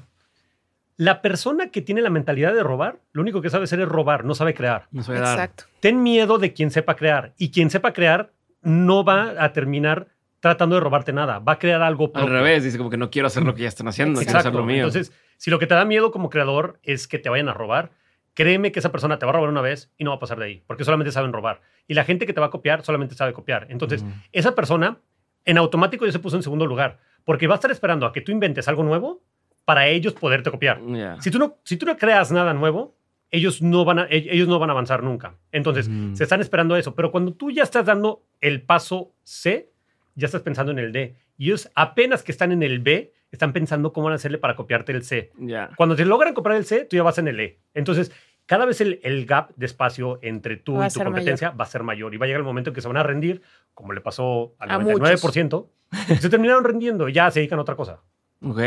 La 0.95 1.21
persona 1.21 1.69
que 1.69 1.81
tiene 1.81 2.01
la 2.01 2.09
mentalidad 2.09 2.53
de 2.53 2.63
robar, 2.63 2.99
lo 3.11 3.21
único 3.23 3.41
que 3.41 3.49
sabe 3.49 3.65
hacer 3.65 3.81
es 3.81 3.89
robar, 3.89 4.23
no 4.23 4.35
sabe 4.35 4.53
crear. 4.53 4.87
No 4.91 5.01
dar. 5.03 5.17
Exacto. 5.17 5.65
Ten 5.81 6.01
miedo 6.01 6.37
de 6.37 6.53
quien 6.53 6.71
sepa 6.71 6.95
crear 6.95 7.33
y 7.37 7.49
quien 7.51 7.69
sepa 7.69 7.91
crear 7.91 8.31
no 8.61 9.03
va 9.03 9.33
a 9.43 9.51
terminar 9.51 10.07
tratando 10.43 10.75
de 10.75 10.81
robarte 10.81 11.13
nada, 11.13 11.39
va 11.39 11.53
a 11.53 11.57
crear 11.59 11.81
algo 11.81 12.05
Al 12.07 12.11
propio. 12.11 12.29
revés, 12.29 12.63
dice 12.65 12.77
como 12.77 12.89
que 12.89 12.97
no 12.97 13.09
quiero 13.09 13.27
hacer 13.27 13.43
lo 13.43 13.55
que 13.55 13.61
ya 13.61 13.69
están 13.69 13.87
haciendo, 13.87 14.19
quiero 14.19 14.29
hacer 14.31 14.39
Exacto. 14.41 14.59
lo 14.59 14.65
mío. 14.65 14.85
Entonces, 14.85 15.13
si 15.37 15.49
lo 15.49 15.57
que 15.57 15.67
te 15.67 15.73
da 15.73 15.85
miedo 15.85 16.11
como 16.11 16.29
creador 16.29 16.79
es 16.83 17.07
que 17.07 17.17
te 17.17 17.29
vayan 17.29 17.47
a 17.47 17.53
robar, 17.53 17.91
créeme 18.33 18.73
que 18.73 18.79
esa 18.79 18.91
persona 18.91 19.17
te 19.19 19.25
va 19.25 19.29
a 19.31 19.35
robar 19.35 19.49
una 19.49 19.61
vez 19.61 19.89
y 19.97 20.03
no 20.03 20.09
va 20.09 20.17
a 20.17 20.19
pasar 20.19 20.37
de 20.39 20.45
ahí, 20.45 20.63
porque 20.67 20.83
solamente 20.83 21.13
saben 21.13 21.31
robar. 21.31 21.61
Y 21.87 21.93
la 21.93 22.03
gente 22.03 22.25
que 22.25 22.33
te 22.33 22.41
va 22.41 22.47
a 22.47 22.49
copiar 22.49 22.83
solamente 22.83 23.15
sabe 23.15 23.31
copiar. 23.31 23.67
Entonces, 23.69 24.01
Ujú. 24.03 24.11
esa 24.33 24.53
persona 24.53 24.97
en 25.45 25.57
automático 25.57 26.05
ya 26.05 26.11
se 26.11 26.19
puso 26.19 26.35
en 26.35 26.43
segundo 26.43 26.65
lugar, 26.65 26.99
porque 27.23 27.47
va 27.47 27.53
a 27.53 27.55
estar 27.55 27.71
esperando 27.71 28.05
a 28.05 28.11
que 28.11 28.19
tú 28.19 28.33
inventes 28.33 28.67
algo 28.67 28.83
nuevo 28.83 29.23
para 29.63 29.87
ellos 29.87 30.11
poderte 30.11 30.51
copiar. 30.51 30.81
Ya. 30.87 31.21
Si 31.21 31.31
tú 31.31 31.39
no, 31.39 31.55
si 31.63 31.77
tú 31.77 31.85
no 31.85 31.95
creas 31.95 32.33
nada 32.33 32.53
nuevo, 32.53 32.97
ellos 33.31 33.61
no 33.61 33.85
van 33.85 33.99
a, 33.99 34.07
ellos 34.09 34.49
no 34.49 34.59
van 34.59 34.69
a 34.69 34.73
avanzar 34.73 35.03
nunca. 35.03 35.35
Entonces, 35.53 35.89
se 36.13 36.23
están 36.23 36.41
esperando 36.41 36.75
eso. 36.75 36.93
Pero 36.95 37.11
cuando 37.11 37.31
tú 37.33 37.49
ya 37.49 37.63
estás 37.63 37.85
dando 37.85 38.23
el 38.41 38.61
paso 38.61 39.13
C, 39.23 39.71
ya 40.15 40.25
estás 40.25 40.41
pensando 40.41 40.71
en 40.71 40.79
el 40.79 40.91
D. 40.91 41.15
Y 41.37 41.45
ellos 41.47 41.69
apenas 41.75 42.23
que 42.23 42.31
están 42.31 42.51
en 42.51 42.63
el 42.63 42.79
B, 42.79 43.13
están 43.31 43.53
pensando 43.53 43.93
cómo 43.93 44.05
van 44.05 44.13
a 44.13 44.15
hacerle 44.15 44.37
para 44.37 44.55
copiarte 44.55 44.91
el 44.91 45.03
C. 45.03 45.31
Ya. 45.39 45.71
Cuando 45.75 45.95
te 45.95 46.05
logran 46.05 46.33
comprar 46.33 46.55
el 46.55 46.65
C, 46.65 46.85
tú 46.85 46.95
ya 46.95 47.03
vas 47.03 47.17
en 47.17 47.27
el 47.27 47.39
E. 47.39 47.59
Entonces, 47.73 48.11
cada 48.45 48.65
vez 48.65 48.81
el, 48.81 48.99
el 49.03 49.25
gap 49.25 49.51
de 49.55 49.65
espacio 49.65 50.19
entre 50.21 50.57
tú 50.57 50.75
Va 50.75 50.87
y 50.87 50.89
tu 50.89 51.03
competencia 51.03 51.51
va 51.51 51.63
a 51.63 51.67
ser 51.67 51.83
mayor. 51.83 52.13
Y 52.13 52.17
va 52.17 52.25
a 52.25 52.27
llegar 52.27 52.41
el 52.41 52.45
momento 52.45 52.69
en 52.69 52.75
que 52.75 52.81
se 52.81 52.87
van 52.87 52.97
a 52.97 53.03
rendir, 53.03 53.41
como 53.73 53.93
le 53.93 54.01
pasó 54.01 54.55
al 54.59 54.71
A 54.71 54.79
99%. 54.79 55.67
y 56.09 56.15
se 56.15 56.29
terminaron 56.29 56.63
rendiendo 56.63 57.07
y 57.09 57.13
ya 57.13 57.29
se 57.31 57.39
dedican 57.39 57.59
a 57.59 57.63
otra 57.63 57.75
cosa. 57.75 58.01
Ok. 58.41 58.59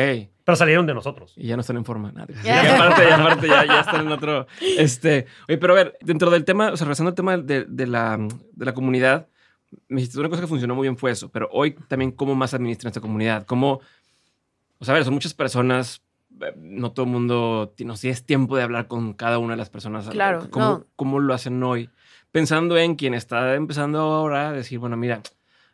Pero 0.45 0.57
salieron 0.57 0.87
de 0.87 0.95
nosotros. 0.95 1.35
Y 1.37 1.49
ya 1.49 1.57
no 1.57 1.61
están 1.61 1.77
en 1.77 1.85
forma. 1.85 2.11
Nada. 2.13 2.27
Ya. 2.43 2.65
Y 2.65 2.67
aparte, 2.69 3.03
y 3.09 3.13
aparte 3.13 3.49
ya, 3.49 3.67
ya 3.67 3.81
están 3.81 4.07
en 4.07 4.13
otro. 4.13 4.47
Este, 4.61 5.27
oye, 5.49 5.59
pero 5.59 5.75
a 5.75 5.77
ver, 5.77 5.99
dentro 6.01 6.31
del 6.31 6.45
tema, 6.45 6.71
o 6.73 6.77
sea, 6.77 6.87
regresando 6.87 7.11
al 7.11 7.15
tema 7.15 7.37
de, 7.37 7.65
de 7.69 7.87
la, 7.87 8.17
de 8.17 8.65
la 8.65 8.73
comunidad, 8.75 9.29
me 9.89 10.01
dijiste 10.01 10.19
una 10.19 10.29
cosa 10.29 10.43
que 10.43 10.49
funcionó 10.49 10.75
muy 10.75 10.87
bien 10.87 10.97
fue 10.97 11.11
eso, 11.11 11.31
pero 11.31 11.49
hoy 11.53 11.73
también, 11.89 12.13
¿cómo 12.13 12.35
más 12.35 12.55
administran 12.55 12.91
esta 12.91 13.01
comunidad? 13.01 13.47
¿Cómo, 13.47 13.81
o 14.79 14.85
sea, 14.85 14.93
a 14.93 14.97
ver, 14.97 15.05
son 15.05 15.15
muchas 15.15 15.35
personas, 15.35 16.03
eh, 16.41 16.53
no 16.57 16.93
todo 16.93 17.07
el 17.07 17.13
mundo, 17.13 17.75
no 17.79 17.97
si 17.97 18.09
es 18.09 18.25
tiempo 18.25 18.57
de 18.57 18.63
hablar 18.63 18.89
con 18.89 19.15
cada 19.15 19.39
una 19.39 19.55
de 19.55 19.59
las 19.59 19.71
personas. 19.71 20.09
Claro, 20.09 20.49
¿Cómo, 20.51 20.65
no. 20.65 20.87
¿Cómo 20.97 21.21
lo 21.21 21.35
hacen 21.35 21.63
hoy? 21.63 21.91
Pensando 22.33 22.77
en 22.77 22.97
quien 22.97 23.15
está 23.15 23.55
empezando 23.55 24.01
ahora 24.01 24.51
a 24.51 24.53
decir, 24.53 24.79
bueno, 24.79 24.97
mira, 24.97 25.23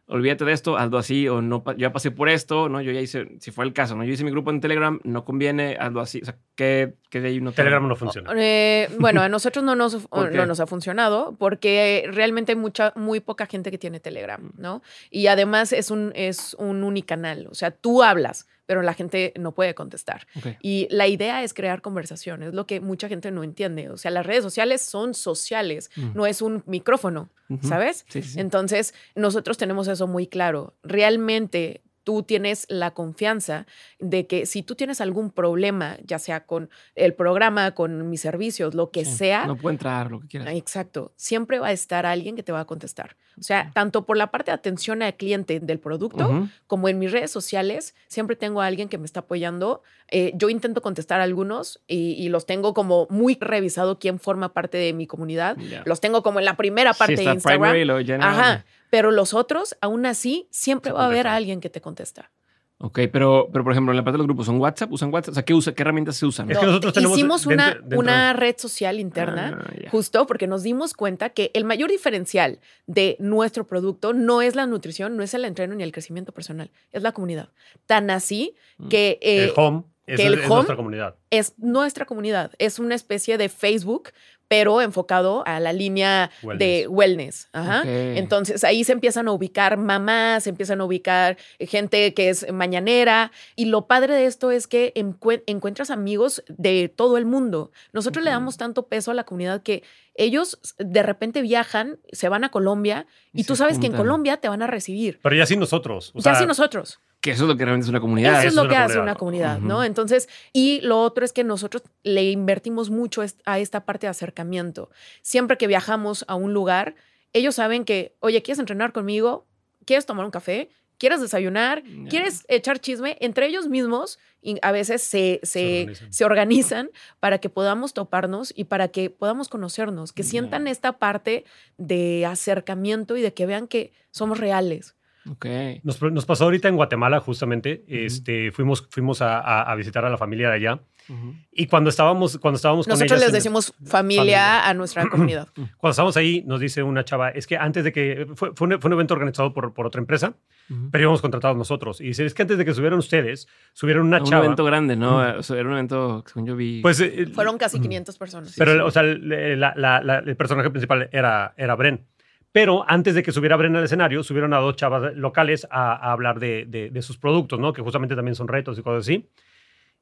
olvídate 0.07 0.45
de 0.45 0.53
esto, 0.53 0.77
hazlo 0.77 0.99
así, 0.99 1.29
o 1.29 1.41
no, 1.41 1.65
yo 1.65 1.75
ya 1.77 1.93
pasé 1.93 2.11
por 2.11 2.29
esto, 2.29 2.69
¿no? 2.69 2.81
Yo 2.83 2.93
ya 2.93 3.01
hice, 3.01 3.29
si 3.41 3.51
fue 3.51 3.65
el 3.65 3.73
caso, 3.73 3.97
¿no? 3.97 4.05
Yo 4.05 4.13
hice 4.13 4.25
mi 4.25 4.31
grupo 4.31 4.51
en 4.51 4.61
Telegram, 4.61 5.01
no 5.05 5.25
conviene, 5.25 5.77
hazlo 5.81 6.01
así. 6.01 6.21
O 6.23 6.25
sea, 6.25 6.37
que, 6.55 6.95
que 7.09 7.21
de 7.21 7.29
ahí 7.29 7.41
no 7.41 7.51
te- 7.53 7.57
Telegram 7.57 7.87
no 7.89 7.97
funciona. 7.97 8.31
Eh, 8.37 8.89
bueno, 8.99 9.23
a 9.23 9.29
nosotros 9.29 9.65
no 9.65 9.75
nos, 9.75 10.09
no 10.13 10.47
nos 10.47 10.61
ha 10.61 10.67
funcionado 10.67 11.37
porque 11.39 12.05
realmente 12.13 12.53
hay 12.53 12.57
mucha, 12.57 12.93
muy 12.97 13.21
poca 13.21 13.47
gente 13.47 13.71
que 13.71 13.79
tiene 13.79 14.01
Telegram, 14.01 14.53
¿no? 14.57 14.83
Y 15.11 15.29
además 15.29 15.73
es 15.73 15.91
un, 15.91 16.13
es 16.15 16.55
un 16.59 16.85
unicanal, 16.85 17.47
o 17.51 17.55
sea, 17.55 17.71
tú 17.71 18.03
hablas, 18.03 18.47
pero 18.67 18.83
la 18.83 18.95
gente 18.95 19.33
no 19.39 19.53
puede 19.53 19.75
contestar. 19.75 20.27
Y 20.61 20.87
la 20.91 21.07
idea 21.09 21.43
es 21.43 21.53
crear 21.55 21.83
conversaciones, 21.83 22.55
lo 22.55 22.67
que 22.67 22.81
mucha 22.81 23.09
gente 23.09 23.31
no 23.31 23.43
entiende. 23.45 23.89
O 23.91 23.97
sea, 23.97 24.11
las 24.11 24.25
redes 24.27 24.43
sociales 24.43 24.81
son 24.83 25.15
sociales, 25.15 25.91
Mm. 25.97 26.11
no 26.15 26.27
es 26.27 26.43
un 26.43 26.63
micrófono. 26.67 27.29
¿sabes? 27.61 28.07
Sí, 28.09 28.23
sí, 28.23 28.31
sí. 28.31 28.41
Entonces, 28.41 28.95
nosotros 29.15 29.59
tenemos 29.59 29.87
eso 29.87 30.07
muy 30.07 30.27
claro. 30.27 30.73
Realmente 30.83 31.83
tú 32.05 32.23
tienes 32.23 32.67
la 32.69 32.93
confianza 32.93 33.67
de 33.99 34.27
que 34.27 34.47
si 34.47 34.63
tú 34.63 34.75
tienes 34.75 35.01
algún 35.01 35.31
problema, 35.31 35.97
ya 36.05 36.19
sea 36.19 36.45
con 36.45 36.69
el 36.95 37.15
programa, 37.15 37.73
con 37.73 38.09
mis 38.11 38.21
servicios, 38.21 38.75
lo 38.75 38.91
que 38.91 39.05
Sí. 39.05 39.13
sea, 39.17 39.47
No 39.47 39.57
puede 39.57 39.75
entrar, 39.75 40.11
lo 40.11 40.21
que 40.21 40.29
quieras. 40.29 40.55
Exacto. 40.55 41.13
Siempre 41.17 41.59
va 41.59 41.69
a 41.69 41.73
estar 41.73 42.07
alguien 42.07 42.37
que 42.37 42.43
te 42.43 42.53
va 42.53 42.61
a 42.61 42.65
contestar. 42.65 43.17
O 43.39 43.43
sea, 43.43 43.71
tanto 43.73 44.05
por 44.05 44.17
la 44.19 44.31
parte 44.31 44.51
de 44.51 44.55
atención 44.57 45.03
al 45.03 45.15
cliente 45.17 45.59
del 45.61 45.79
producto, 45.81 46.49
como 46.67 46.89
en 46.89 46.99
mis 46.99 47.11
redes 47.13 47.31
sociales, 47.31 47.95
siempre 48.09 48.37
tengo 48.37 48.61
a 48.61 48.67
alguien 48.67 48.89
que 48.89 48.99
me 48.99 49.07
está 49.07 49.21
apoyando. 49.21 49.83
Eh, 50.09 50.33
yo 50.35 50.51
intento 50.51 50.83
contestar 50.83 51.21
a 51.21 51.25
algunos 51.25 51.81
y, 51.87 52.13
y 52.23 52.29
los 52.29 52.45
tengo 52.45 52.75
como 52.75 53.07
muy 53.09 53.39
revisado 53.41 53.99
quién 53.99 54.19
forma 54.19 54.53
parte 54.53 54.77
de 54.77 54.93
mi 54.93 55.07
comunidad. 55.07 55.57
Los 55.87 56.01
tengo 56.01 56.23
como 56.23 56.41
en 56.41 56.45
la 56.45 56.57
primera 56.57 56.93
parte 56.93 57.17
sí, 57.17 57.25
de 57.25 57.33
Instagram. 57.33 57.73
primary. 57.73 58.13
Ajá. 58.21 58.65
Pero 58.93 59.11
los 59.11 59.33
otros, 59.33 59.75
aún 59.81 60.05
así, 60.05 60.49
siempre 60.51 60.93
va 60.93 61.05
a 61.05 61.07
haber 61.07 61.27
alguien 61.27 61.61
que 61.63 61.71
te 61.71 61.81
contesta. 61.81 62.31
Ok, 62.77 62.99
pero, 63.11 63.49
pero 63.51 63.65
por 63.65 63.73
ejemplo, 63.73 63.91
en 63.93 63.97
la 63.97 64.05
parte 64.05 64.15
de 64.15 64.19
los 64.19 64.27
grupos, 64.27 64.45
¿son 64.45 64.61
WhatsApp? 64.61 64.93
¿Usan 64.93 65.11
WhatsApp? 65.15 65.31
O 65.33 65.35
sea, 65.37 65.45
¿qué, 65.45 65.55
usa, 65.55 65.73
qué 65.73 65.81
herramientas 65.83 66.17
se 66.17 66.27
usan? 66.27 66.51
Es 66.51 66.59
que 66.59 66.67
nosotros 66.67 66.93
tenemos 66.93 67.17
Hicimos 67.17 67.47
dentro- 67.47 67.65
una, 67.65 67.75
dentro- 67.81 67.99
una 68.01 68.33
red 68.35 68.57
social 68.59 69.01
interna 69.01 69.61
Ah, 69.65 69.89
justo 69.91 70.27
porque 70.27 70.47
nos 70.47 70.63
dimos 70.63 70.93
cuenta 70.93 71.31
que 71.31 71.51
el 71.55 71.65
mayor 71.65 71.91
diferencial 71.91 72.59
de 72.87 73.17
nuestro 73.19 73.67
producto 73.67 74.13
no 74.13 74.43
es 74.43 74.57
la 74.57 74.67
nutrición, 74.67 75.17
no 75.17 75.23
es 75.23 75.33
el 75.33 75.45
entreno 75.47 75.75
ni 75.75 75.85
el 75.85 75.93
crecimiento 75.93 76.33
personal, 76.33 76.71
es 76.91 77.03
la 77.03 77.13
comunidad. 77.13 77.49
Tan 77.87 78.11
así 78.11 78.57
Mm. 78.77 78.89
que, 78.89 79.19
eh, 79.23 79.45
el 79.45 79.53
home 79.57 79.85
es, 80.07 80.49
nuestra 80.49 80.75
comunidad. 80.77 81.15
es 81.31 81.55
nuestra 81.59 82.05
comunidad, 82.05 82.51
es 82.59 82.79
una 82.81 82.97
especie 82.97 83.39
de 83.39 83.49
Facebook, 83.49 84.11
pero 84.53 84.83
enfocado 84.83 85.43
a 85.47 85.61
la 85.61 85.73
línea 85.73 86.31
de 86.59 86.87
wellness. 86.87 87.49
Ajá. 87.55 87.85
Entonces 87.87 88.65
ahí 88.65 88.85
se 88.85 88.93
empiezan 88.93 89.27
a 89.29 89.33
ubicar 89.33 89.79
mamás, 89.79 90.45
se 90.45 90.51
empiezan 90.51 90.83
a 90.83 90.85
ubicar 90.85 91.39
gente 91.59 92.13
que 92.13 92.29
es 92.29 92.53
mañanera. 92.53 93.33
Y 93.57 93.65
lo 93.65 93.87
padre 93.87 94.15
de 94.15 94.27
esto 94.27 94.51
es 94.51 94.67
que 94.67 94.93
encue- 94.95 95.43
encuentras 95.47 95.89
amigos 95.91 96.45
de 96.49 96.93
todo 96.95 97.17
el 97.17 97.25
mundo. 97.25 97.71
Nosotros 97.95 98.23
le 98.23 98.31
damos 98.31 98.59
tanto 98.59 98.89
peso 98.89 99.11
a 99.11 99.15
la 99.15 99.25
comunidad 99.25 99.63
que 99.63 99.85
ellos 100.17 100.59
de 100.77 101.03
repente 101.03 101.41
viajan, 101.41 101.99
se 102.13 102.29
van 102.29 102.45
a 102.45 102.51
Colombia 102.51 103.07
y, 103.33 103.41
Y 103.41 103.45
tú 103.45 103.57
sabes 103.57 103.79
que 103.79 103.87
en. 103.87 103.95
Colombia 103.95 104.37
te 104.37 104.51
van 104.51 104.61
a 104.61 104.67
recibir. 104.67 105.19
Pero 105.23 105.35
ya 105.35 105.47
sin 105.47 105.61
nosotros. 105.61 106.11
O 106.15 106.19
ya 106.19 106.25
sea, 106.25 106.35
sin 106.41 106.49
nosotros. 106.49 107.01
Que 107.23 107.31
eso 107.31 107.45
es 107.45 107.49
lo 107.49 107.57
que 107.57 107.65
realmente 107.65 107.85
es 107.85 107.89
una 107.89 108.01
comunidad. 108.01 108.33
Eso 108.33 108.41
eso 108.41 108.49
es 108.49 108.55
lo 108.65 108.69
que 108.69 108.77
hace 108.77 108.99
una 108.99 109.15
comunidad. 109.15 109.61
¿no? 109.61 109.85
Entonces, 109.85 110.29
y 110.53 110.81
lo 110.81 111.01
otro 111.01 111.25
es 111.25 111.33
que 111.33 111.45
nosotros 111.45 111.85
le 112.03 112.31
invertimos 112.31 112.91
mucho 112.91 113.23
a 113.45 113.59
esta 113.61 113.85
parte 113.85 114.07
de 114.07 114.11
acercamiento. 114.11 114.91
Siempre 115.23 115.57
que 115.57 115.69
viajamos 115.69 116.25
a 116.27 116.35
un 116.35 116.53
lugar, 116.53 116.97
ellos 117.33 117.55
saben 117.55 117.85
que, 117.85 118.17
oye, 118.19 118.43
¿quieres 118.43 118.59
entrenar 118.59 118.93
conmigo? 118.93 119.47
¿Quieres 119.85 120.05
tomar 120.05 120.25
un 120.25 120.33
café? 120.33 120.69
¿Quieres 120.99 121.21
desayunar? 121.21 121.85
¿Quieres 122.11 122.45
echar 122.49 122.81
chisme? 122.81 123.17
Entre 123.21 123.47
ellos 123.47 123.69
mismos 123.69 124.19
y 124.41 124.59
a 124.61 124.73
veces 124.73 125.03
se, 125.03 125.39
se, 125.45 125.49
Se 125.51 125.65
organizan. 125.65 126.13
se 126.13 126.25
organizan 126.25 126.91
para 127.21 127.39
que 127.39 127.51
podamos 127.51 127.95
toparnos 127.95 128.53
y 128.57 128.65
para 128.65 128.89
que 128.89 129.11
podamos 129.11 129.49
conocernos, 129.49 130.13
que 130.13 130.25
sientan 130.25 130.67
esta 130.67 130.99
parte 130.99 131.45
de 131.79 132.27
acercamiento 132.27 133.17
y 133.17 133.23
de 133.23 133.33
que 133.33 133.47
vean 133.47 133.69
que 133.69 133.93
somos 134.11 134.39
reales. 134.39 134.97
Ok. 135.31 135.47
Nos, 135.85 136.01
nos 136.03 136.27
pasó 136.27 136.45
ahorita 136.45 136.69
en 136.69 136.77
Guatemala, 136.77 137.21
justamente. 137.21 137.85
este, 137.87 138.51
fuimos 138.53 138.87
fuimos 138.91 139.23
a, 139.23 139.39
a- 139.39 139.63
a 139.71 139.75
visitar 139.77 140.05
a 140.05 140.11
la 140.11 140.17
familia 140.19 140.49
de 140.49 140.55
allá. 140.57 140.81
Ujú. 141.09 141.35
Y 141.51 141.67
cuando 141.67 141.91
estábamos, 141.91 142.39
cuando 142.39 142.57
estábamos 142.57 142.87
con 142.87 142.93
Nosotros 142.93 143.11
ellas 143.11 143.21
les 143.21 143.29
en- 143.31 143.35
decimos 143.35 143.75
familia 143.85 144.69
a 144.69 144.73
nuestra 144.75 145.09
comunidad. 145.09 145.49
Cuando 145.77 145.91
estábamos 145.91 146.17
ahí, 146.17 146.45
nos 146.47 146.61
dice 146.61 146.83
una 146.85 147.05
chava, 147.05 147.31
es 147.31 147.47
que 147.49 147.57
antes 147.57 147.83
de 147.83 147.93
que, 147.93 148.27
fue, 148.37 148.53
fue 148.55 148.69
un, 148.69 148.81
fue 148.81 148.89
un 148.89 148.93
evento 148.95 149.13
organizado 149.15 149.53
por, 149.53 149.75
por 149.75 149.85
otra 149.85 150.01
empresa, 150.01 150.35
Ujú. 150.71 150.91
pero 150.93 151.03
íbamos 151.03 151.21
contratados 151.21 151.57
nosotros. 151.57 152.01
Y 152.01 152.05
dice, 152.09 152.25
es 152.25 152.35
que 152.35 152.43
antes 152.43 152.57
de 152.57 152.65
que 152.65 152.73
subieran 152.73 152.99
ustedes, 153.01 153.49
subieron 153.73 154.07
una 154.07 154.19
un 154.19 154.25
chava. 154.25 154.45
evento 154.45 154.65
grande, 154.65 154.95
¿no? 154.95 155.19
O 155.39 155.43
sea, 155.43 155.57
era 155.59 155.67
un 155.69 155.75
evento, 155.75 156.23
según 156.27 156.47
yo 156.47 156.55
vi. 156.57 156.81
Pues, 156.83 157.01
eh, 157.01 157.27
Fueron 157.35 157.59
casi 157.59 157.81
500 157.81 158.17
personas. 158.17 158.55
pero, 158.57 158.87
o 158.87 158.91
sea, 158.93 159.03
el, 159.03 159.59
la- 159.61 159.75
la- 159.77 160.01
la- 160.03 160.19
el 160.19 160.37
personaje 160.37 160.71
principal 160.71 161.09
era, 161.13 161.53
era 161.57 161.75
Bren. 161.75 162.07
Pero 162.53 162.85
antes 162.89 163.15
de 163.15 163.23
que 163.23 163.33
subiera 163.33 163.57
Bren 163.57 163.75
al 163.77 163.85
escenario, 163.85 164.23
subieron 164.23 164.53
a 164.53 164.59
dos 164.59 164.77
chavas 164.77 165.15
locales 165.17 165.67
a, 165.71 165.93
a 165.95 166.13
hablar 166.13 166.39
de, 166.39 166.67
de- 166.67 166.91
de 166.91 167.03
sus 167.03 167.17
productos, 167.17 167.59
¿no? 167.59 167.73
Que 167.73 167.81
justamente 167.83 168.15
también 168.15 168.35
son 168.35 168.47
retos 168.49 168.79
y 168.79 168.83
cosas 168.83 169.01
así. 169.07 169.29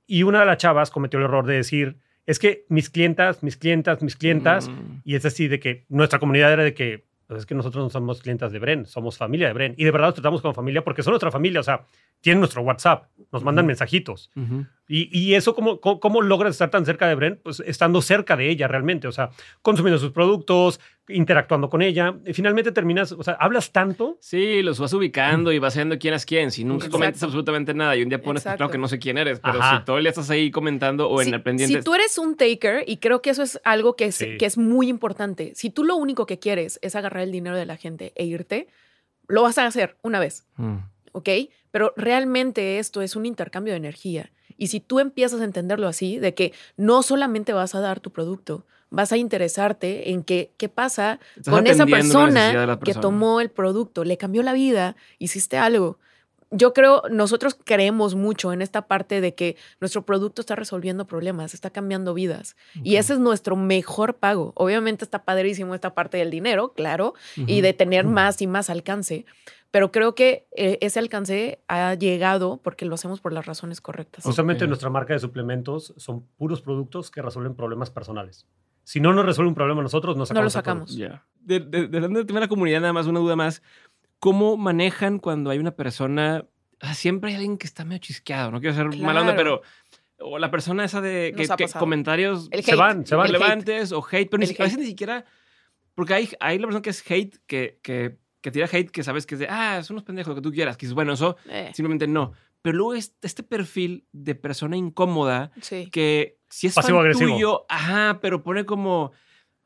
Y 0.06 0.24
una 0.24 0.40
de 0.40 0.46
las 0.46 0.56
chavas 0.58 0.90
cometió 0.90 1.18
el 1.20 1.26
error 1.26 1.46
de 1.46 1.54
decir, 1.54 1.96
es 2.26 2.38
que 2.40 2.64
mis 2.68 2.90
clientas, 2.90 3.42
mis 3.44 3.56
clientas, 3.56 4.02
mis 4.02 4.16
clientas, 4.16 4.68
Mm. 4.68 5.00
y 5.04 5.14
es 5.14 5.24
así 5.24 5.46
de 5.48 5.60
que 5.60 5.84
nuestra 5.88 6.18
comunidad 6.18 6.52
era 6.52 6.64
de 6.64 6.74
que, 6.74 7.04
pues 7.28 7.40
es 7.40 7.46
que 7.46 7.54
nosotros 7.54 7.84
no 7.84 7.90
somos 7.90 8.20
clientas 8.20 8.50
de 8.50 8.58
Bren, 8.58 8.86
somos 8.86 9.16
familia 9.16 9.46
de 9.46 9.52
Bren. 9.52 9.74
Y 9.76 9.84
de 9.84 9.90
verdad 9.92 10.08
los 10.08 10.14
tratamos 10.16 10.42
como 10.42 10.52
familia 10.52 10.82
porque 10.82 11.04
son 11.04 11.12
nuestra 11.12 11.30
familia, 11.30 11.60
o 11.60 11.62
sea, 11.62 11.86
tienen 12.20 12.40
nuestro 12.40 12.62
WhatsApp, 12.62 13.04
nos 13.32 13.44
mandan 13.44 13.66
mensajitos. 13.66 14.30
Y, 14.92 15.09
y 15.16 15.35
eso, 15.35 15.55
¿cómo, 15.55 15.81
cómo, 15.81 16.00
cómo 16.00 16.20
logras 16.20 16.50
estar 16.57 16.68
tan 16.68 16.85
cerca 16.85 17.07
de 17.07 17.14
Bren? 17.14 17.38
Pues 17.44 17.62
estando 17.64 18.03
cerca 18.03 18.37
de 18.37 18.50
ella 18.50 18.66
realmente, 18.66 19.07
o 19.07 19.12
sea, 19.12 19.31
consumiendo 19.62 20.00
sus 20.00 20.11
productos, 20.11 20.81
interactuando 21.09 21.70
con 21.70 21.81
ella. 21.81 22.16
Y 22.26 22.33
finalmente 22.33 22.72
terminas, 22.72 23.12
o 23.12 23.22
sea, 23.22 23.35
hablas 23.35 23.70
tanto. 23.70 24.18
Sí, 24.20 24.62
los 24.62 24.81
vas 24.81 24.92
ubicando 24.92 25.53
y 25.53 25.61
vas 25.61 25.74
sabiendo 25.74 25.96
quién 25.96 26.14
es 26.14 26.26
quién. 26.26 26.50
Si 26.50 26.64
nunca 26.64 26.87
Exacto. 26.87 26.96
comentas 26.98 27.22
absolutamente 27.22 27.72
nada 27.72 27.94
y 27.94 28.03
un 28.03 28.09
día 28.09 28.20
pones, 28.20 28.42
Exacto. 28.42 28.57
claro 28.57 28.72
que 28.72 28.79
no 28.79 28.88
sé 28.88 28.98
quién 28.98 29.16
eres, 29.16 29.38
pero 29.38 29.61
Ajá. 29.62 29.79
si 29.79 29.85
todo 29.85 29.98
el 29.98 30.03
día 30.03 30.11
estás 30.11 30.29
ahí 30.29 30.50
comentando 30.50 31.09
o 31.09 31.20
en 31.20 31.29
Si- 31.29 31.35
el 31.35 31.42
pendiente. 31.42 31.79
Si 31.79 31.85
tú 31.85 31.94
eres 31.94 32.18
un 32.18 32.37
taker, 32.37 32.83
y 32.87 32.96
creo 32.96 33.22
que 33.22 33.31
eso 33.31 33.44
es 33.44 33.61
algo 33.62 33.94
que 33.94 34.07
es, 34.07 34.16
Sí. 34.16 34.38
que 34.38 34.46
es 34.46 34.59
muy 34.59 34.88
importante, 34.88 35.53
si 35.55 35.70
tú 35.70 35.85
lo 35.85 35.94
único 35.94 36.26
que 36.26 36.40
quieres 36.40 36.81
es 36.83 36.96
agarrar 36.96 37.22
el 37.22 37.31
dinero 37.31 37.57
de 37.57 37.64
la 37.66 37.76
gente 37.76 38.12
e 38.16 38.24
irte, 38.24 38.66
lo 39.29 39.42
vas 39.42 39.57
a 39.59 39.66
hacer 39.66 39.96
una 40.03 40.18
vez, 40.18 40.48
Mm. 40.57 40.79
¿ok? 41.12 41.29
Pero 41.70 41.92
realmente 41.96 42.81
esto 42.81 43.03
es 43.03 43.14
un 43.14 43.24
intercambio 43.24 43.72
de 43.72 43.76
energía. 43.79 44.33
Y 44.61 44.66
si 44.66 44.79
tú 44.79 45.01
empiezas 45.01 45.40
a 45.40 45.44
entenderlo 45.44 45.88
así, 45.88 46.18
de 46.18 46.35
que 46.35 46.53
no 46.77 47.03
solamente 47.03 47.55
vas 47.55 47.75
a 47.75 47.81
dar 47.81 47.99
tu 47.99 48.11
producto, 48.11 48.66
vas 48.90 49.11
a 49.11 49.16
interesarte 49.16 50.11
en 50.11 50.23
que, 50.23 50.53
qué 50.59 50.68
pasa 50.68 51.18
Estás 51.35 51.55
con 51.55 51.66
esa 51.66 51.87
persona 51.87 52.79
que 52.85 52.92
tomó 52.92 53.40
el 53.40 53.51
producto, 53.51 54.05
le 54.05 54.18
cambió 54.18 54.42
la 54.42 54.53
vida, 54.53 54.96
hiciste 55.18 55.57
algo. 55.57 55.99
Yo 56.51 56.75
creo, 56.75 57.05
nosotros 57.11 57.57
creemos 57.64 58.16
mucho 58.16 58.53
en 58.53 58.61
esta 58.61 58.87
parte 58.87 59.23
de 59.23 59.35
que 59.35 59.57
nuestro 59.81 60.05
producto 60.05 60.42
está 60.42 60.57
resolviendo 60.57 61.07
problemas, 61.07 61.55
está 61.55 61.70
cambiando 61.70 62.12
vidas. 62.12 62.55
Y 62.83 62.96
ese 62.96 63.14
es 63.14 63.18
nuestro 63.18 63.57
mejor 63.57 64.16
pago. 64.16 64.53
Obviamente 64.57 65.07
está 65.07 65.25
padrísimo 65.25 65.75
esta 65.75 65.94
parte 65.94 66.18
del 66.18 66.31
dinero, 66.31 66.75
claro, 66.75 67.14
y 67.35 67.62
de 67.62 67.73
tener 67.73 68.05
más 68.05 68.42
y 68.42 68.46
más 68.46 68.68
alcance. 68.68 69.25
Pero 69.70 69.92
creo 69.92 70.14
que 70.16 70.48
eh, 70.56 70.78
ese 70.80 70.98
alcance 70.98 71.61
ha 71.68 71.94
llegado 71.94 72.61
porque 72.62 72.85
lo 72.85 72.94
hacemos 72.96 73.20
por 73.20 73.33
las 73.33 73.46
razones 73.46 73.80
correctas. 73.80 74.24
Justamente 74.24 74.64
Ok. 74.64 74.68
nuestra 74.68 74.90
marca 74.90 75.12
de 75.12 75.20
suplementos 75.20 75.94
son 75.96 76.26
puros 76.37 76.61
productos 76.61 77.11
que 77.11 77.22
resuelven 77.22 77.54
problemas 77.54 77.90
personales. 77.90 78.46
Si 78.83 78.98
no 78.98 79.12
nos 79.12 79.24
resuelve 79.24 79.48
un 79.50 79.54
problema 79.54 79.83
nosotros, 79.83 80.16
no 80.16 80.26
sacamos. 80.26 80.42
lo 80.42 80.46
el 80.48 80.50
sacamos. 80.52 80.96
Ya. 80.96 81.24
De, 81.40 81.61
de, 81.61 81.87
de, 81.87 82.00
del 82.00 82.26
tema 82.26 82.40
de 82.40 82.46
la 82.46 82.48
comunidad, 82.48 82.80
nada 82.80 82.92
más 82.92 83.06
una 83.06 83.20
duda 83.20 83.37
más. 83.37 83.62
¿Cómo 84.18 84.56
manejan 84.56 85.18
cuando 85.18 85.50
hay 85.50 85.59
una 85.59 85.70
persona? 85.72 86.44
ah, 86.80 86.94
siempre 86.94 87.30
hay 87.30 87.37
alguien 87.37 87.56
que 87.59 87.66
está 87.66 87.85
medio 87.85 87.98
chisqueado. 88.00 88.50
No 88.50 88.59
quiero 88.61 88.74
ser 88.74 88.87
mala 88.98 89.20
onda, 89.20 89.35
Claro. 89.35 89.37
pero. 89.37 89.62
O 90.22 90.38
la 90.38 90.50
persona 90.50 90.85
esa 90.85 91.00
de 91.00 91.33
que, 91.35 91.46
que 91.46 91.68
comentarios 91.78 92.48
El 92.50 92.62
Se 92.62 92.72
hate, 92.72 92.78
van, 92.78 93.06
se 93.06 93.14
van. 93.14 93.26
relevantes 93.28 93.92
o 93.92 94.04
hate, 94.04 94.28
pero 94.30 94.42
ni 94.42 94.46
a 94.46 94.64
veces 94.64 94.78
ni 94.78 94.85
siquiera. 94.87 95.24
Porque 95.94 96.12
hay, 96.14 96.28
hay 96.40 96.59
la 96.59 96.66
persona 96.66 96.83
que 96.83 96.90
es 96.90 97.02
hate, 97.11 97.38
que, 97.46 97.78
que, 97.83 98.18
que 98.40 98.50
tira 98.50 98.66
hate, 98.70 98.90
que 98.90 99.03
sabes 99.05 99.26
que 99.26 99.35
es 99.35 99.38
de, 99.40 99.48
ah, 99.48 99.83
son 99.83 99.94
unos 99.94 100.05
pendejos, 100.05 100.29
lo 100.31 100.35
que 100.37 100.40
tú 100.42 100.53
quieras. 100.53 100.76
Que 100.76 100.87
dices, 100.87 100.94
bueno, 100.94 101.12
eso 101.12 101.37
Eh, 101.48 101.70
simplemente 101.74 102.07
no. 102.07 102.33
Pero 102.62 102.76
luego 102.76 102.94
es 102.94 103.14
este 103.22 103.42
perfil 103.42 104.07
de 104.12 104.35
persona 104.35 104.76
incómoda 104.76 105.50
sí. 105.62 105.88
que 105.90 106.38
si 106.48 106.66
es 106.66 106.74
fan 106.74 106.83
Pasivo-agresivo. 106.83 107.31
tuyo, 107.33 107.66
ajá, 107.68 108.18
pero 108.20 108.42
pone 108.42 108.66
como, 108.66 109.12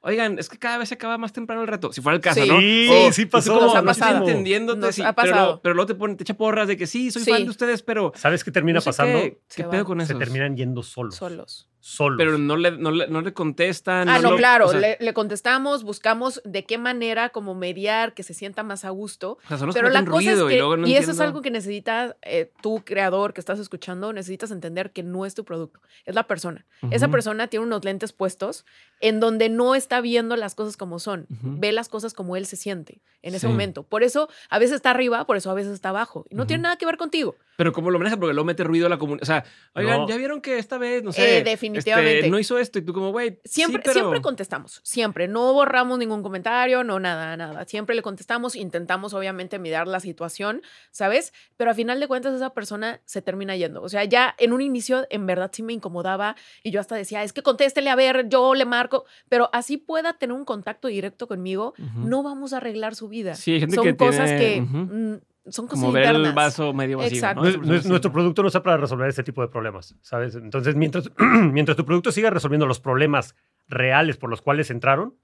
oigan, 0.01 0.39
es 0.39 0.49
que 0.49 0.59
cada 0.59 0.79
vez 0.79 0.89
se 0.91 0.95
acaba 0.95 1.19
más 1.19 1.33
temprano 1.33 1.63
el 1.63 1.69
reto. 1.69 1.93
Si 1.93 2.01
fuera 2.01 2.15
el 2.17 2.21
caso, 2.23 2.43
Sí, 2.43 2.49
¿no? 2.49 2.59
Sí, 2.61 3.13
sí 3.13 3.27
pasó. 3.27 3.55
como, 3.55 3.67
Nos 3.67 3.75
ha 3.77 3.83
no 3.83 3.91
estoy 3.91 4.07
pasado. 4.09 4.29
entendiéndote, 4.29 4.81
Nos 4.81 4.95
sí, 4.95 5.03
ha 5.03 5.13
pero, 5.13 5.31
pasado. 5.33 5.61
pero 5.63 5.75
luego 5.75 5.87
te, 5.89 5.95
pone, 5.97 6.15
te 6.15 6.23
echa 6.23 6.35
porras 6.35 6.69
de 6.69 6.77
que 6.77 6.87
sí, 6.87 7.11
soy 7.11 7.23
Sí. 7.25 7.31
fan 7.33 7.45
de 7.45 7.51
ustedes, 7.51 7.83
pero 7.83 8.13
¿Sabes 8.15 8.45
qué 8.45 8.51
termina 8.53 8.77
no 8.77 8.81
sé 8.83 8.91
pasando? 8.91 9.19
qué, 9.19 9.41
Se 9.49 9.63
¿qué 9.63 9.69
pedo 9.69 9.85
con 9.85 9.99
Se 10.01 10.13
eso? 10.13 10.19
terminan 10.19 10.57
yendo 10.57 10.83
solos. 10.85 11.17
Solos. 11.17 11.69
Solos. 11.87 12.17
Pero 12.17 12.39
no 12.39 12.57
le, 12.57 12.71
no 12.71 12.91
le, 12.91 13.09
no 13.09 13.21
le 13.21 13.35
contestan. 13.35 14.09
Ah, 14.09 14.19
no, 14.19 14.31
lo- 14.31 14.37
claro, 14.39 14.69
o 14.69 14.71
sea, 14.71 14.81
le, 14.81 14.97
le 15.01 15.13
contestamos, 15.13 15.85
buscamos 15.85 16.41
de 16.47 16.65
qué 16.65 16.79
manera 16.79 17.29
como 17.29 17.55
mediar 17.55 18.15
que 18.15 18.23
se 18.23 18.33
sienta 18.33 18.63
más 18.63 18.87
a 18.87 18.89
gusto. 18.91 19.33
o 19.33 19.49
sea, 19.49 19.59
son 19.59 19.67
los 19.67 19.75
Pero 19.77 19.89
que 19.89 19.93
la 19.93 20.01
cosa 20.01 20.11
ruido 20.17 20.49
es 20.49 20.51
que, 20.51 20.55
y 20.55 20.59
luego 20.59 20.77
no 20.79 20.87
y 20.87 20.97
eso 20.97 21.11
es 21.11 21.21
algo 21.21 21.43
que 21.43 21.51
necesitas, 21.51 22.17
eh, 22.23 22.51
tú 22.63 22.83
creador 22.87 23.35
que 23.35 23.41
estás 23.43 23.59
escuchando, 23.59 24.15
necesitas 24.15 24.51
entender 24.51 24.93
que 24.93 25.03
no 25.03 25.27
es 25.27 25.35
tu 25.35 25.45
producto, 25.45 25.79
es 26.07 26.15
la 26.15 26.27
persona. 26.27 26.65
Esa 26.91 27.09
persona 27.09 27.49
tiene 27.49 27.67
unos 27.67 27.85
lentes 27.85 28.13
puestos 28.15 28.65
en 29.01 29.21
donde 29.21 29.51
no 29.51 29.75
está 29.75 30.01
viendo 30.01 30.37
las 30.37 30.55
cosas 30.55 30.79
como 30.79 30.99
son, 30.99 31.27
ve 31.29 31.71
las 31.73 31.91
cosas 31.91 32.15
como 32.15 32.37
él 32.37 32.47
se 32.47 32.57
siente 32.57 33.03
en 33.21 33.35
ese 33.35 33.47
Sí. 33.47 33.49
momento. 33.49 33.83
Por 33.83 34.03
eso 34.03 34.31
a 34.49 34.59
veces 34.59 34.77
está 34.77 34.91
arriba, 34.91 35.27
por 35.27 35.37
eso 35.37 35.51
a 35.51 35.55
veces 35.55 35.73
está 35.75 35.91
abajo. 35.91 36.25
Y 36.31 36.35
no 36.35 36.47
tiene 36.47 36.63
nada 36.63 36.77
que 36.77 36.87
ver 36.87 36.97
contigo. 36.97 37.37
Pero 37.57 37.73
como 37.73 37.91
lo 37.91 37.99
maneja, 37.99 38.17
porque 38.17 38.35
luego 38.35 38.45
mete 38.47 38.65
ruido 38.65 38.87
a 38.87 38.89
la 38.89 38.99
comunidad. 38.99 39.23
O 39.23 39.27
sea, 39.27 39.45
oigan, 39.75 40.01
No. 40.01 40.09
ya 40.09 40.17
vieron 40.17 40.41
que 40.41 40.59
esta 40.59 40.79
vez, 40.79 41.03
no 41.03 41.11
Eh, 41.11 41.15
sé. 41.15 41.43
definitivamente. 41.45 42.19
este, 42.19 42.31
no 42.31 42.39
hizo 42.39 42.59
esto 42.59 42.79
y 42.79 42.83
tú 42.83 42.93
como, 42.93 43.11
güey. 43.13 43.39
Siempre, 43.45 43.83
sí, 43.83 43.83
pero- 43.85 44.01
siempre 44.01 44.21
contestamos, 44.23 44.81
siempre. 44.83 45.29
No 45.29 45.53
borramos 45.53 45.99
ningún 45.99 46.23
comentario, 46.23 46.83
no 46.85 46.99
nada, 47.01 47.37
nada. 47.37 47.65
Siempre 47.67 47.95
le 47.95 48.03
contestamos, 48.03 48.57
intentamos 48.57 49.15
obviamente 49.15 49.59
mirar 49.59 49.87
la 49.87 50.01
situación, 50.01 50.63
¿sabes? 50.91 51.33
Pero 51.57 51.71
a 51.71 51.75
final 51.75 52.01
de 52.01 52.09
cuentas 52.09 52.35
esa 52.35 52.51
persona 52.55 53.01
se 53.05 53.23
termina 53.23 53.57
yendo. 53.57 53.83
O 53.83 53.89
sea, 53.89 54.05
ya 54.05 54.35
en 54.39 54.53
un 54.53 54.61
inicio 54.61 55.07
en 55.11 55.27
verdad 55.27 55.51
sí 55.53 55.63
me 55.63 55.73
incomodaba 55.73 56.37
y 56.63 56.71
yo 56.71 56.81
hasta 56.81 56.95
decía, 56.97 57.23
es 57.23 57.33
que 57.33 57.43
contéstele, 57.43 57.91
a 57.91 57.95
ver, 57.97 58.29
yo 58.29 58.55
le 58.55 58.65
marco, 58.65 59.05
pero 59.29 59.51
así 59.53 59.77
pueda 59.77 60.15
tener 60.15 60.35
un 60.37 60.45
contacto 60.45 60.89
directo 60.89 61.27
conmigo, 61.29 61.75
no 61.97 62.23
vamos 62.23 62.53
a 62.53 62.57
arreglar 62.59 62.95
su 62.95 63.09
vida. 63.09 63.35
Sí, 63.35 63.53
hay 63.55 63.61
gente 63.61 63.77
son 63.77 63.85
que 63.85 63.97
cosas 63.97 64.27
tiene- 64.37 64.67
que 64.67 65.21
son 65.49 65.67
cosas 65.67 65.81
Como 65.81 65.93
ver 65.93 66.05
internas. 66.05 66.29
el 66.29 66.35
vaso 66.35 66.73
medio 66.73 66.99
vacío. 66.99 67.15
Exacto. 67.17 67.43
¿no? 67.45 67.51
Nues- 67.51 67.61
nues- 67.63 67.85
nuestro 67.87 68.13
producto 68.13 68.43
no 68.43 68.49
está 68.49 68.63
para 68.63 68.77
resolver 68.77 69.09
este 69.09 69.23
tipo 69.23 69.43
de 69.43 69.49
problemas, 69.49 69.97
¿sabes? 70.01 70.35
Entonces, 70.37 70.75
mientras, 70.77 71.11
mientras 71.53 71.77
tu 71.77 71.85
producto 71.85 72.13
siga 72.13 72.31
resolviendo 72.31 72.67
los 72.67 72.81
problemas 72.81 73.35
reales 73.69 74.17
por 74.17 74.31
los 74.31 74.41
cuales 74.43 74.71
entraron, 74.71 75.15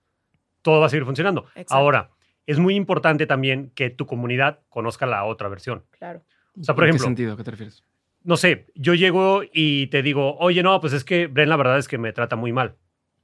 todo 0.63 0.81
va 0.81 0.87
a 0.87 0.89
seguir 0.91 1.05
funcionando. 1.05 1.47
Exacto. 1.55 1.75
Ahora, 1.75 2.11
es 2.47 2.59
muy 2.59 2.75
importante 2.75 3.27
también 3.27 3.71
que 3.75 3.91
tu 3.91 4.07
comunidad 4.07 4.61
conozca 4.69 5.07
la 5.07 5.25
otra 5.25 5.49
versión. 5.49 5.85
Claro. 5.91 6.23
O 6.61 6.65
sea, 6.65 6.75
por 6.75 6.85
¿En 6.85 6.91
ejemplo, 6.91 7.05
¿Qué 7.05 7.09
sentido? 7.09 7.33
¿A 7.35 7.37
qué 7.37 7.45
te 7.45 7.51
refieres? 7.53 7.85
no 8.23 8.37
sé, 8.37 8.67
yo 8.75 8.93
llego 8.95 9.43
y 9.51 9.87
te 9.87 10.03
digo, 10.03 10.37
oye, 10.39 10.63
no, 10.63 10.79
pues 10.81 10.93
es 10.93 11.05
que 11.05 11.27
Bren 11.29 11.49
la 11.49 11.57
verdad 11.57 11.79
es 11.79 11.89
que 11.89 11.97
me 11.97 12.13
trata 12.13 12.37
muy 12.37 12.53
mal. 12.53 12.77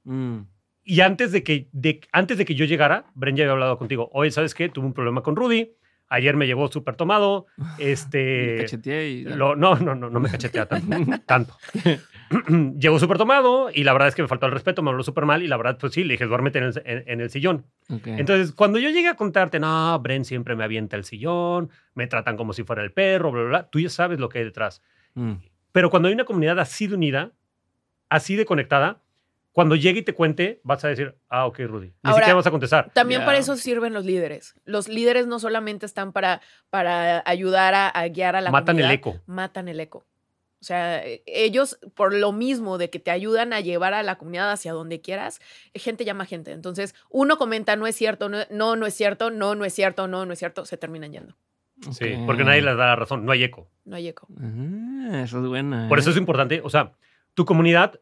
Mm. 0.05 0.39
Y 0.83 1.01
antes 1.01 1.31
de 1.31 1.43
que, 1.43 1.69
de, 1.73 2.01
antes 2.11 2.37
de 2.39 2.45
que 2.45 2.55
yo 2.55 2.65
llegara, 2.65 3.05
Bren 3.13 3.35
ya 3.35 3.43
había 3.43 3.51
hablado 3.51 3.77
contigo. 3.77 4.09
Oye, 4.13 4.31
¿sabes 4.31 4.55
qué? 4.55 4.69
Tuve 4.69 4.85
un 4.87 4.93
problema 4.93 5.21
con 5.21 5.35
Rudy. 5.35 5.73
Ayer 6.09 6.35
me 6.37 6.47
llegó 6.47 6.67
súper 6.69 6.95
tomado. 6.95 7.47
Este, 7.79 8.57
cacheteé 8.61 9.09
y 9.09 9.23
lo- 9.23 9.55
no, 9.55 9.75
no, 9.75 9.93
no, 9.95 10.09
no 10.09 10.19
me 10.19 10.29
cachetea 10.29 10.65
tanto. 10.69 10.97
tanto. 11.25 11.57
Llegó 12.77 12.99
súper 12.99 13.17
tomado 13.17 13.69
y 13.73 13.83
la 13.85 13.93
verdad 13.93 14.09
es 14.09 14.15
que 14.15 14.21
me 14.21 14.27
faltó 14.27 14.45
el 14.47 14.51
respeto, 14.51 14.81
me 14.83 14.89
habló 14.89 15.01
súper 15.03 15.25
mal 15.25 15.43
y 15.43 15.47
la 15.47 15.55
verdad, 15.55 15.77
pues 15.79 15.93
sí, 15.93 16.03
le 16.03 16.15
dije, 16.15 16.25
duérmete 16.25 16.59
en 16.59 16.65
el, 16.65 16.81
en- 16.85 17.03
en 17.07 17.21
el 17.21 17.29
sillón. 17.29 17.65
Ok. 17.89 18.07
Entonces, 18.07 18.51
cuando 18.51 18.79
yo 18.79 18.89
llegué 18.89 19.07
a 19.07 19.15
contarte, 19.15 19.59
no, 19.59 19.97
Bren 19.99 20.25
siempre 20.25 20.55
me 20.55 20.63
avienta 20.65 20.97
el 20.97 21.05
sillón, 21.05 21.69
me 21.93 22.07
tratan 22.07 22.35
como 22.35 22.51
si 22.53 22.63
fuera 22.63 22.83
el 22.83 22.91
perro, 22.91 23.31
bla, 23.31 23.41
bla, 23.41 23.49
bla, 23.49 23.69
tú 23.69 23.79
ya 23.79 23.89
sabes 23.89 24.19
lo 24.19 24.27
que 24.29 24.39
hay 24.39 24.43
detrás. 24.45 24.81
Mm. 25.13 25.33
Pero 25.71 25.89
cuando 25.89 26.07
hay 26.09 26.13
una 26.13 26.25
comunidad 26.25 26.59
así 26.59 26.87
de 26.87 26.95
unida, 26.95 27.31
así 28.09 28.35
de 28.35 28.45
conectada, 28.45 29.01
cuando 29.57 29.75
llegue 29.75 30.01
y 30.01 30.03
te 30.03 30.13
cuente, 30.13 30.61
vas 30.63 30.85
a 30.85 30.87
decir, 30.87 31.15
ah, 31.29 31.47
ok, 31.47 31.57
Rudy. 31.61 31.87
Ni 31.87 31.93
Ahora, 32.03 32.17
siquiera 32.17 32.35
vas 32.35 32.45
a 32.45 32.51
contestar. 32.51 32.91
También 32.93 33.25
para 33.25 33.39
eso 33.39 33.55
sirven 33.55 33.91
los 33.91 34.05
líderes. 34.05 34.53
Los 34.65 34.87
líderes 34.87 35.25
no 35.25 35.39
solamente 35.39 35.87
están 35.87 36.11
para, 36.11 36.41
para 36.69 37.23
ayudar 37.25 37.73
a, 37.73 37.89
a 37.89 38.07
guiar 38.07 38.35
a 38.35 38.41
la 38.41 38.51
Matan 38.51 38.75
el 38.75 38.83
comunidad, 38.83 38.93
eco. 38.93 39.23
Matan 39.25 39.67
el 39.67 39.79
eco. 39.79 40.05
O 40.61 40.63
sea, 40.63 41.03
eh, 41.03 41.23
ellos, 41.25 41.79
por 41.95 42.13
lo 42.13 42.33
mismo 42.33 42.77
de 42.77 42.91
que 42.91 42.99
te 42.99 43.09
ayudan 43.09 43.51
a 43.51 43.59
llevar 43.59 43.95
a 43.95 44.03
la 44.03 44.19
comunidad 44.19 44.51
hacia 44.51 44.73
donde 44.73 45.01
quieras, 45.01 45.41
eh, 45.73 45.79
gente 45.79 46.05
llama 46.05 46.27
gente. 46.27 46.51
Entonces, 46.51 46.93
uno 47.09 47.39
comenta, 47.39 47.75
no 47.75 47.87
es 47.87 47.95
cierto, 47.95 48.29
no, 48.29 48.37
no, 48.51 48.75
no 48.75 48.85
es 48.85 48.93
cierto, 48.93 49.31
no, 49.31 49.55
no 49.55 49.65
es 49.65 49.73
cierto, 49.73 50.07
no, 50.07 50.27
no 50.27 50.33
es 50.33 50.37
cierto, 50.37 50.67
se 50.67 50.77
terminan 50.77 51.11
yendo. 51.11 51.35
Sí, 51.89 52.13
porque 52.27 52.43
nadie 52.43 52.61
les 52.61 52.77
da 52.77 52.85
la 52.85 52.95
razón, 52.95 53.25
no 53.25 53.31
hay 53.31 53.43
eco. 53.43 53.67
No 53.85 53.95
hay 53.95 54.07
eco. 54.07 54.27
Ah, 54.39 55.21
eso 55.23 55.41
es 55.41 55.47
buena. 55.47 55.87
Por 55.89 55.97
eso 55.97 56.11
¿eh? 56.11 56.13
es 56.13 56.17
importante, 56.19 56.61
o 56.63 56.69
sea, 56.69 56.91
tu 57.33 57.43
comunidad 57.43 57.99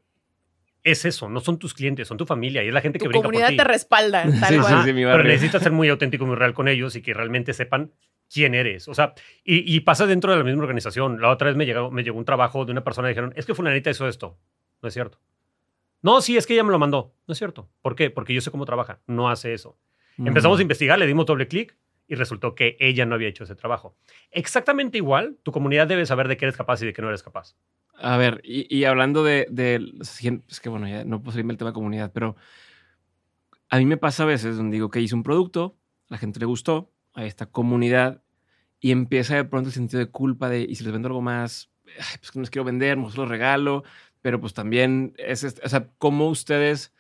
es 0.85 1.03
eso, 1.03 1.27
no 1.27 1.41
son 1.41 1.59
tus 1.59 1.73
clientes, 1.73 2.07
son 2.07 2.15
tu 2.17 2.25
familia 2.25 2.63
y 2.63 2.67
es 2.69 2.73
la 2.73 2.79
gente 2.79 2.97
que 2.99 3.03
Tu 3.05 3.09
brinca 3.09 3.27
por 3.27 3.33
comunidad 3.33 3.57
te 3.57 3.67
respalda, 3.69 4.23
tal 4.39 4.49
Sí, 4.49 4.55
sí, 4.55 4.59
cual. 4.61 4.83
sí, 4.85 4.93
mi 4.93 5.03
Pero 5.03 5.23
necesitas 5.23 5.61
ser 5.61 5.73
muy 5.73 5.89
auténtico, 5.89 6.25
muy 6.25 6.35
real 6.37 6.53
con 6.53 6.67
ellos 6.69 6.95
y 6.95 7.01
que 7.01 7.13
realmente 7.13 7.53
sepan 7.53 7.91
quién 8.31 8.55
eres. 8.55 8.87
O 8.87 8.93
sea, 8.93 9.13
y, 9.43 9.75
y 9.75 9.81
pasa 9.81 10.05
dentro 10.07 10.31
de 10.31 10.37
la 10.37 10.43
misma 10.43 10.61
organización. 10.61 11.19
La 11.19 11.29
otra 11.31 11.47
vez 11.47 11.57
me 11.57 11.65
llegó, 11.65 11.91
me 11.91 12.03
llegó 12.03 12.17
un 12.17 12.23
trabajo 12.25 12.63
de 12.65 12.71
una 12.71 12.83
persona 12.83 13.07
y 13.09 13.11
dijeron, 13.11 13.33
es 13.35 13.45
que 13.45 13.53
fulanita 13.53 13.89
hizo 13.89 14.07
esto. 14.07 14.37
No 14.81 14.87
es 14.87 14.93
cierto. 14.93 15.19
No, 16.01 16.21
sí, 16.21 16.37
es 16.37 16.45
que 16.45 16.53
ella 16.53 16.63
me 16.63 16.71
lo 16.71 16.79
mandó. 16.79 17.15
No 17.27 17.31
es 17.31 17.37
cierto. 17.39 17.67
¿Por 17.81 17.95
qué? 17.95 18.11
Porque 18.11 18.33
yo 18.33 18.39
sé 18.41 18.51
cómo 18.51 18.65
trabaja. 18.65 18.99
No 19.07 19.29
hace 19.29 19.53
eso. 19.53 19.77
Empezamos 20.17 20.59
a 20.59 20.61
investigar, 20.61 20.97
le 20.99 21.07
dimos 21.07 21.25
doble 21.25 21.47
clic 21.47 21.75
y 22.07 22.13
resultó 22.15 22.53
que 22.55 22.77
ella 22.79 23.05
no 23.07 23.15
había 23.15 23.27
hecho 23.27 23.43
ese 23.43 23.55
trabajo. 23.55 23.97
Exactamente 24.31 24.97
igual, 24.99 25.37
tu 25.41 25.51
comunidad 25.51 25.87
debe 25.87 26.05
saber 26.05 26.27
de 26.27 26.37
qué 26.37 26.45
eres 26.45 26.55
capaz 26.55 26.81
y 26.83 26.85
de 26.85 26.93
qué 26.93 27.01
no 27.01 27.07
eres 27.09 27.23
capaz. 27.23 27.55
A 27.97 28.17
ver, 28.17 28.41
y, 28.43 28.83
hablando 28.83 29.23
de, 29.23 29.47
Es 30.01 30.59
que 30.59 30.69
bueno, 30.69 30.87
ya 30.87 31.05
no 31.05 31.21
puedo 31.21 31.31
salirme 31.31 31.53
el 31.53 31.57
tema 31.57 31.71
de 31.71 31.75
comunidad, 31.75 32.11
pero 32.13 32.35
a 33.69 33.77
mí 33.77 33.85
me 33.85 33.97
pasa 33.97 34.23
a 34.23 34.25
veces 34.25 34.57
donde 34.57 34.75
digo 34.75 34.89
que 34.89 35.01
hice 35.01 35.15
un 35.15 35.23
producto, 35.23 35.77
la 36.07 36.17
gente 36.17 36.39
le 36.39 36.45
gustó, 36.45 36.91
a 37.13 37.25
esta 37.25 37.45
comunidad, 37.45 38.21
y 38.79 38.91
empieza 38.91 39.35
de 39.35 39.45
pronto 39.45 39.69
el 39.69 39.73
sentido 39.73 39.99
de 39.99 40.11
culpa 40.11 40.49
de, 40.49 40.61
y 40.61 40.75
si 40.75 40.83
les 40.83 40.91
vendo 40.91 41.07
algo 41.07 41.21
más, 41.21 41.71
pues 42.19 42.31
que 42.31 42.39
no 42.39 42.41
les 42.41 42.49
quiero 42.49 42.65
vender, 42.65 42.97
los 42.97 43.15
regalo, 43.15 43.83
pero 44.21 44.41
pues 44.41 44.53
también 44.53 45.13
es, 45.17 45.43
o 45.43 45.69
sea, 45.69 45.89
cómo 45.97 46.27
ustedes 46.27 46.93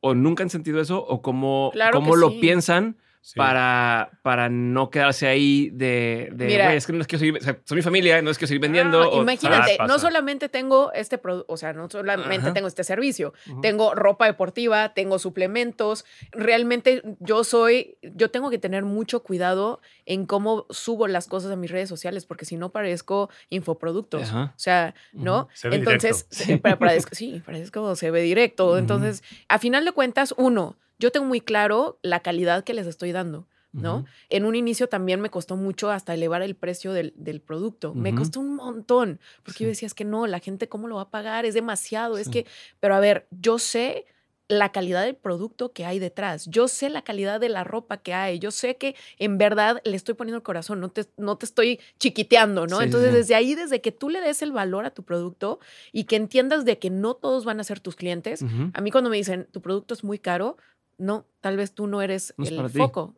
o 0.00 0.14
nunca 0.14 0.42
han 0.42 0.50
sentido 0.50 0.80
eso 0.80 1.04
o 1.04 1.22
cómo, 1.22 1.72
cómo 1.92 2.16
lo 2.16 2.40
piensan 2.40 2.96
para, 3.36 4.18
para 4.22 4.48
no 4.48 4.90
quedarse 4.90 5.28
ahí 5.28 5.70
de, 5.70 6.30
de 6.32 6.76
es 6.76 6.86
que 6.86 6.92
no 6.92 7.00
es 7.00 7.06
que 7.06 7.18
soy, 7.18 7.30
o 7.30 7.74
mi 7.74 7.82
familia, 7.82 8.20
no 8.20 8.30
es 8.30 8.38
que 8.38 8.46
estoy 8.46 8.58
vendiendo. 8.58 9.02
Ah, 9.02 9.22
imagínate, 9.22 9.78
no 9.86 9.98
solamente 9.98 10.48
tengo 10.48 10.92
este 10.92 11.18
producto, 11.18 11.52
o 11.52 11.56
sea, 11.56 11.72
no 11.72 11.88
solamente 11.88 12.50
tengo 12.52 12.66
este 12.66 12.84
servicio, 12.84 13.32
tengo 13.60 13.94
ropa 13.94 14.26
deportiva, 14.26 14.92
tengo 14.94 15.18
suplementos, 15.18 16.04
realmente 16.32 17.02
yo 17.20 17.44
soy, 17.44 17.96
yo 18.02 18.30
tengo 18.30 18.50
que 18.50 18.58
tener 18.58 18.84
mucho 18.84 19.22
cuidado 19.22 19.80
en 20.04 20.26
cómo 20.26 20.66
subo 20.70 21.06
las 21.06 21.28
cosas 21.28 21.52
a 21.52 21.56
mis 21.56 21.70
redes 21.70 21.88
sociales, 21.88 22.26
porque 22.26 22.44
si 22.44 22.56
no 22.56 22.70
parezco 22.70 23.30
infoproductos, 23.50 24.32
o 24.32 24.52
sea, 24.56 24.94
¿no? 25.12 25.48
Entonces, 25.62 26.26
sí, 26.30 26.56
parezco, 26.58 27.14
sí, 27.14 27.40
parezco 27.44 27.94
se 27.94 28.10
ve 28.10 28.22
directo, 28.22 28.78
entonces, 28.78 29.22
a 29.48 29.58
final 29.58 29.84
de 29.84 29.92
cuentas, 29.92 30.34
uno, 30.36 30.76
yo 31.02 31.10
tengo 31.10 31.26
muy 31.26 31.40
claro 31.40 31.98
la 32.02 32.20
calidad 32.20 32.62
que 32.62 32.74
les 32.74 32.86
estoy 32.86 33.10
dando. 33.10 33.48
¿no? 33.72 34.04
En 34.28 34.44
un 34.44 34.54
inicio 34.54 34.86
también 34.86 35.20
me 35.20 35.30
costó 35.30 35.56
mucho 35.56 35.90
hasta 35.90 36.12
elevar 36.12 36.42
el 36.42 36.54
precio 36.54 36.92
del, 36.92 37.42
producto. 37.44 37.94
Me 37.94 38.14
costó 38.14 38.38
un 38.38 38.54
montón, 38.54 39.18
porque 39.42 39.64
yo 39.64 39.68
decía, 39.68 39.86
es 39.86 39.94
que 39.94 40.04
no, 40.04 40.26
la 40.26 40.38
gente 40.40 40.68
cómo 40.68 40.88
lo 40.88 40.96
va 40.96 41.02
a 41.02 41.10
pagar, 41.10 41.44
es 41.44 41.54
demasiado, 41.54 42.18
es 42.18 42.28
que, 42.28 42.46
pero 42.80 42.94
a 42.94 43.00
ver, 43.00 43.26
yo 43.30 43.58
sé 43.58 44.04
la 44.46 44.70
calidad 44.70 45.04
del 45.04 45.16
producto 45.16 45.72
que 45.72 45.86
hay 45.86 45.98
detrás, 45.98 46.46
yo 46.50 46.68
sé 46.68 46.90
la 46.90 47.02
calidad 47.02 47.40
de 47.40 47.48
la 47.48 47.64
ropa 47.64 47.96
que 47.96 48.12
hay, 48.12 48.38
yo 48.38 48.50
sé 48.50 48.76
que 48.76 48.94
en 49.18 49.38
verdad 49.38 49.80
le 49.84 49.96
estoy 49.96 50.14
poniendo 50.14 50.36
el 50.36 50.42
corazón, 50.42 50.78
no 50.78 50.90
te, 50.90 51.06
no 51.16 51.38
te 51.38 51.46
estoy 51.46 51.80
chiquiteando, 51.98 52.66
¿no? 52.66 52.82
Entonces, 52.82 53.14
desde 53.14 53.34
ahí, 53.34 53.54
desde 53.54 53.80
que 53.80 53.90
tú 53.90 54.10
le 54.10 54.20
des 54.20 54.42
el 54.42 54.52
valor 54.52 54.84
a 54.84 54.90
tu 54.90 55.02
producto 55.02 55.58
y 55.92 56.04
que 56.04 56.16
entiendas 56.16 56.66
de 56.66 56.78
que 56.78 56.90
no 56.90 57.14
todos 57.14 57.46
van 57.46 57.58
a 57.58 57.64
ser 57.64 57.80
tus 57.80 57.96
clientes, 57.96 58.44
a 58.74 58.80
mí 58.82 58.90
cuando 58.90 59.08
me 59.08 59.16
dicen, 59.16 59.48
tu 59.50 59.62
producto 59.62 59.94
es 59.94 60.04
muy 60.04 60.18
caro, 60.18 60.58
no, 61.02 61.26
tal 61.40 61.56
vez 61.56 61.74
tú 61.74 61.88
no 61.88 62.00
eres 62.00 62.32
el 62.38 62.70
foco. 62.70 63.16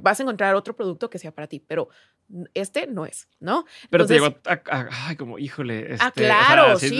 Vas 0.00 0.18
a 0.18 0.22
encontrar 0.22 0.54
otro 0.54 0.74
producto 0.74 1.10
que 1.10 1.18
sea 1.18 1.32
para 1.32 1.46
ti, 1.46 1.60
pero 1.60 1.88
este 2.54 2.86
no 2.86 3.04
es, 3.04 3.28
¿no? 3.40 3.66
Pero 3.90 4.06
te 4.06 4.14
llegó 4.14 4.34
a, 4.46 4.88
ay, 5.06 5.16
como, 5.16 5.38
híjole. 5.38 5.96
ah, 6.00 6.08
este, 6.08 6.22
claro, 6.22 6.78
sí. 6.78 6.98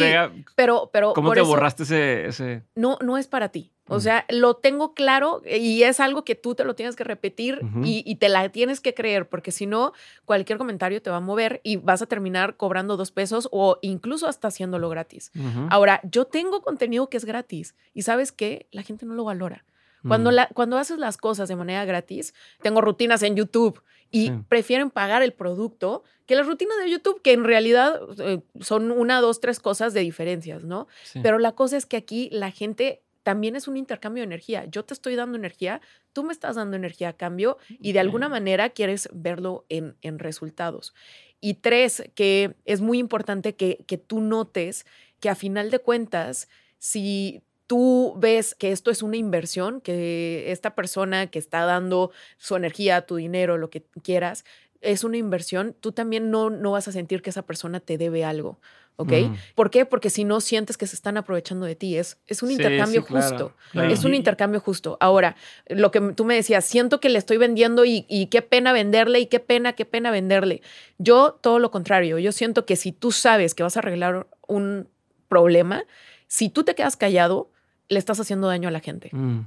pero, 0.55 0.91
pero. 0.93 1.15
¿Cómo 1.15 1.33
te 1.33 1.41
borraste 1.41 1.85
ese, 1.85 2.27
ese, 2.27 2.63
No, 2.75 2.99
no 3.01 3.17
es 3.17 3.29
para 3.29 3.49
ti. 3.49 3.73
O 3.89 4.01
sea, 4.01 4.27
lo 4.29 4.55
tengo 4.55 4.95
claro 4.95 5.43
y 5.47 5.85
es 5.85 6.01
algo 6.01 6.25
que 6.25 6.35
tú 6.35 6.57
te 6.57 6.65
lo 6.65 6.75
tienes 6.75 6.97
que 6.97 7.05
repetir 7.05 7.61
y, 7.85 8.17
te 8.17 8.29
la 8.29 8.49
tienes 8.49 8.81
que 8.81 8.95
creer, 8.95 9.29
porque 9.29 9.53
si 9.53 9.67
no, 9.67 9.93
cualquier 10.25 10.59
comentario 10.59 11.01
te 11.01 11.09
va 11.09 11.17
a 11.17 11.21
mover 11.21 11.61
y 11.63 11.77
vas 11.77 12.03
a 12.03 12.07
terminar 12.07 12.57
cobrando 12.57 12.97
dos 12.97 13.13
pesos 13.13 13.49
o 13.53 13.79
incluso 13.83 14.27
hasta 14.27 14.49
haciéndolo 14.49 14.89
gratis. 14.89 15.31
Ahora, 15.71 16.01
yo 16.03 16.27
tengo 16.27 16.61
contenido 16.63 17.09
que 17.09 17.17
es 17.17 17.25
gratis 17.25 17.75
y 17.95 18.03
sabes 18.03 18.33
qué, 18.33 18.67
la 18.73 18.83
gente 18.83 19.07
no 19.07 19.15
lo 19.15 19.25
valora. 19.25 19.65
Cuando, 20.07 20.31
la, 20.31 20.49
cuando 20.49 20.79
haces 20.79 20.99
las 20.99 21.17
cosas 21.17 21.49
de 21.49 21.57
manera 21.57 21.85
gratis, 21.85 22.35
tengo 22.63 22.81
rutinas 22.81 23.23
en 23.23 23.37
YouTube 23.37 23.83
y 24.11 24.31
prefieren 24.49 24.91
pagar 24.91 25.23
el 25.23 25.33
producto 25.33 26.05
que 26.27 26.35
las 26.35 26.47
rutinas 26.47 26.77
de 26.79 26.91
YouTube, 26.91 27.23
que 27.23 27.33
en 27.33 27.45
realidad 27.45 28.01
eh, 28.19 28.41
son 28.61 28.91
una, 28.91 29.21
dos, 29.21 29.41
tres 29.41 29.61
cosas 29.61 29.95
de 29.95 30.01
diferencias, 30.01 30.65
¿no? 30.65 30.89
Pero 31.23 31.39
la 31.39 31.53
cosa 31.53 31.77
es 31.77 31.87
que 31.87 31.97
aquí 31.97 32.29
la 32.33 32.51
gente 32.51 33.03
también 33.23 33.57
es 33.57 33.67
un 33.67 33.77
intercambio 33.77 34.23
de 34.23 34.27
energía. 34.27 34.65
Yo 34.67 34.85
te 34.85 34.95
estoy 34.95 35.17
dando 35.17 35.37
energía, 35.37 35.81
tú 36.13 36.23
me 36.23 36.33
estás 36.33 36.57
dando 36.57 36.77
energía 36.77 37.11
a 37.11 37.13
cambio 37.13 37.59
y 37.69 37.93
de 37.93 38.01
alguna 38.01 38.29
manera 38.29 38.71
quieres 38.71 39.09
verlo 39.13 39.67
en, 39.69 39.97
en 40.03 40.19
resultados. 40.19 40.95
Y 41.41 41.55
tres, 41.55 42.05
que 42.15 42.55
es 42.65 42.81
muy 42.81 42.99
importante 42.99 43.55
que, 43.55 43.85
que 43.87 43.99
tú 43.99 44.21
notes 44.21 44.87
que 45.21 45.29
a 45.29 45.35
final 45.35 45.71
de 45.71 45.81
cuentas, 45.81 46.49
si 46.79 47.43
tú 47.67 48.15
ves 48.19 48.55
que 48.55 48.73
esto 48.73 48.91
es 48.91 49.03
una 49.03 49.17
inversión, 49.17 49.81
que 49.81 50.51
esta 50.53 50.75
persona 50.75 51.29
que 51.29 51.39
está 51.39 51.65
dando 51.65 52.11
su 52.39 52.57
energía, 52.57 53.07
tu 53.07 53.17
dinero, 53.17 53.59
lo 53.59 53.71
que 53.71 53.85
quieras, 54.03 54.45
es 54.81 55.05
una 55.05 55.17
inversión, 55.17 55.75
tú 55.81 55.93
también 55.93 56.31
no, 56.31 56.51
no 56.51 56.73
vas 56.73 56.89
a 56.89 56.93
sentir 56.93 57.23
que 57.23 57.31
esa 57.31 57.43
persona 57.43 57.81
te 57.81 57.99
debe 57.99 58.25
algo. 58.25 58.59
¿Ok? 58.99 59.13
¿Por 59.55 59.69
qué? 59.69 59.85
Porque 59.85 60.09
si 60.09 60.25
no 60.25 60.41
sientes 60.41 60.79
que 60.79 60.87
se 60.87 60.97
están 60.97 61.19
aprovechando 61.19 61.67
de 61.67 61.75
ti, 61.75 61.99
es, 61.99 62.19
es 62.27 62.43
un 62.43 62.51
intercambio 62.51 63.03
justo. 63.03 63.53
Es 63.75 64.05
un 64.05 64.15
intercambio 64.15 64.59
justo. 64.59 64.97
Ahora, 65.01 65.37
lo 65.69 65.91
que 65.91 66.01
tú 66.17 66.25
me 66.25 66.35
decías, 66.35 66.65
siento 66.65 66.99
que 66.99 67.11
le 67.11 67.19
estoy 67.19 67.37
vendiendo 67.37 67.85
y, 67.85 68.07
y, 68.09 68.27
qué 68.27 68.41
pena 68.41 68.73
venderle 68.73 69.21
y 69.21 69.27
qué 69.27 69.39
pena, 69.39 69.75
qué 69.75 69.85
pena 69.85 70.11
venderle. 70.11 70.63
Yo 70.97 71.39
todo 71.43 71.59
lo 71.59 71.71
contrario, 71.71 72.19
yo 72.19 72.33
siento 72.33 72.65
que 72.65 72.77
si 72.77 72.91
tú 72.91 73.13
sabes 73.13 73.55
que 73.55 73.63
vas 73.63 73.77
a 73.77 73.81
arreglar 73.81 74.29
un 74.49 74.89
problema, 75.29 75.85
si 76.27 76.49
tú 76.49 76.65
te 76.65 76.75
quedas 76.75 76.97
callado, 76.97 77.51
le 77.89 77.99
estás 77.99 78.21
haciendo 78.21 78.49
daño 78.49 78.69
a 78.69 78.73
la 78.73 78.81
gente. 78.81 79.11
Mm. 79.13 79.41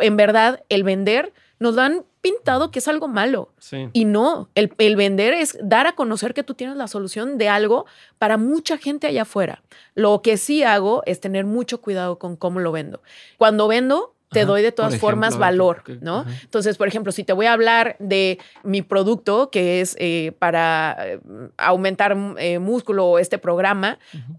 En 0.00 0.16
verdad, 0.16 0.62
el 0.68 0.82
vender 0.82 1.32
nos 1.58 1.74
lo 1.74 1.82
han 1.82 2.04
pintado 2.20 2.70
que 2.70 2.78
es 2.78 2.88
algo 2.88 3.06
malo. 3.06 3.52
Y 3.92 4.06
no, 4.06 4.48
el, 4.54 4.72
el, 4.78 4.96
vender 4.96 5.34
es 5.34 5.58
dar 5.62 5.86
a 5.86 5.92
conocer 5.92 6.34
que 6.34 6.42
tú 6.42 6.54
tienes 6.54 6.76
la 6.76 6.88
solución 6.88 7.38
de 7.38 7.48
algo 7.48 7.86
para 8.18 8.38
mucha 8.38 8.78
gente 8.78 9.06
allá 9.06 9.22
afuera. 9.22 9.62
Lo 9.94 10.22
que 10.22 10.36
sí 10.36 10.62
hago 10.62 11.02
es 11.06 11.20
tener 11.20 11.44
mucho 11.44 11.80
cuidado 11.80 12.18
con 12.18 12.36
cómo 12.36 12.60
lo 12.60 12.72
vendo. 12.72 13.02
Cuando 13.36 13.68
vendo, 13.68 14.14
te 14.34 14.44
doy 14.44 14.62
de 14.62 14.72
todas 14.72 14.98
formas 14.98 15.38
valor, 15.38 15.84
¿no? 16.00 16.24
Entonces, 16.42 16.76
por 16.76 16.88
ejemplo, 16.88 17.12
si 17.12 17.24
te 17.24 17.32
voy 17.32 17.46
a 17.46 17.52
hablar 17.52 17.96
de 17.98 18.38
mi 18.62 18.82
producto, 18.82 19.50
que 19.50 19.80
es 19.80 19.96
eh, 19.98 20.32
para 20.38 20.96
eh, 21.00 21.20
aumentar 21.56 22.16
eh, 22.38 22.58
músculo 22.58 23.06
o 23.06 23.18
este 23.18 23.38
programa, 23.38 23.98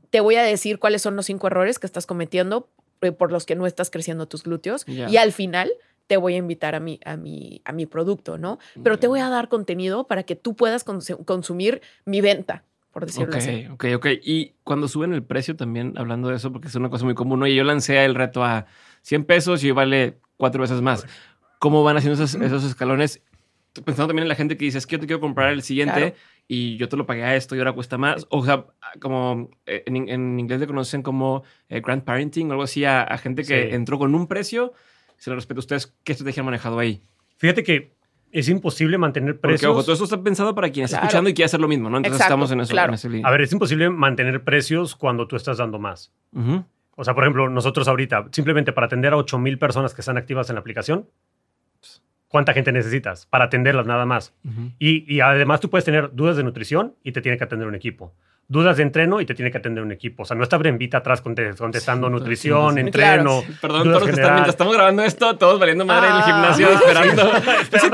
te 0.09 0.19
voy 0.19 0.35
a 0.35 0.43
decir 0.43 0.79
cuáles 0.79 1.01
son 1.01 1.15
los 1.15 1.25
cinco 1.25 1.47
errores 1.47 1.79
que 1.79 1.87
estás 1.87 2.05
cometiendo 2.05 2.67
por 3.11 3.31
los 3.31 3.45
que 3.45 3.55
no 3.55 3.65
estás 3.65 3.89
creciendo 3.89 4.27
tus 4.27 4.43
glúteos 4.43 4.85
y 4.87 5.17
al 5.17 5.31
final 5.31 5.71
te 6.07 6.17
voy 6.17 6.35
a 6.35 6.37
invitar 6.37 6.75
a 6.75 6.79
mi, 6.79 6.99
a 7.05 7.17
mi, 7.17 7.61
a 7.65 7.71
mi 7.71 7.85
producto, 7.85 8.37
¿no? 8.37 8.59
Pero 8.83 8.99
te 8.99 9.07
voy 9.07 9.19
a 9.19 9.29
dar 9.29 9.49
contenido 9.49 10.05
para 10.07 10.23
que 10.23 10.35
tú 10.35 10.55
puedas 10.55 10.83
consumir 10.83 11.81
mi 12.05 12.21
venta, 12.21 12.63
por 12.91 13.05
decirlo 13.05 13.35
así. 13.35 13.67
Ok, 13.71 13.85
ok. 13.95 14.07
Y 14.23 14.53
cuando 14.63 14.87
suben 14.87 15.13
el 15.13 15.23
precio 15.23 15.55
también, 15.55 15.93
hablando 15.97 16.29
de 16.29 16.35
eso, 16.35 16.51
porque 16.51 16.67
es 16.67 16.75
una 16.75 16.89
cosa 16.89 17.05
muy 17.05 17.15
común, 17.15 17.41
oye, 17.43 17.55
yo 17.55 17.63
lancé 17.63 18.03
el 18.05 18.15
reto 18.15 18.43
a 18.43 18.67
100 19.01 19.25
pesos 19.25 19.63
y 19.63 19.71
vale 19.71 20.17
cuatro 20.37 20.61
veces 20.61 20.81
más. 20.81 21.05
¿Cómo 21.59 21.83
van 21.83 21.97
haciendo 21.97 22.23
esos, 22.23 22.39
esos 22.41 22.63
escalones? 22.63 23.21
Pensando 23.73 24.07
también 24.07 24.23
en 24.23 24.29
la 24.29 24.35
gente 24.35 24.57
que 24.57 24.65
dice, 24.65 24.77
es 24.77 24.85
que 24.85 24.95
yo 24.95 24.99
te 24.99 25.07
quiero 25.07 25.19
comprar 25.19 25.51
el 25.51 25.61
siguiente 25.61 26.15
y 26.47 26.77
yo 26.77 26.87
te 26.89 26.97
lo 26.97 27.05
pagué 27.05 27.23
a 27.23 27.35
esto 27.35 27.55
y 27.55 27.59
ahora 27.59 27.73
cuesta 27.73 27.97
más. 27.97 28.27
O 28.29 28.45
sea, 28.45 28.65
como 28.99 29.49
eh, 29.65 29.83
en, 29.87 30.39
inglés 30.39 30.59
le 30.59 30.67
conocen 30.67 31.01
como 31.01 31.43
eh, 31.69 31.81
grandparenting 31.81 32.49
o 32.49 32.51
algo 32.51 32.63
así 32.63 32.85
a, 32.85 33.17
gente 33.17 33.43
que 33.43 33.73
entró 33.73 33.97
con 33.97 34.13
un 34.13 34.27
precio. 34.27 34.73
Se 35.17 35.29
lo 35.29 35.35
respeto 35.35 35.59
a 35.59 35.61
ustedes. 35.61 35.93
¿Qué 36.03 36.11
estrategia 36.11 36.41
han 36.41 36.45
manejado 36.45 36.77
ahí? 36.77 37.01
Fíjate 37.37 37.63
que 37.63 37.95
es 38.31 38.49
imposible 38.49 38.97
mantener 38.97 39.39
precios. 39.39 39.61
Porque, 39.61 39.67
ojo, 39.67 39.83
todo 39.83 39.93
esto 39.93 40.03
está 40.03 40.21
pensado 40.21 40.53
para 40.53 40.69
quien 40.69 40.85
está 40.85 40.97
escuchando 40.97 41.29
y 41.29 41.33
quiere 41.33 41.45
hacer 41.45 41.61
lo 41.61 41.67
mismo, 41.67 41.89
¿no? 41.89 41.97
Entonces 41.97 42.21
estamos 42.21 42.51
en 42.51 42.59
eso. 42.59 42.71
Claro. 42.71 42.93
a 43.23 43.31
ver, 43.31 43.41
es 43.41 43.51
imposible 43.51 43.89
mantener 43.89 44.43
precios 44.43 44.95
cuando 44.95 45.27
tú 45.27 45.35
estás 45.35 45.57
dando 45.57 45.79
más. 45.79 46.11
O 46.97 47.03
sea, 47.03 47.13
por 47.13 47.23
ejemplo, 47.23 47.49
nosotros 47.49 47.87
ahorita, 47.87 48.27
simplemente 48.31 48.71
para 48.71 48.87
atender 48.87 49.13
a 49.13 49.17
8000 49.17 49.57
personas 49.57 49.93
que 49.93 50.01
están 50.01 50.17
activas 50.17 50.49
en 50.49 50.55
la 50.55 50.61
aplicación, 50.61 51.09
cuánta 52.35 52.51
gente 52.51 52.73
necesitas 52.73 53.27
para 53.27 53.45
atenderlas 53.45 53.85
nada 53.85 54.05
más. 54.05 54.33
y, 54.77 55.21
además 55.21 55.61
tú 55.61 55.69
puedes 55.69 55.85
tener 55.85 56.13
dudas 56.13 56.35
de 56.35 56.43
nutrición 56.43 56.93
y 57.01 57.13
te 57.13 57.21
tiene 57.21 57.37
que 57.37 57.45
atender 57.45 57.65
un 57.65 57.75
equipo. 57.75 58.13
Dudas 58.49 58.75
de 58.75 58.83
entreno 58.83 59.21
y 59.21 59.25
te 59.25 59.33
tiene 59.33 59.51
que 59.51 59.57
atender 59.57 59.81
un 59.81 59.93
equipo. 59.93 60.23
O 60.23 60.25
sea, 60.25 60.35
no 60.35 60.43
está 60.43 60.57
Brembita 60.57 60.97
atrás 60.97 61.21
contestando 61.21 62.09
nutrición, 62.09 62.77
entreno. 62.77 63.41
Perdón, 63.61 63.83
todos 63.83 64.03
que 64.03 64.09
están, 64.09 64.33
mientras 64.33 64.49
estamos 64.49 64.73
grabando 64.73 65.03
esto, 65.03 65.37
todos 65.37 65.57
valiendo 65.61 65.85
madre 65.85 66.09
en 66.09 66.15
el 66.17 66.23
gimnasio 66.23 66.69
esperando. 66.73 67.31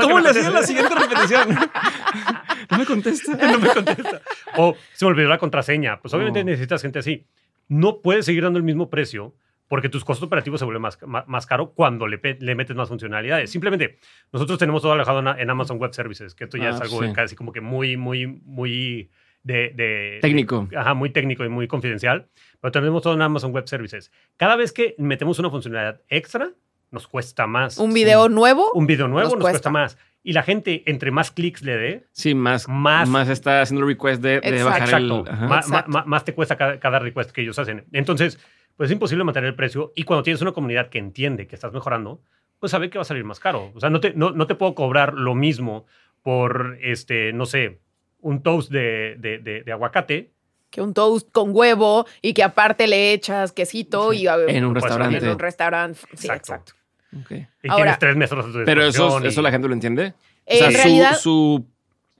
¿Cómo 0.02 0.18
le 0.18 0.30
hacía 0.30 0.50
la 0.50 0.62
siguiente 0.64 0.92
repetición? 0.92 1.48
no 2.70 2.78
me 2.78 2.84
contesta. 2.84 3.36
no 3.36 3.58
me 3.60 3.68
contesta. 3.68 4.22
O 4.56 4.74
se 4.92 5.04
me 5.04 5.12
olvidó 5.12 5.28
la 5.28 5.38
contraseña. 5.38 6.00
Pues 6.00 6.12
obviamente 6.14 6.42
necesitas 6.42 6.82
gente 6.82 6.98
así. 6.98 7.24
No 7.68 8.00
puedes 8.00 8.26
seguir 8.26 8.42
dando 8.42 8.58
el 8.58 8.64
mismo 8.64 8.90
precio 8.90 9.36
porque 9.72 9.88
tus 9.88 10.04
costos 10.04 10.26
operativos 10.26 10.60
se 10.60 10.66
vuelven 10.66 10.82
más, 10.82 10.98
más, 11.26 11.46
caro 11.46 11.72
cuando 11.72 12.06
le, 12.06 12.20
le, 12.40 12.54
metes 12.54 12.76
más 12.76 12.90
funcionalidades. 12.90 13.48
Simplemente, 13.50 13.96
nosotros 14.30 14.58
tenemos 14.58 14.82
todo 14.82 14.92
alojado 14.92 15.20
en, 15.38 15.48
Amazon 15.48 15.78
Web 15.78 15.94
Services, 15.94 16.34
que 16.34 16.44
esto 16.44 16.58
ya 16.58 16.68
es 16.68 16.76
ah, 16.78 16.84
algo 16.84 17.00
casi 17.14 17.34
como 17.36 17.52
que 17.52 17.62
muy, 17.62 17.96
muy, 17.96 18.26
muy 18.26 19.08
de, 19.42 19.72
de- 19.74 20.18
Técnico. 20.20 20.68
de- 20.70 20.76
ajá, 20.76 20.92
muy 20.92 21.08
técnico 21.08 21.42
y 21.42 21.48
muy 21.48 21.68
confidencial, 21.68 22.28
pero 22.60 22.70
tenemos 22.70 23.02
todo 23.02 23.14
en 23.14 23.22
Amazon 23.22 23.50
Web 23.50 23.66
Services. 23.66 24.12
Cada 24.36 24.56
vez 24.56 24.72
que 24.72 24.94
metemos 24.98 25.38
una 25.38 25.48
funcionalidad 25.48 26.02
extra, 26.10 26.50
nos 26.90 27.08
cuesta 27.08 27.46
más. 27.46 27.78
Un 27.78 27.94
video 27.94 28.28
nuevo. 28.28 28.72
Un 28.74 28.86
video 28.86 29.08
nuevo 29.08 29.30
Nos 29.30 29.38
nos, 29.38 29.40
cuesta. 29.40 29.52
cuesta. 29.52 29.70
más. 29.70 29.96
Y 30.22 30.34
la 30.34 30.42
gente, 30.42 30.82
entre 30.84 31.10
más 31.12 31.30
clics 31.30 31.62
le 31.62 31.76
dé, 31.78 32.04
Sí, 32.12 32.34
más, 32.34 32.68
Más- 32.68 33.08
más, 33.08 33.30
está 33.30 33.62
haciendo 33.62 33.86
el 33.86 33.92
request 33.94 34.22
de, 34.22 34.38
bajar 34.62 34.82
exacto, 34.82 35.24
el... 35.26 35.32
ajá. 35.32 35.84
ma- 35.88 36.04
más 36.04 36.24
te 36.26 36.34
cuesta 36.34 36.56
cada, 36.58 36.78
cada 36.78 36.98
request 36.98 37.30
que 37.30 37.40
ellos 37.40 37.58
hacen. 37.58 37.86
Entonces, 37.92 38.38
pues 38.76 38.88
es 38.90 38.92
imposible 38.92 39.24
mantener 39.24 39.48
el 39.48 39.54
precio. 39.56 39.92
Y 39.94 40.04
cuando 40.04 40.22
tienes 40.22 40.40
una 40.42 40.52
comunidad 40.52 40.88
que 40.88 40.98
entiende 40.98 41.46
que 41.46 41.54
estás 41.54 41.72
mejorando, 41.72 42.20
pues 42.58 42.70
sabe 42.72 42.90
que 42.90 42.98
va 42.98 43.02
a 43.02 43.04
salir 43.04 43.24
más 43.24 43.40
caro. 43.40 43.72
O 43.74 43.80
sea, 43.80 43.90
no 43.90 44.00
te, 44.00 44.14
no, 44.14 44.30
no 44.30 44.46
te 44.46 44.54
puedo 44.54 44.74
cobrar 44.74 45.14
lo 45.14 45.34
mismo 45.34 45.86
por, 46.22 46.78
este, 46.80 47.32
no 47.32 47.46
sé, 47.46 47.80
un 48.20 48.42
toast 48.42 48.70
de, 48.70 49.16
de, 49.18 49.38
de- 49.38 49.62
de 49.64 49.72
aguacate. 49.72 50.30
que 50.70 50.80
un 50.80 50.94
toast 50.94 51.28
con 51.32 51.50
huevo 51.54 52.06
y 52.22 52.32
que 52.34 52.42
aparte 52.42 52.86
le 52.86 53.12
echas 53.12 53.52
quesito 53.52 54.12
y 54.12 54.26
En 54.26 54.64
un 54.64 54.72
Pues, 54.72 54.84
restaurante. 54.84 55.18
en 55.18 55.28
un 55.32 55.38
restaurante. 55.38 55.98
Sí, 56.14 56.28
Exacto. 56.28 56.52
exacto. 56.54 56.72
Ok. 57.20 57.30
Y 57.62 57.68
Ahora- 57.68 57.98
tienes 57.98 58.28
tres 58.30 58.32
a 58.32 58.42
tu 58.50 58.64
Pero 58.64 58.84
eso, 58.84 59.20
y- 59.22 59.26
eso 59.26 59.42
la 59.42 59.50
gente 59.50 59.68
lo 59.68 59.74
entiende. 59.74 60.14
Eh, 60.46 60.54
o 60.54 60.58
sea, 60.58 60.66
en 60.68 60.72
su, 60.72 60.78
realidad, 60.78 61.16
su 61.18 61.66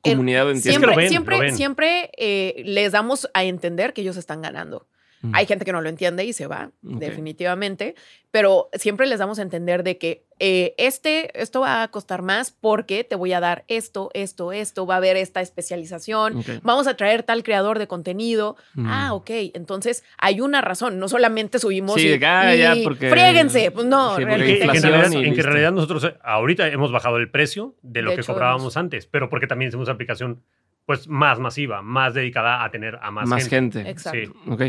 comunidad 0.03 0.45
lo 0.45 0.51
entiende. 0.51 0.71
Es 0.73 0.79
que 0.81 0.87
lo 0.87 0.93
siempre, 0.93 1.03
ven, 1.05 1.09
siempre, 1.11 1.37
lo 1.37 1.41
ven. 1.43 1.57
siempre 1.57 2.11
eh, 2.19 2.63
les 2.67 2.93
damos 2.93 3.31
a 3.33 3.45
entender 3.45 3.93
que 3.95 4.03
ellos 4.03 4.17
están 4.19 4.43
ganando. 4.43 4.87
Mm. 5.23 5.35
Hay 5.35 5.47
gente 5.47 5.65
que 5.65 5.73
no 5.73 5.81
lo 5.81 5.89
entiende 5.89 6.25
y 6.25 6.33
se 6.33 6.47
va, 6.47 6.71
definitivamente, 7.17 7.95
pero 8.31 8.69
siempre 8.75 9.07
les 9.07 9.19
damos 9.19 9.39
a 9.39 9.43
entender 9.43 9.83
de 9.85 9.99
que 9.99 10.25
eh, 10.41 10.75
este, 10.79 11.41
esto 11.41 11.61
va 11.61 11.83
a 11.85 11.89
costar 11.89 12.23
más 12.23 12.51
porque 12.51 13.05
te 13.05 13.15
voy 13.15 13.33
a 13.33 13.39
dar 13.39 13.65
esto, 13.69 14.11
esto, 14.15 14.51
esto, 14.51 14.87
va 14.87 14.95
a 14.95 14.97
haber 14.97 15.17
esta 15.17 15.41
especialización, 15.41 16.43
vamos 16.63 16.87
a 16.89 16.97
traer 16.97 17.23
tal 17.23 17.45
creador 17.45 17.79
de 17.79 17.87
contenido. 17.87 18.57
Mm. 18.75 18.87
Ah, 18.89 19.15
ok, 19.15 19.31
entonces 19.55 20.03
hay 20.19 20.41
una 20.41 20.61
razón, 20.61 20.99
no 20.99 21.09
solamente 21.09 21.59
subimos 21.61 22.01
Sí, 22.01 22.09
y, 22.09 22.25
ah, 22.25 22.55
ya, 22.55 22.75
y 22.75 22.83
porque- 22.83 23.09
fríguense, 23.11 23.71
pues 23.71 23.87
no, 23.87 24.17
Sí, 24.17 24.25
porque 24.25 24.35
En 24.35 24.41
que, 24.47 24.53
en 24.55 24.59
realmente 24.61 24.89
realidad, 24.89 25.11
y 25.13 25.15
en 25.17 25.23
que 25.23 25.29
en 25.29 25.35
listo. 25.37 25.49
realidad 25.51 25.73
nosotros 25.73 26.05
eh, 26.05 26.15
ahorita 26.25 26.67
hemos 26.69 26.91
bajado 26.91 27.19
el 27.19 27.31
precio 27.31 27.75
de 27.83 28.03
lo 28.03 28.11
De 28.11 28.17
que 28.17 28.23
hecho, 28.23 28.33
cobrábamos 28.33 28.77
antes, 28.77 29.07
pero 29.07 29.29
porque 29.29 29.47
también 29.47 29.69
hicimos 29.69 29.89
aplicación 29.89 30.43
pues 30.87 31.09
más 31.09 31.39
masiva, 31.39 31.83
más 31.83 32.15
dedicada 32.15 32.65
a 32.65 32.71
tener 32.71 32.99
a 33.03 33.11
más, 33.11 33.29
Más 33.29 33.47
gente. 33.49 33.89
Exacto. 33.89 34.33
Sí. 34.33 34.51
Ok. 34.51 34.63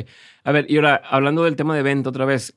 A 0.43 0.52
ver, 0.52 0.65
y 0.69 0.76
ahora, 0.78 1.02
hablando 1.10 1.43
del 1.43 1.56
tema 1.56 1.76
de 1.76 1.82
venta 1.84 2.10
otra 2.10 2.26
vez, 2.26 2.56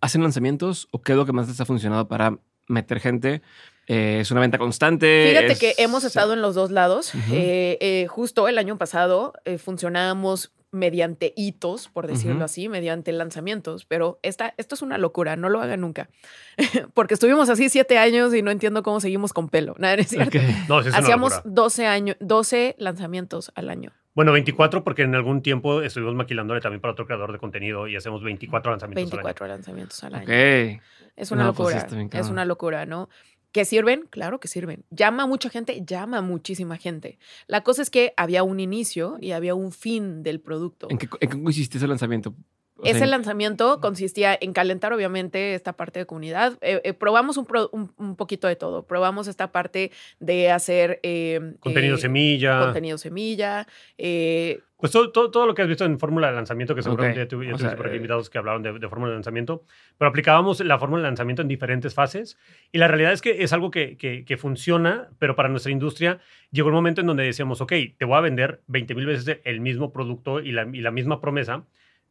¿hacen 0.00 0.22
lanzamientos 0.22 0.88
o 0.90 1.00
qué 1.02 1.12
es 1.12 1.18
lo 1.18 1.24
que 1.26 1.32
más 1.32 1.48
les 1.48 1.60
ha 1.60 1.64
funcionado 1.64 2.06
para 2.08 2.36
meter 2.68 3.00
gente? 3.00 3.42
Eh, 3.86 4.18
¿Es 4.20 4.30
una 4.30 4.40
venta 4.40 4.58
constante? 4.58 5.26
Fíjate 5.30 5.52
¿Es- 5.52 5.58
que 5.58 5.74
hemos 5.82 6.04
estado 6.04 6.34
en 6.34 6.42
los 6.42 6.54
dos 6.54 6.70
lados. 6.70 7.12
Eh, 7.32 7.78
eh, 7.80 8.06
justo 8.08 8.46
el 8.46 8.58
año 8.58 8.78
pasado 8.78 9.32
eh, 9.44 9.58
funcionábamos 9.58 10.52
mediante 10.72 11.34
hitos, 11.36 11.88
por 11.88 12.06
decirlo 12.06 12.44
así, 12.44 12.68
mediante 12.68 13.12
lanzamientos, 13.12 13.84
pero 13.84 14.18
esta, 14.22 14.54
esto 14.56 14.74
es 14.74 14.82
una 14.82 14.98
locura, 14.98 15.36
no 15.36 15.48
lo 15.50 15.60
hagan 15.60 15.82
nunca. 15.82 16.08
Porque 16.94 17.14
estuvimos 17.14 17.48
así 17.50 17.68
siete 17.68 17.98
años 17.98 18.34
y 18.34 18.42
no 18.42 18.50
entiendo 18.50 18.82
cómo 18.82 18.98
seguimos 18.98 19.32
con 19.32 19.48
pelo. 19.48 19.74
Nada, 19.78 19.96
no 19.96 20.02
es 20.02 20.08
cierto. 20.08 20.38
Ok. 20.38 20.44
No, 20.68 20.82
sí 20.82 20.88
es 20.88 20.94
una 20.94 20.98
Hacíamos 20.98 21.32
locura. 21.36 21.52
12, 21.54 21.86
años, 21.86 22.16
12 22.20 22.74
lanzamientos 22.78 23.52
al 23.54 23.68
año. 23.70 23.92
Bueno, 24.14 24.32
24 24.32 24.82
porque 24.84 25.02
en 25.02 25.14
algún 25.14 25.42
tiempo 25.42 25.80
estuvimos 25.82 26.14
maquilándole 26.14 26.60
también 26.60 26.80
para 26.80 26.92
otro 26.92 27.06
creador 27.06 27.32
de 27.32 27.38
contenido 27.38 27.86
y 27.88 27.96
hacemos 27.96 28.22
24 28.22 28.70
lanzamientos 28.72 29.10
24 29.10 29.46
lanzamientos 29.46 30.04
al 30.04 30.14
año. 30.14 30.26
Es 31.16 31.30
una 31.30 31.44
No, 31.44 31.54
pues 31.54 31.74
sí 31.88 31.96
locura. 31.96 32.20
es 32.20 32.28
una 32.28 32.44
locura, 32.44 32.86
¿no? 32.86 33.08
¿Que 33.52 33.66
sirven? 33.66 34.06
Claro 34.08 34.40
que 34.40 34.48
sirven. 34.48 34.84
Llama 34.90 35.24
a 35.24 35.26
mucha 35.26 35.50
gente, 35.50 35.82
llama 35.84 36.18
a 36.18 36.22
muchísima 36.22 36.78
gente. 36.78 37.18
La 37.46 37.62
cosa 37.62 37.82
es 37.82 37.90
que 37.90 38.14
había 38.16 38.42
un 38.42 38.60
inicio 38.60 39.18
y 39.20 39.32
había 39.32 39.54
un 39.54 39.72
fin 39.72 40.22
del 40.22 40.40
producto. 40.40 40.88
¿En 40.90 40.96
qué, 40.96 41.08
en 41.20 41.46
ese 41.48 41.86
lanzamiento? 41.86 42.34
Ese 42.84 43.04
en- 43.04 43.10
lanzamiento 43.10 43.80
consistía 43.80 44.36
en 44.40 44.52
calentar, 44.52 44.92
obviamente, 44.92 45.54
esta 45.54 45.72
parte 45.74 46.00
de 46.00 46.06
comunidad. 46.06 46.58
Eh, 46.60 46.80
eh, 46.84 46.92
probamos 46.94 47.36
un, 47.36 47.46
pro- 47.46 47.70
un- 47.72 47.92
un 47.96 48.16
poquito 48.16 48.48
de 48.48 48.56
todo. 48.56 48.86
Probamos 48.86 49.28
esta 49.28 49.52
parte 49.52 49.90
de 50.20 50.50
hacer... 50.50 51.00
eh, 51.02 51.54
Contenido 51.60 51.96
eh, 51.96 51.98
semilla. 52.00 52.58
Contenido 52.60 52.98
semilla. 52.98 53.66
Pues 54.76 54.90
todo, 54.90 55.12
todo, 55.12 55.30
todo 55.30 55.46
lo 55.46 55.54
que 55.54 55.62
has 55.62 55.68
visto 55.68 55.84
en 55.84 55.96
fórmula 56.00 56.26
de 56.28 56.34
lanzamiento, 56.34 56.74
que 56.74 56.82
seguramente 56.82 57.20
Ok. 57.20 57.24
ya 57.26 57.28
tuviste 57.28 57.76
por 57.76 57.86
aquí 57.86 57.96
invitados 57.96 58.28
que 58.28 58.38
hablaron 58.38 58.64
de, 58.64 58.72
de 58.80 58.88
fórmula 58.88 59.10
de 59.10 59.14
lanzamiento, 59.16 59.62
pero 59.96 60.08
aplicábamos 60.08 60.58
la 60.58 60.76
fórmula 60.76 61.02
de 61.02 61.08
lanzamiento 61.08 61.40
en 61.40 61.46
diferentes 61.46 61.94
fases 61.94 62.36
y 62.72 62.78
la 62.78 62.88
realidad 62.88 63.12
es 63.12 63.22
que 63.22 63.44
es 63.44 63.52
algo 63.52 63.70
que, 63.70 63.96
que, 63.96 64.24
que 64.24 64.36
funciona, 64.36 65.08
pero 65.20 65.36
para 65.36 65.48
nuestra 65.48 65.70
industria 65.70 66.18
llegó 66.50 66.68
el 66.70 66.74
momento 66.74 67.00
en 67.00 67.06
donde 67.06 67.22
decíamos, 67.22 67.60
ok, 67.60 67.72
te 67.96 68.04
voy 68.04 68.16
a 68.16 68.20
vender 68.22 68.62
20 68.66 68.96
mil 68.96 69.06
veces 69.06 69.38
el 69.44 69.60
mismo 69.60 69.92
producto 69.92 70.40
y 70.40 70.50
la, 70.50 70.66
y 70.72 70.80
la 70.80 70.90
misma 70.90 71.20
promesa, 71.20 71.64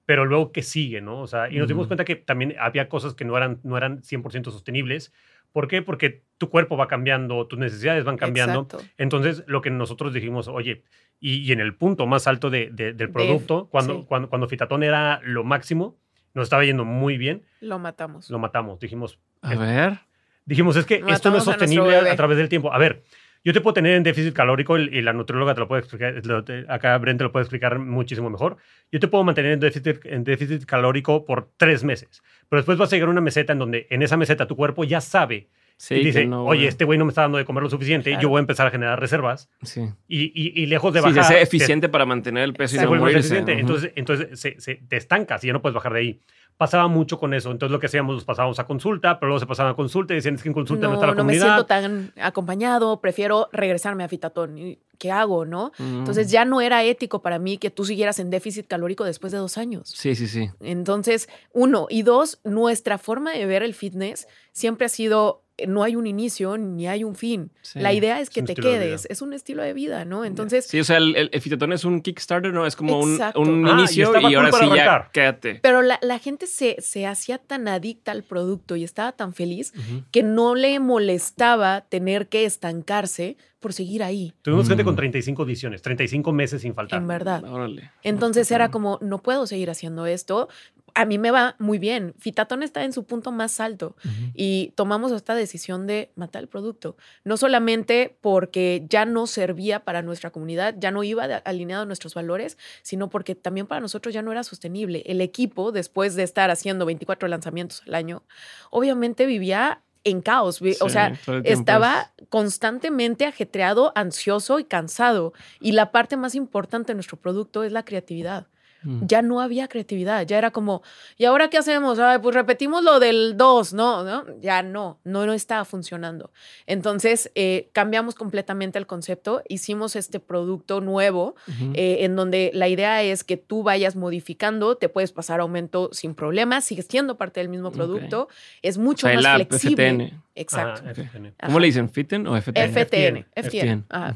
pero 0.05 0.25
luego 0.25 0.51
que 0.51 0.61
sigue, 0.63 1.01
¿no? 1.01 1.19
O 1.21 1.27
sea, 1.27 1.49
y 1.49 1.57
nos 1.57 1.67
dimos 1.67 1.87
cuenta 1.87 2.03
que 2.05 2.15
también 2.15 2.55
había 2.59 2.89
cosas 2.89 3.13
que 3.13 3.25
no 3.25 3.37
eran, 3.37 3.59
no 3.63 3.77
eran 3.77 4.01
100% 4.01 4.45
sostenibles. 4.51 5.13
¿Por 5.51 5.67
qué? 5.67 5.81
Porque 5.81 6.23
tu 6.37 6.49
cuerpo 6.49 6.77
va 6.77 6.87
cambiando, 6.87 7.45
tus 7.47 7.59
necesidades 7.59 8.03
van 8.05 8.17
cambiando. 8.17 8.61
exacto. 8.61 8.85
Entonces, 8.97 9.43
lo 9.47 9.61
que 9.61 9.69
nosotros 9.69 10.13
dijimos, 10.13 10.47
oye, 10.47 10.83
y, 11.19 11.39
y 11.41 11.51
en 11.51 11.59
el 11.59 11.75
punto 11.75 12.07
más 12.07 12.25
alto 12.27 12.49
de- 12.49 12.69
de- 12.71 12.93
del 12.93 13.09
producto, 13.11 13.67
cuando, 13.69 13.99
sí. 13.99 14.05
cuando, 14.07 14.29
cuando 14.29 14.47
Fitatón 14.47 14.81
era 14.83 15.19
lo 15.23 15.43
máximo, 15.43 15.97
nos 16.33 16.43
estaba 16.43 16.63
yendo 16.63 16.85
muy 16.85 17.17
bien, 17.17 17.43
Lo 17.59 17.79
matamos. 17.79 18.29
lo 18.29 18.39
matamos. 18.39 18.79
Dijimos, 18.79 19.19
A 19.41 19.53
es- 19.53 19.59
ver. 19.59 19.99
dijimos 20.45 20.75
es 20.77 20.85
que 20.85 21.03
esto 21.09 21.29
no 21.29 21.35
es 21.37 21.43
a 21.43 21.51
sostenible 21.51 21.97
a, 21.97 22.15
través 22.15 22.37
del 22.37 22.47
tiempo. 22.47 22.73
A 22.73 22.77
ver, 22.77 23.03
yo 23.43 23.53
te 23.53 23.61
puedo 23.61 23.73
tener 23.73 23.93
en 23.95 24.03
déficit 24.03 24.33
calórico 24.33 24.77
y, 24.77 25.01
la 25.01 25.13
nutrióloga 25.13 25.53
te 25.53 25.59
lo 25.61 25.67
puede 25.67 25.79
explicar, 25.81 26.25
lo- 26.25 26.43
te- 26.43 26.65
acá 26.67 26.97
Brent 26.97 27.17
te 27.17 27.23
lo 27.23 27.31
puede 27.31 27.43
explicar 27.43 27.79
muchísimo 27.79 28.29
mejor. 28.29 28.57
Yo 28.91 28.99
te 28.99 29.07
puedo 29.07 29.23
mantener 29.23 29.53
en 29.53 29.59
déficit, 29.59 30.05
en 30.05 30.23
déficit 30.23 30.65
calórico 30.65 31.25
por 31.25 31.49
tres 31.57 31.83
meses, 31.83 32.21
pero 32.49 32.59
después 32.59 32.77
vas 32.77 32.91
a 32.91 32.95
llegar 32.95 33.09
a 33.09 33.11
una 33.11 33.21
meseta 33.21 33.53
en 33.53 33.59
donde 33.59 33.87
en 33.89 34.01
esa 34.03 34.17
meseta 34.17 34.47
tu 34.47 34.55
cuerpo 34.55 34.83
ya 34.83 35.01
sabe 35.01 35.49
Sí, 35.77 35.95
y 35.95 36.03
dice, 36.05 36.25
no, 36.27 36.45
oye, 36.45 36.67
este 36.67 36.85
güey 36.85 36.99
no 36.99 37.05
me 37.05 37.09
está 37.09 37.21
dando 37.23 37.39
de 37.39 37.45
comer 37.45 37.63
lo 37.63 37.69
suficiente, 37.71 38.11
Claro. 38.11 38.21
yo 38.21 38.29
voy 38.29 38.37
a 38.37 38.41
empezar 38.41 38.67
a 38.67 38.69
generar 38.69 38.99
reservas 38.99 39.49
Sí. 39.63 39.81
y, 40.07 40.25
y- 40.25 40.61
y 40.61 40.67
lejos 40.67 40.93
de 40.93 40.99
Sí, 40.99 41.05
bajar... 41.07 41.23
de 41.23 41.27
ser 41.27 41.37
te- 41.37 41.41
eficiente 41.41 41.89
para 41.89 42.05
mantener 42.05 42.43
el 42.43 42.53
peso 42.53 42.75
y 42.75 42.79
se 42.79 42.85
no 42.85 42.91
morirse. 42.93 43.17
eficiente. 43.19 43.53
Entonces, 43.59 43.91
entonces 43.95 44.39
se, 44.39 44.59
se- 44.61 44.75
te 44.75 44.97
estancas 44.97 45.43
y 45.43 45.47
ya 45.47 45.53
no 45.53 45.61
puedes 45.63 45.73
bajar 45.73 45.93
de 45.93 45.99
ahí. 45.99 46.19
Pasaba 46.61 46.87
mucho 46.87 47.17
con 47.17 47.33
eso. 47.33 47.49
Entonces, 47.49 47.71
lo 47.71 47.79
que 47.79 47.87
hacíamos, 47.87 48.13
los 48.13 48.23
pasábamos 48.23 48.59
a 48.59 48.67
consulta, 48.67 49.19
pero 49.19 49.29
luego 49.29 49.39
se 49.39 49.47
pasaban 49.47 49.71
a 49.71 49.75
consulta 49.75 50.13
y 50.13 50.17
decían, 50.17 50.35
es 50.35 50.43
que 50.43 50.49
en 50.49 50.53
consulta 50.53 50.87
no, 50.87 50.93
está 50.93 51.07
la 51.07 51.13
no 51.13 51.23
me 51.23 51.33
comunidad. 51.33 51.45
siento 51.45 51.65
tan 51.65 52.13
acompañado, 52.21 53.01
prefiero 53.01 53.49
regresarme 53.51 54.03
a 54.03 54.07
Fitatón. 54.07 54.59
¿Y 54.59 54.77
¿Qué 54.99 55.09
hago, 55.09 55.45
no? 55.45 55.71
Mm. 55.79 55.97
Entonces 55.97 56.29
ya 56.29 56.45
no 56.45 56.61
era 56.61 56.83
ético 56.83 57.23
para 57.23 57.39
mí 57.39 57.57
que 57.57 57.71
tú 57.71 57.83
siguieras 57.83 58.19
en 58.19 58.29
déficit 58.29 58.67
calórico 58.67 59.03
después 59.03 59.33
de 59.33 59.39
dos 59.39 59.57
años. 59.57 59.89
Sí, 59.89 60.13
sí, 60.13 60.27
sí. 60.27 60.51
Entonces, 60.59 61.27
uno. 61.51 61.87
Y 61.89 62.03
dos, 62.03 62.39
nuestra 62.43 62.99
forma 62.99 63.31
de 63.31 63.47
ver 63.47 63.63
el 63.63 63.73
fitness 63.73 64.27
siempre 64.51 64.85
ha 64.85 64.89
sido, 64.89 65.40
no 65.67 65.83
hay 65.83 65.95
un 65.95 66.07
inicio 66.07 66.57
ni 66.57 66.87
hay 66.87 67.03
un 67.03 67.15
fin. 67.15 67.51
Sí, 67.61 67.79
La 67.79 67.93
idea 67.93 68.17
es 68.19 68.23
es 68.23 68.29
que 68.29 68.43
te 68.43 68.55
quedes. 68.55 69.07
Es 69.09 69.21
un 69.21 69.33
estilo 69.33 69.63
de 69.63 69.73
vida, 69.73 70.05
¿no? 70.05 70.25
Entonces, 70.25 70.65
Sí, 70.67 70.79
o 70.79 70.83
sea, 70.83 70.97
el, 70.97 71.15
el, 71.15 71.29
el 71.31 71.41
Fitatón 71.41 71.73
es 71.73 71.83
un 71.85 72.01
Kickstarter, 72.01 72.53
¿no? 72.53 72.65
Es 72.65 72.75
como 72.75 72.99
un, 72.99 73.19
Ah, 73.21 73.31
y 73.35 73.39
inicio 73.41 74.11
y, 74.29 74.35
ahora 74.35 74.51
sí 74.51 74.65
ya 74.75 75.09
quédate. 75.11 75.55
pero 75.61 75.81
la, 75.81 75.99
la 76.01 76.19
gente 76.19 76.47
se, 76.47 76.77
se 76.79 77.05
hacía 77.07 77.37
tan 77.37 77.67
adicta 77.67 78.11
al 78.11 78.23
producto 78.23 78.75
y 78.75 78.83
estaba 78.83 79.11
tan 79.11 79.33
feliz 79.33 79.73
que 80.11 80.23
no 80.23 80.55
le 80.55 80.79
molestaba 80.79 81.81
tener 81.81 82.27
que 82.27 82.45
estancarse 82.45 83.37
por 83.59 83.73
seguir 83.73 84.01
ahí, 84.01 84.33
Tuvimos 84.41 84.67
gente 84.67 84.83
con 84.83 84.93
Mm. 84.95 84.97
35 84.97 85.43
ediciones, 85.43 85.81
35 85.83 86.31
meses 86.33 86.63
sin 86.63 86.73
faltar. 86.73 86.99
en 86.99 87.07
verdad. 87.07 87.43
Órale. 87.43 87.91
Entonces 88.01 88.49
era 88.49 88.71
como, 88.71 88.97
no 89.01 89.19
puedo 89.21 89.45
seguir 89.45 89.69
haciendo 89.69 90.07
esto. 90.07 90.49
A 90.93 91.05
mí 91.05 91.17
me 91.17 91.31
va 91.31 91.55
muy 91.59 91.77
bien. 91.79 92.13
Fitatón 92.19 92.63
está 92.63 92.83
en 92.83 92.93
su 92.93 93.03
punto 93.05 93.31
más 93.31 93.59
alto 93.59 93.95
y 94.33 94.73
tomamos 94.75 95.11
esta 95.11 95.35
decisión 95.35 95.87
de 95.87 96.11
matar 96.15 96.41
el 96.41 96.47
producto. 96.47 96.97
No 97.23 97.37
solamente 97.37 98.17
porque 98.21 98.85
ya 98.89 99.05
no 99.05 99.27
servía 99.27 99.83
para 99.83 100.01
nuestra 100.01 100.31
comunidad, 100.31 100.75
ya 100.77 100.91
no 100.91 101.03
iba 101.03 101.27
de- 101.27 101.41
alineado 101.45 101.83
a 101.83 101.85
nuestros 101.85 102.13
valores, 102.13 102.57
sino 102.81 103.09
porque 103.09 103.35
también 103.35 103.67
para 103.67 103.81
nosotros 103.81 104.13
ya 104.13 104.21
no 104.21 104.31
era 104.31 104.43
sostenible. 104.43 105.03
El 105.05 105.21
equipo, 105.21 105.71
después 105.71 106.15
de 106.15 106.23
estar 106.23 106.49
haciendo 106.51 106.85
24 106.85 107.27
lanzamientos 107.27 107.83
al 107.87 107.95
año, 107.95 108.23
obviamente 108.69 109.25
vivía 109.25 109.81
en 110.03 110.21
caos. 110.21 110.61
O 110.81 110.89
sea, 110.89 111.09
estaba 111.51 112.11
constantemente 112.29 113.25
ajetreado, 113.25 113.91
ansioso 113.95 114.59
y 114.59 114.63
cansado. 114.63 115.33
Y 115.59 115.73
la 115.73 115.91
parte 115.91 116.17
más 116.17 116.33
importante 116.35 116.87
de 116.91 116.95
nuestro 116.95 117.17
producto 117.17 117.63
es 117.63 117.71
la 117.71 117.85
creatividad. 117.85 118.47
Mm. 118.83 119.05
Ya 119.05 119.21
no 119.21 119.41
había 119.41 119.67
creatividad, 119.67 120.25
ya 120.25 120.37
era 120.37 120.51
como, 120.51 120.81
¿y 121.17 121.25
ahora 121.25 121.49
qué 121.49 121.57
hacemos? 121.57 121.99
Ay, 121.99 122.19
pues 122.19 122.35
repetimos 122.35 122.83
lo 122.83 122.99
del 122.99 123.37
2, 123.37 123.73
¿no? 123.73 124.03
¿no? 124.03 124.25
Ya 124.39 124.63
no, 124.63 124.99
no, 125.03 125.25
no 125.25 125.33
estaba 125.33 125.65
funcionando. 125.65 126.31
Entonces, 126.65 127.31
eh, 127.35 127.69
cambiamos 127.73 128.15
completamente 128.15 128.79
el 128.79 128.87
concepto, 128.87 129.43
hicimos 129.47 129.95
este 129.95 130.19
producto 130.19 130.81
nuevo, 130.81 131.35
eh, 131.73 131.97
en 132.01 132.15
donde 132.15 132.51
la 132.53 132.67
idea 132.67 133.03
es 133.03 133.23
que 133.23 133.37
tú 133.37 133.63
vayas 133.63 133.95
modificando, 133.95 134.75
te 134.75 134.89
puedes 134.89 135.11
pasar 135.11 135.39
aumento 135.39 135.89
sin 135.91 136.15
problemas, 136.15 136.65
sigues 136.65 136.87
siendo 136.89 137.17
parte 137.17 137.39
del 137.39 137.49
mismo 137.49 137.71
producto, 137.71 138.27
es 138.61 138.77
mucho 138.77 139.07
O 139.07 139.09
sea, 139.09 139.17
el 139.17 139.23
más 139.23 139.41
app, 139.41 139.47
flexible. 139.49 139.93
FTN. 139.93 140.21
Exacto. 140.35 140.81
FTN. 140.89 141.33
¿Cómo 141.45 141.59
le 141.59 141.67
dicen? 141.67 141.89
¿Fitten 141.89 142.27
o 142.27 142.39
FTN? 142.41 142.71
FTN, 142.71 143.25
FTN. 143.35 143.83
FTN. 143.83 143.85
ajá. 143.89 144.15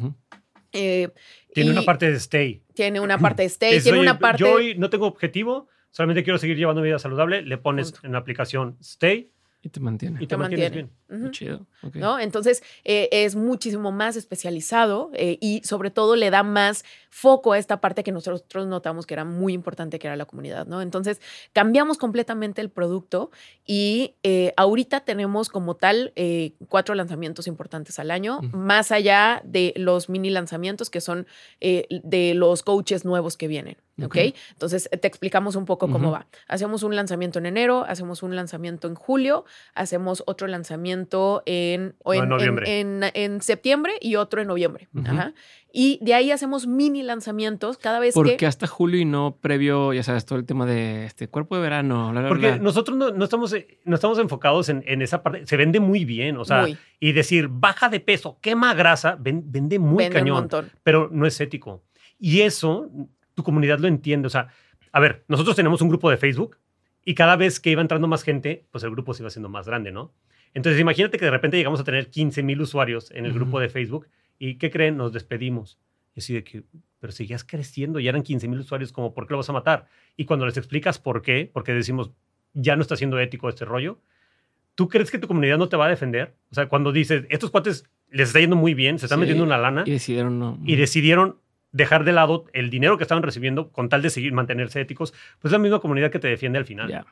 Eh, 0.76 1.09
Tiene 1.53 1.71
una 1.71 1.82
parte 1.84 2.09
de 2.11 2.17
stay. 2.17 2.61
Tiene 2.73 2.99
una 2.99 3.17
parte 3.19 3.43
de 3.43 3.47
stay, 3.47 3.76
Es, 3.78 3.84
tiene 3.84 3.99
oye, 3.99 4.09
una 4.09 4.19
parte... 4.19 4.41
Yo 4.43 4.53
hoy 4.53 4.76
no 4.78 4.89
tengo 4.89 5.07
objetivo, 5.07 5.67
solamente 5.91 6.23
quiero 6.23 6.38
seguir 6.38 6.57
llevando 6.57 6.82
vida 6.82 6.99
saludable. 6.99 7.41
Le 7.41 7.57
pones 7.57 7.91
Punto. 7.93 8.07
en 8.07 8.13
la 8.13 8.19
aplicación 8.19 8.78
stay 8.82 9.32
Y 9.63 9.69
te 9.69 9.80
mantiene. 9.80 10.17
y 10.17 10.28
te, 10.28 10.28
Te 10.28 10.38
mantienes 10.38 10.65
mantiene. 10.71 10.88
bien. 10.89 10.97
Chido. 11.32 11.68
¿no? 11.93 12.20
Entonces 12.20 12.64
eh, 12.84 13.10
es 13.12 13.36
muchísimo 13.36 13.91
más 13.91 14.16
especializado 14.16 15.12
eh, 15.14 15.38
y 15.39 15.62
sobre 15.64 15.91
todo 15.91 16.16
le 16.16 16.32
da 16.32 16.41
más 16.41 16.84
foco 17.12 17.53
a 17.53 17.60
esta 17.60 17.80
parte 17.80 18.03
que 18.03 18.12
nosotros 18.12 18.66
notamos 18.66 19.06
que 19.06 19.14
era 19.14 19.24
muy 19.24 19.53
importante, 19.53 19.99
que 19.99 20.08
era 20.08 20.16
la 20.16 20.26
comunidad, 20.26 20.66
¿no? 20.66 20.82
Entonces 20.82 21.22
cambiamos 21.53 21.97
completamente 21.97 22.60
el 22.62 22.70
producto 22.70 23.30
y 23.66 24.16
eh, 24.24 24.53
ahorita 24.58 25.01
tenemos 25.01 25.49
como 25.49 25.76
tal 25.76 26.14
cuatro 26.70 26.95
lanzamientos 26.95 27.47
importantes 27.47 27.99
al 27.99 28.10
año, 28.10 28.41
más 28.51 28.91
allá 28.91 29.41
de 29.45 29.74
los 29.76 30.10
mini 30.10 30.30
lanzamientos 30.30 30.89
que 30.89 31.01
son 31.01 31.28
de 31.60 32.34
los 32.36 32.64
coaches 32.64 33.06
nuevos 33.06 33.38
que 33.38 33.47
vienen, 33.47 33.78
¿ok? 34.03 34.18
Entonces 34.51 34.89
te 34.89 35.08
explicamos 35.08 35.56
un 35.56 35.66
poco 35.66 35.89
cómo 35.89 36.12
va. 36.12 36.28
Hacemos 36.47 36.84
un 36.84 36.95
lanzamiento 36.95 37.39
en 37.39 37.45
enero, 37.45 37.86
hacemos 37.88 38.24
un 38.24 38.36
lanzamiento 38.36 38.88
en 38.88 38.95
julio, 38.95 39.45
hacemos 39.74 40.24
otro 40.26 40.47
lanzamiento 40.47 40.95
en, 41.46 41.96
o 42.04 42.14
No, 42.14 42.18
en 42.20 42.24
en, 42.24 42.30
noviembre. 42.30 42.80
en- 42.80 43.04
en- 43.04 43.12
en 43.14 43.41
septiembre 43.41 43.93
y 44.02 44.16
otro 44.16 44.41
en 44.41 44.48
noviembre. 44.48 44.88
Ajá. 45.06 45.34
Y 45.78 46.00
de 46.02 46.14
ahí 46.14 46.32
hacemos 46.32 46.68
mini 46.68 47.04
lanzamientos 47.04 47.78
cada 47.78 48.00
vez 48.00 48.14
¿Por 48.14 48.28
qué 48.28 48.38
que... 48.38 48.46
hasta 48.46 48.66
julio 48.66 48.98
y 49.02 49.04
no 49.06 49.38
previo, 49.41 49.91
ya 49.91 50.04
sabes, 50.04 50.26
todo 50.26 50.39
el 50.39 50.46
tema 50.46 50.66
de 50.66 51.06
este 51.06 51.28
cuerpo 51.28 51.58
de 51.58 51.62
verano? 51.64 52.12
bla, 52.12 52.22
bla, 52.22 52.30
Porque 52.30 52.48
bla? 52.52 52.58
nosotros 52.60 52.98
no, 52.98 53.12
no 53.12 53.26
estamos, 53.26 53.52
eh, 53.52 53.80
no 53.84 53.96
estamos 53.96 54.18
enfocados 54.20 54.70
en, 54.70 54.84
en 54.88 55.02
esa 55.02 55.22
parte. 55.22 55.46
Se 55.46 55.58
vende 55.58 55.82
muy 55.82 56.06
bien, 56.06 56.38
o 56.38 56.46
sea, 56.46 56.62
Muy. 56.62 56.78
y 57.02 57.12
decir 57.12 57.50
baja 57.52 57.89
de 57.89 58.00
peso, 58.00 58.39
quema 58.41 58.74
grasa, 58.74 59.18
ven- 59.20 59.43
vende 59.52 59.78
muy 59.80 60.06
Vende 60.06 60.18
un 60.18 60.22
cañón, 60.24 60.38
montón. 60.38 60.72
pero 60.84 61.10
no 61.12 61.26
es 61.26 61.41
ético. 61.41 61.84
Y 62.18 62.41
eso, 62.41 62.89
tu 63.34 63.43
comunidad 63.43 63.80
lo 63.80 63.89
entiende. 63.89 64.28
O 64.28 64.30
sea, 64.30 64.48
a 64.93 65.00
ver, 65.02 65.26
nosotros 65.28 65.58
tenemos 65.58 65.82
un 65.82 65.89
grupo 65.89 66.10
de 66.10 66.16
Facebook 66.16 66.58
y 67.04 67.16
cada 67.16 67.36
vez 67.36 67.60
que 67.60 67.72
iba 67.72 67.82
entrando 67.82 68.08
más 68.08 68.24
gente, 68.24 68.66
pues 68.72 68.86
el 68.86 68.91
grupo 68.91 69.14
se 69.14 69.24
iba 69.24 69.28
haciendo 69.28 69.50
más 69.50 69.68
grande, 69.68 69.91
¿no? 69.91 70.14
Entonces, 70.56 70.82
imagínate 70.82 71.20
que 71.20 71.26
de 71.26 71.32
repente 71.32 71.58
llegamos 71.58 71.80
a 71.80 71.84
tener 71.84 72.10
15 72.10 72.41
mil 72.41 72.60
usuarios 72.62 73.12
en 73.12 73.26
el 73.26 73.34
grupo 73.34 73.60
de 73.60 73.70
Facebook 73.70 74.08
y 74.39 74.56
¿qué 74.56 74.72
creen? 74.72 74.97
Nos 74.97 75.14
despedimos. 75.14 75.78
Y 76.16 76.22
así 76.22 76.34
de 76.34 76.43
que, 76.43 76.64
pero 76.99 77.12
seguías 77.14 77.43
creciendo, 77.43 77.99
ya 77.99 78.10
eran 78.10 78.24
15 78.24 78.47
mil 78.47 78.60
usuarios, 78.60 78.91
como, 78.91 79.14
¿por 79.14 79.28
qué 79.28 79.34
lo 79.34 79.38
vas 79.38 79.49
a 79.49 79.53
matar? 79.53 79.86
Y 80.18 80.26
cuando 80.26 80.45
les 80.47 80.58
explicas 80.58 80.97
por 80.97 81.22
qué, 81.22 81.49
porque 81.53 81.74
decimos, 81.74 82.10
ya 82.53 82.76
no 82.76 82.82
está 82.82 82.95
siendo 82.95 83.20
ético 83.20 83.49
este 83.49 83.66
rollo, 83.66 83.99
¿tú 84.76 84.88
crees 84.88 85.12
que 85.12 85.20
tu 85.20 85.28
comunidad 85.28 85.58
no 85.58 85.68
te 85.70 85.76
va 85.78 85.86
a 85.88 85.89
defender? 85.89 86.36
O 86.51 86.56
sea, 86.56 86.68
cuando 86.70 86.91
dices, 86.93 87.26
estos 87.30 87.51
cuates 87.51 87.84
les 88.10 88.30
está 88.30 88.39
yendo 88.39 88.56
muy 88.56 88.74
bien, 88.74 88.97
se 88.97 89.06
están 89.08 89.18
Sí, 89.20 89.22
metiendo 89.22 89.43
una 89.43 89.58
lana 89.58 89.84
Y 89.86 89.91
decidieron 89.91 90.39
no. 90.39 90.58
y 90.66 90.76
decidieron 90.78 91.38
dejar 91.76 92.05
de 92.05 92.13
lado 92.13 92.45
el 92.53 92.69
dinero 92.69 92.97
que 92.97 93.03
estaban 93.03 93.21
recibiendo 93.21 93.69
con 93.69 93.89
tal 93.89 94.01
de 94.01 94.09
seguir 94.09 94.32
mantenerse 94.32 94.80
éticos, 94.80 95.11
pues 95.39 95.45
es 95.45 95.51
la 95.51 95.57
misma 95.57 95.82
comunidad 95.82 96.09
que 96.09 96.19
te 96.19 96.30
defiende 96.30 96.57
al 96.57 96.63
final. 96.65 97.05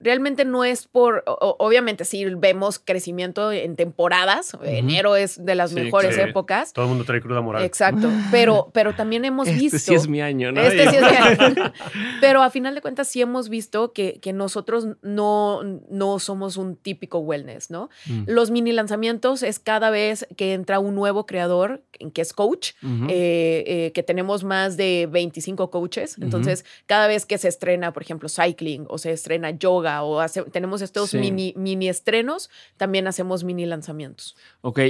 Realmente 0.00 0.44
no 0.44 0.64
es 0.64 0.86
por, 0.86 1.22
o- 1.26 1.56
obviamente 1.58 2.04
sí 2.04 2.24
vemos 2.36 2.78
crecimiento 2.78 3.52
en 3.52 3.76
temporadas, 3.76 4.56
enero 4.62 5.16
es 5.16 5.44
de 5.44 5.54
las 5.54 5.70
Sí, 5.70 5.76
mejores 5.76 6.16
épocas, 6.18 6.72
Todo 6.72 6.84
el 6.86 6.88
mundo 6.90 7.04
trae 7.04 7.20
cruda 7.20 7.40
moral. 7.42 7.62
exacto, 7.62 8.08
pero, 8.30 8.70
pero 8.72 8.94
también 8.94 9.24
hemos 9.26 9.48
Este 9.48 9.60
visto... 9.60 9.78
sí 9.78 9.94
es 9.94 10.08
mi 10.08 10.20
año, 10.22 10.52
¿no? 10.52 10.60
Este 10.62 10.88
sí 10.90 10.96
es 10.96 11.02
real. 11.02 11.72
Pero 12.20 12.42
a 12.42 12.50
final 12.50 12.74
de 12.74 12.80
cuentas 12.80 13.08
sí 13.08 13.20
hemos 13.20 13.48
visto 13.50 13.92
que, 13.92 14.18
que 14.20 14.32
nosotros 14.32 14.86
no, 15.02 15.62
no 15.90 16.18
somos 16.18 16.56
un 16.56 16.76
típico 16.76 17.18
wellness, 17.18 17.70
¿no? 17.70 17.90
Mm. 18.06 18.22
Los 18.26 18.50
mini 18.50 18.72
lanzamientos 18.72 19.42
es 19.42 19.58
cada 19.58 19.90
vez 19.90 20.26
que 20.36 20.54
entra 20.54 20.78
un 20.78 20.94
nuevo 20.94 21.26
creador, 21.26 21.82
que 22.14 22.22
es 22.22 22.32
coach, 22.32 22.72
Ujú. 22.82 23.06
Eh, 23.26 23.64
eh, 23.86 23.92
que 23.92 24.02
tenemos 24.02 24.44
más 24.44 24.76
de 24.76 25.08
25 25.10 25.70
coaches. 25.70 26.16
Entonces, 26.20 26.64
cada 26.86 27.06
vez 27.08 27.26
que 27.26 27.38
se 27.38 27.48
estrena, 27.48 27.92
por 27.92 28.02
ejemplo, 28.02 28.28
cycling 28.28 28.84
o 28.88 28.98
se 28.98 29.10
estrena 29.12 29.50
yoga 29.50 30.02
o 30.02 30.20
hace- 30.20 30.42
tenemos 30.44 30.80
estos 30.82 31.10
Sí. 31.10 31.18
mini, 31.18 31.52
mini 31.56 31.88
estrenos, 31.88 32.50
también 32.76 33.06
hacemos 33.06 33.44
mini 33.44 33.66
lanzamientos. 33.66 34.36
Ok, 34.60 34.80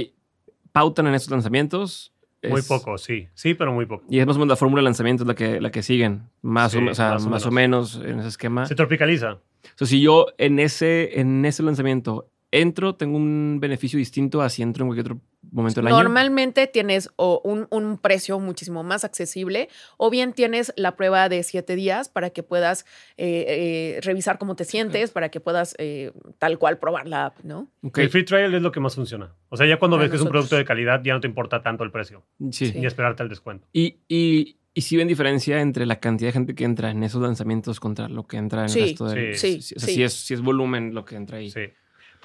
pautan 0.71 1.07
en 1.07 1.15
estos 1.15 1.31
lanzamientos. 1.31 2.13
Muy 2.43 2.59
Es- 2.59 2.67
poco, 2.67 2.97
sí. 2.97 3.27
Sí, 3.33 3.55
pero 3.55 3.73
muy 3.73 3.85
poco. 3.87 4.05
Y 4.09 4.19
es 4.19 4.27
más 4.27 4.35
o 4.35 4.39
menos 4.39 4.49
la 4.49 4.55
fórmula 4.55 4.81
de 4.81 4.85
lanzamiento 4.85 5.25
la 5.25 5.33
que, 5.33 5.59
la 5.59 5.71
que 5.71 5.81
siguen. 5.81 6.29
Más, 6.41 6.71
Sí, 6.71 6.77
o, 6.77 6.91
o 6.91 6.95
sea, 6.95 7.13
más 7.13 7.25
más, 7.25 7.45
o 7.45 7.49
o 7.49 7.51
menos 7.51 7.95
en 7.95 8.19
ese 8.19 8.27
esquema. 8.29 8.65
Se 8.67 8.75
tropicaliza. 8.75 9.33
O 9.33 9.39
sea, 9.75 9.87
si 9.87 10.01
yo 10.01 10.27
en 10.37 10.59
ese, 10.59 11.19
en 11.19 11.43
ese 11.45 11.63
lanzamiento 11.63 12.29
entro, 12.51 12.95
tengo 12.95 13.17
un 13.17 13.57
beneficio 13.59 13.97
distinto 13.99 14.41
a 14.41 14.49
si 14.49 14.61
entro 14.61 14.83
en 14.83 14.87
cualquier 14.89 15.05
otro 15.13 15.21
momento 15.51 15.81
del 15.81 15.87
año. 15.87 15.97
Normalmente 15.97 16.67
tienes 16.67 17.09
o 17.15 17.41
un, 17.43 17.67
un 17.71 17.97
precio 17.97 18.39
muchísimo 18.39 18.83
más 18.83 19.03
accesible 19.03 19.69
o 19.97 20.09
bien 20.09 20.33
tienes 20.33 20.73
la 20.77 20.95
prueba 20.95 21.29
de 21.29 21.43
siete 21.43 21.75
días 21.75 22.09
para 22.09 22.29
que 22.29 22.43
puedas 22.43 22.85
eh, 23.17 23.95
eh, 23.97 23.99
revisar 24.01 24.37
cómo 24.37 24.55
te 24.55 24.63
sientes, 24.65 25.11
para 25.11 25.29
que 25.29 25.39
puedas 25.39 25.75
eh, 25.77 26.11
tal 26.37 26.57
cual 26.57 26.77
probar 26.79 27.07
la 27.07 27.25
app, 27.27 27.39
¿no? 27.43 27.69
Ok, 27.83 27.97
El 27.99 28.09
free 28.09 28.23
trial 28.23 28.53
es 28.53 28.61
lo 28.61 28.71
que 28.71 28.79
más 28.79 28.95
funciona. 28.95 29.33
O 29.49 29.57
sea, 29.57 29.67
ya 29.67 29.77
cuando 29.77 29.97
Para 29.97 30.05
ves 30.05 30.11
que 30.11 30.15
es 30.17 30.21
un 30.21 30.29
producto 30.29 30.55
de 30.55 30.65
calidad, 30.65 31.01
ya 31.03 31.13
no 31.13 31.19
te 31.19 31.27
importa 31.27 31.61
tanto 31.61 31.83
el 31.83 31.91
precio 31.91 32.23
Sí. 32.51 32.67
Sí. 32.67 32.79
ni 32.79 32.85
esperarte 32.85 33.23
al 33.23 33.29
descuento. 33.29 33.67
Y, 33.73 33.97
y, 34.07 34.57
y 34.73 34.81
si 34.81 34.95
ven 34.97 35.07
diferencia 35.07 35.59
entre 35.61 35.85
la 35.85 35.99
cantidad 35.99 36.29
de 36.29 36.33
gente 36.33 36.55
que 36.55 36.63
entra 36.63 36.91
en 36.91 37.03
esos 37.03 37.21
lanzamientos 37.21 37.79
contra 37.79 38.07
lo 38.09 38.25
que 38.27 38.37
entra 38.37 38.63
en 38.63 38.69
Sí, 38.69 38.79
el 38.79 38.85
resto 38.89 39.05
del... 39.09 39.35
sí, 39.37 39.57
O 39.59 39.61
sea, 39.61 39.79
sí. 39.87 39.93
si 39.95 40.03
es, 40.03 40.13
si 40.13 40.33
es 40.33 40.41
volumen 40.41 40.93
lo 40.93 41.03
que 41.05 41.15
entra 41.15 41.37
ahí. 41.37 41.49
Sí. 41.49 41.61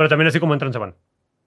Pero 0.03 0.09
también 0.09 0.26
así 0.26 0.40
como 0.40 0.53
entran, 0.53 0.72
se 0.72 0.80
van. 0.80 0.96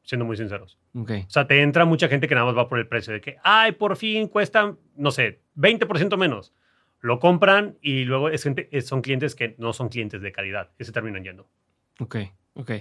Siendo 0.03 0.23
muy 0.23 0.37
sinceros. 0.37 0.77
Ok. 0.93 1.11
O 1.27 1.29
sea, 1.29 1.45
te 1.45 1.61
entra 1.61 1.83
mucha 1.83 2.07
gente 2.07 2.25
que 2.29 2.35
nada 2.35 2.47
más 2.47 2.55
va 2.57 2.69
por 2.69 2.79
el 2.79 2.87
precio 2.87 3.11
de 3.11 3.19
que, 3.19 3.35
ay, 3.43 3.73
por 3.73 3.97
fin 3.97 4.29
cuesta, 4.29 4.73
no 4.95 5.11
sé, 5.11 5.41
20% 5.57 6.15
menos. 6.15 6.53
Lo 7.01 7.19
compran 7.19 7.77
y 7.81 8.05
luego 8.05 8.29
es 8.29 8.43
gente, 8.43 8.69
son 8.81 9.01
clientes 9.01 9.35
que 9.35 9.55
no 9.57 9.73
son 9.73 9.89
clientes 9.89 10.21
de 10.21 10.31
calidad 10.31 10.69
y 10.79 10.85
se 10.85 10.93
terminan 10.93 11.21
yendo. 11.23 11.49
Ok, 11.99 12.15
ok. 12.53 12.71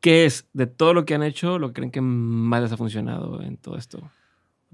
¿Qué 0.00 0.26
es 0.26 0.48
de 0.52 0.68
todo 0.68 0.94
lo 0.94 1.04
que 1.04 1.14
han 1.16 1.24
hecho 1.24 1.58
lo 1.58 1.68
que 1.68 1.74
creen 1.74 1.90
que 1.90 2.00
más 2.00 2.62
les 2.62 2.70
ha 2.70 2.76
funcionado 2.76 3.42
en 3.42 3.56
todo 3.56 3.76
esto? 3.76 4.08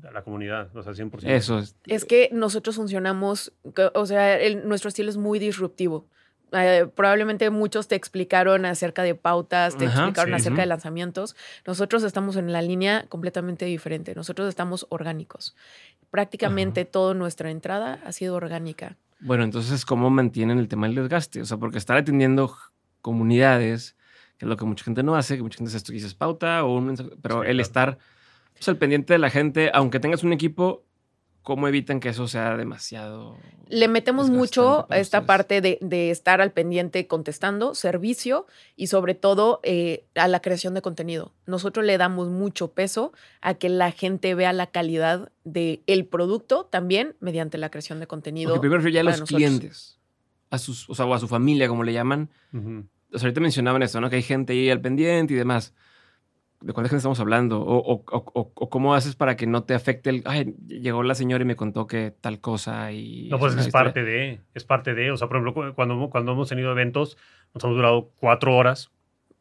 La 0.03 0.23
comunidad, 0.23 0.77
o 0.77 0.83
sea, 0.83 0.93
100%. 0.93 1.27
Eso 1.31 1.59
es. 1.61 1.77
Es 1.87 2.05
que 2.05 2.29
nosotros 2.31 2.77
funcionamos, 2.77 3.55
que- 3.75 3.91
o 3.95 4.05
sea, 4.05 4.39
el- 4.39 4.69
nuestro 4.69 4.89
estilo 4.89 5.09
es 5.09 5.17
muy 5.17 5.39
disruptivo. 5.39 6.07
Eh, 6.53 6.87
probablemente 6.95 7.51
muchos 7.51 7.89
te 7.89 7.97
explicaron 7.97 8.65
acerca 8.67 9.03
de 9.03 9.15
pautas, 9.15 9.77
te 9.77 9.87
Ajá, 9.87 10.05
explicaron 10.05 10.31
sí. 10.35 10.37
acerca 10.37 10.61
de 10.63 10.67
lanzamientos. 10.67 11.35
Nosotros 11.67 12.03
estamos 12.05 12.37
en 12.37 12.53
la 12.53 12.63
línea 12.63 13.07
completamente 13.09 13.65
diferente. 13.65 14.15
Nosotros 14.15 14.49
estamos 14.49 14.87
orgánicos. 14.89 15.57
Prácticamente 16.11 16.85
toda 16.85 17.15
nuestra 17.15 17.51
entrada 17.51 18.01
ha 18.05 18.13
sido 18.13 18.37
orgánica. 18.37 18.97
Bueno, 19.21 19.45
entonces, 19.45 19.85
¿cómo 19.85 20.09
mantienen 20.11 20.59
el 20.59 20.69
tema 20.69 20.87
del 20.87 20.97
desgaste? 20.97 21.41
O 21.41 21.45
sea, 21.45 21.57
porque 21.57 21.79
estar 21.79 21.97
atendiendo 21.97 22.55
comunidades, 23.03 23.97
que 24.39 24.45
es 24.45 24.49
lo 24.49 24.57
que 24.57 24.65
mucha 24.65 24.85
gente 24.85 25.03
no 25.03 25.15
hace, 25.17 25.37
que 25.37 25.43
mucha 25.43 25.59
gente 25.59 25.69
hace 25.71 25.79
esto 25.79 25.93
dices 25.93 26.15
pauta, 26.15 26.65
o 26.65 26.77
un 26.77 26.87
mensaje, 26.87 27.11
pero 27.23 27.43
Sí, 27.43 27.49
el 27.51 27.57
claro. 27.57 27.63
estar 27.63 27.99
pues, 28.55 28.69
al 28.69 28.77
pendiente 28.77 29.13
de 29.15 29.19
la 29.19 29.31
gente, 29.31 29.71
aunque 29.75 30.01
tengas 30.01 30.23
un 30.23 30.33
equipo, 30.33 30.85
¿cómo 31.47 31.69
evitan 31.69 32.01
que 32.01 32.09
eso 32.09 32.27
sea 32.27 32.57
demasiado? 32.57 33.39
Le 33.69 33.87
metemos 33.87 34.31
mucho 34.31 34.87
para 34.89 35.01
esta 35.01 35.19
ustedes? 35.19 35.27
parte 35.29 35.61
de, 35.61 35.79
de 35.81 36.11
estar 36.11 36.41
al 36.41 36.51
pendiente 36.51 37.07
contestando, 37.07 37.77
servicio 37.77 38.49
y 38.75 38.89
sobre 38.89 39.15
todo 39.15 39.61
eh, 39.63 40.07
a 40.17 40.27
la 40.27 40.41
creación 40.41 40.75
de 40.75 40.83
contenido. 40.83 41.35
Nosotros 41.47 41.87
le 41.87 41.99
damos 41.99 42.31
mucho 42.31 42.73
peso 42.73 43.13
a 43.43 43.55
que 43.55 43.69
la 43.69 43.93
gente 43.93 44.35
vea 44.35 44.53
la 44.53 44.67
calidad 44.67 45.31
del 45.45 45.85
el 45.87 46.05
producto 46.07 46.65
también 46.65 47.15
mediante 47.21 47.59
la 47.59 47.71
creación 47.71 48.01
de 48.01 48.09
contenido. 48.09 48.51
Porque 48.51 48.69
primero 48.69 48.89
ya 48.89 49.03
a 49.03 49.05
los 49.05 49.21
nosotros. 49.21 49.37
clientes, 49.37 50.01
a 50.51 50.59
sus, 50.59 50.91
o 50.91 50.97
sea, 50.97 51.07
o 51.07 51.15
a 51.15 51.21
su 51.21 51.29
familia, 51.29 51.69
como 51.69 51.85
le 51.85 51.93
llaman. 51.93 52.29
O 52.53 53.19
sea, 53.19 53.29
ahorita 53.29 53.41
mencionaban 53.41 53.85
eso, 53.85 54.01
¿no? 54.01 54.11
Que 54.11 54.17
hay 54.17 54.23
gente 54.23 54.53
ahí 54.53 54.69
al 54.69 54.81
pendiente 54.81 55.35
y 55.35 55.37
demás. 55.37 55.75
¿De 56.61 56.73
cuánta 56.73 56.89
gente 56.89 56.99
estamos 56.99 57.21
hablando? 57.21 57.61
O, 57.61 57.77
o- 58.03 58.05
o- 58.11 58.71
cómo 58.71 58.95
haces 58.95 59.15
para 59.15 59.37
que 59.37 59.47
no 59.47 59.65
te 59.65 59.75
afecte 59.75 60.11
el... 60.11 60.23
Ay, 60.25 60.55
llegó 60.67 61.03
la 61.03 61.15
señora 61.15 61.43
y 61.43 61.47
me 61.47 61.55
contó 61.57 61.87
que 61.87 62.13
tal 62.21 62.41
cosa 62.41 62.91
y... 62.93 63.29
No, 63.29 63.39
pues 63.39 63.55
es 63.55 63.67
historia". 63.67 63.85
parte 63.85 64.05
de, 64.05 64.41
es 64.55 64.65
parte 64.65 64.95
de, 64.95 65.11
o 65.11 65.17
sea, 65.17 65.29
por 65.29 65.37
ejemplo, 65.37 65.55
cu- 65.55 65.75
cuando, 65.75 66.09
cuando 66.11 66.33
hemos 66.33 66.49
tenido 66.49 66.73
eventos, 66.73 67.19
nos 67.55 67.63
hemos 67.63 67.77
durado 67.77 68.11
cuatro 68.19 68.57
horas. 68.57 68.91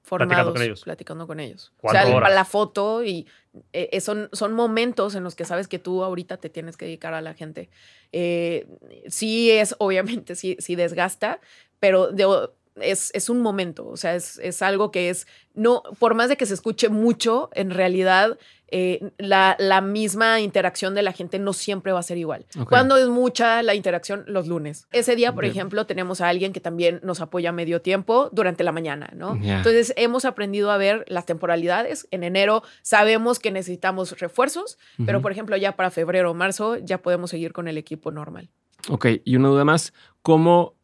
formados 0.02 0.54
con 0.54 0.62
ellos. 0.62 0.84
platicando 0.84 1.26
con 1.26 1.40
ellos. 1.40 1.74
O 1.82 1.90
sea, 1.90 2.06
horas. 2.08 2.34
la 2.34 2.46
foto 2.46 3.04
y 3.04 3.26
eh, 3.74 3.90
eh, 3.94 4.02
son, 4.02 4.30
son 4.34 4.54
momentos 4.54 5.16
en 5.16 5.24
los 5.24 5.36
que 5.36 5.46
sabes 5.46 5.68
que 5.70 5.80
tú 5.80 6.04
ahorita 6.04 6.38
te 6.38 6.50
tienes 6.50 6.76
que 6.78 6.86
dedicar 6.86 7.14
a 7.14 7.22
la 7.22 7.34
gente. 7.34 7.70
Eh, 8.12 8.68
sí 9.08 9.50
es, 9.52 9.74
obviamente, 9.80 10.36
sí, 10.36 10.58
sí 10.60 10.76
desgasta, 10.76 11.40
pero 11.80 12.12
de- 12.12 12.50
es, 12.82 13.12
es 13.14 13.30
un 13.30 13.42
momento, 13.42 13.88
o 13.88 13.98
sea, 13.98 14.16
es, 14.16 14.38
es 14.40 14.62
algo 14.62 14.92
que 14.92 15.10
es, 15.10 15.28
no, 15.54 15.84
por 16.00 16.14
más 16.14 16.30
de 16.30 16.38
que 16.38 16.46
se 16.46 16.54
escuche 16.54 16.90
mucho, 16.90 17.50
en 17.54 17.72
realidad 17.72 18.38
eh, 18.68 19.12
la, 19.18 19.56
la 19.60 19.80
misma 19.80 20.42
interacción 20.42 20.96
de 20.96 21.04
la 21.04 21.12
gente 21.12 21.38
no 21.38 21.54
siempre 21.54 21.92
va 21.92 22.00
a 22.00 22.04
ser 22.04 22.18
igual. 22.18 22.46
Cuando 22.68 22.98
es 22.98 23.08
mucha 23.08 23.62
la 23.62 23.76
interacción? 23.76 24.24
Los 24.28 24.48
lunes. 24.48 24.88
Ese 24.92 25.16
día, 25.16 25.34
por 25.34 25.44
Bien. 25.44 25.52
ejemplo, 25.52 25.86
tenemos 25.86 26.20
a 26.20 26.30
alguien 26.30 26.52
que 26.52 26.60
también 26.60 27.00
nos 27.04 27.22
apoya 27.22 27.52
medio 27.52 27.82
tiempo 27.82 28.30
durante 28.32 28.64
la 28.64 28.72
mañana, 28.72 29.12
¿no? 29.16 29.38
Entonces, 29.42 29.94
hemos 29.98 30.26
aprendido 30.26 30.72
a 30.72 30.78
ver 30.78 31.06
las 31.08 31.26
temporalidades. 31.26 32.08
En 32.12 32.24
enero 32.24 32.64
sabemos 32.82 33.40
que 33.40 33.52
necesitamos 33.52 34.20
refuerzos, 34.20 34.78
pero 35.06 35.22
por 35.22 35.32
ejemplo, 35.32 35.56
ya 35.58 35.76
para 35.76 35.92
febrero 35.92 36.32
o 36.32 36.34
marzo 36.34 36.78
ya 36.78 37.02
podemos 37.02 37.30
seguir 37.30 37.54
con 37.54 37.68
el 37.68 37.78
equipo 37.78 38.12
normal. 38.12 38.50
Ok, 38.90 39.08
y 39.24 39.36
una 39.36 39.50
duda 39.50 39.66
más, 39.66 39.94
¿cómo, 40.22 40.75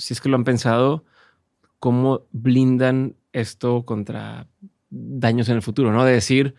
si 0.00 0.14
es 0.14 0.20
que 0.20 0.28
lo 0.28 0.36
han 0.36 0.44
pensado, 0.44 1.04
cómo 1.78 2.26
blindan 2.32 3.16
esto 3.32 3.84
contra 3.84 4.48
daños 4.90 5.48
en 5.48 5.56
el 5.56 5.62
futuro, 5.62 5.92
¿no? 5.92 6.04
De 6.04 6.12
decir, 6.12 6.54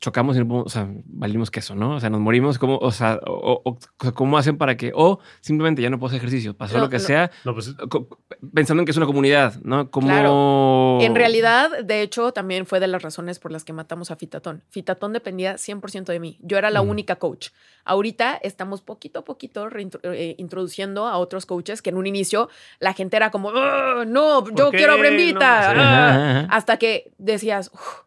chocamos 0.00 0.36
y 0.36 0.40
no 0.40 0.48
podemos- 0.48 0.66
o 0.66 0.68
sea, 0.70 0.88
valimos 1.06 1.50
queso, 1.50 1.74
¿no? 1.74 1.96
O 1.96 2.00
sea, 2.00 2.10
nos 2.10 2.20
morimos, 2.20 2.58
¿cómo, 2.58 2.78
o 2.78 2.90
sea, 2.90 3.20
o- 3.26 3.62
o- 3.64 4.12
¿cómo 4.14 4.36
hacen 4.36 4.58
para 4.58 4.76
que, 4.76 4.92
o 4.94 5.20
simplemente 5.40 5.80
ya 5.82 5.90
no 5.90 5.98
puedo 5.98 6.08
hacer 6.08 6.18
ejercicio, 6.18 6.54
pasó 6.56 6.76
No, 6.78 6.84
lo 6.84 6.90
que 6.90 6.96
no. 6.98 7.02
sea, 7.04 7.30
No, 7.44 7.54
pues 7.54 7.74
pensando 8.52 8.80
en 8.80 8.84
que 8.86 8.90
es 8.90 8.96
una 8.96 9.06
comunidad, 9.06 9.54
¿no? 9.62 9.90
Como... 9.90 10.08
Claro. 10.08 10.98
En 11.00 11.14
realidad, 11.14 11.70
de 11.84 12.02
hecho, 12.02 12.32
también 12.32 12.66
fue 12.66 12.80
de 12.80 12.88
las 12.88 13.02
razones 13.02 13.38
por 13.38 13.52
las 13.52 13.64
que 13.64 13.72
matamos 13.72 14.10
a 14.10 14.16
Fitatón. 14.16 14.64
Fitatón 14.70 15.12
dependía 15.12 15.56
100% 15.58 16.12
de 16.12 16.18
mí. 16.20 16.38
Yo 16.42 16.58
era 16.58 16.70
la 16.70 16.82
Mm. 16.82 16.88
única 16.88 17.16
coach. 17.16 17.48
Ahorita 17.84 18.38
estamos 18.42 18.80
poquito 18.80 19.20
a 19.20 19.24
poquito 19.24 19.68
eh, 20.02 20.34
introduciendo 20.38 21.06
a 21.06 21.18
otros 21.18 21.46
coaches 21.46 21.82
que 21.82 21.90
en 21.90 21.96
un 21.96 22.06
inicio 22.06 22.48
la 22.80 22.92
gente 22.94 23.16
era 23.16 23.30
como, 23.30 23.50
"Ah, 23.54 24.04
no, 24.06 24.44
yo 24.54 24.70
qué? 24.70 24.78
quiero 24.78 24.94
a 24.94 24.96
No, 24.96 25.00
Brembita. 25.02 25.38
sí. 25.72 25.76
ah". 25.78 26.08
Ajá, 26.08 26.30
ajá. 26.40 26.48
Hasta 26.56 26.76
que 26.78 27.12
decías, 27.18 27.70
"Uf, 27.74 28.02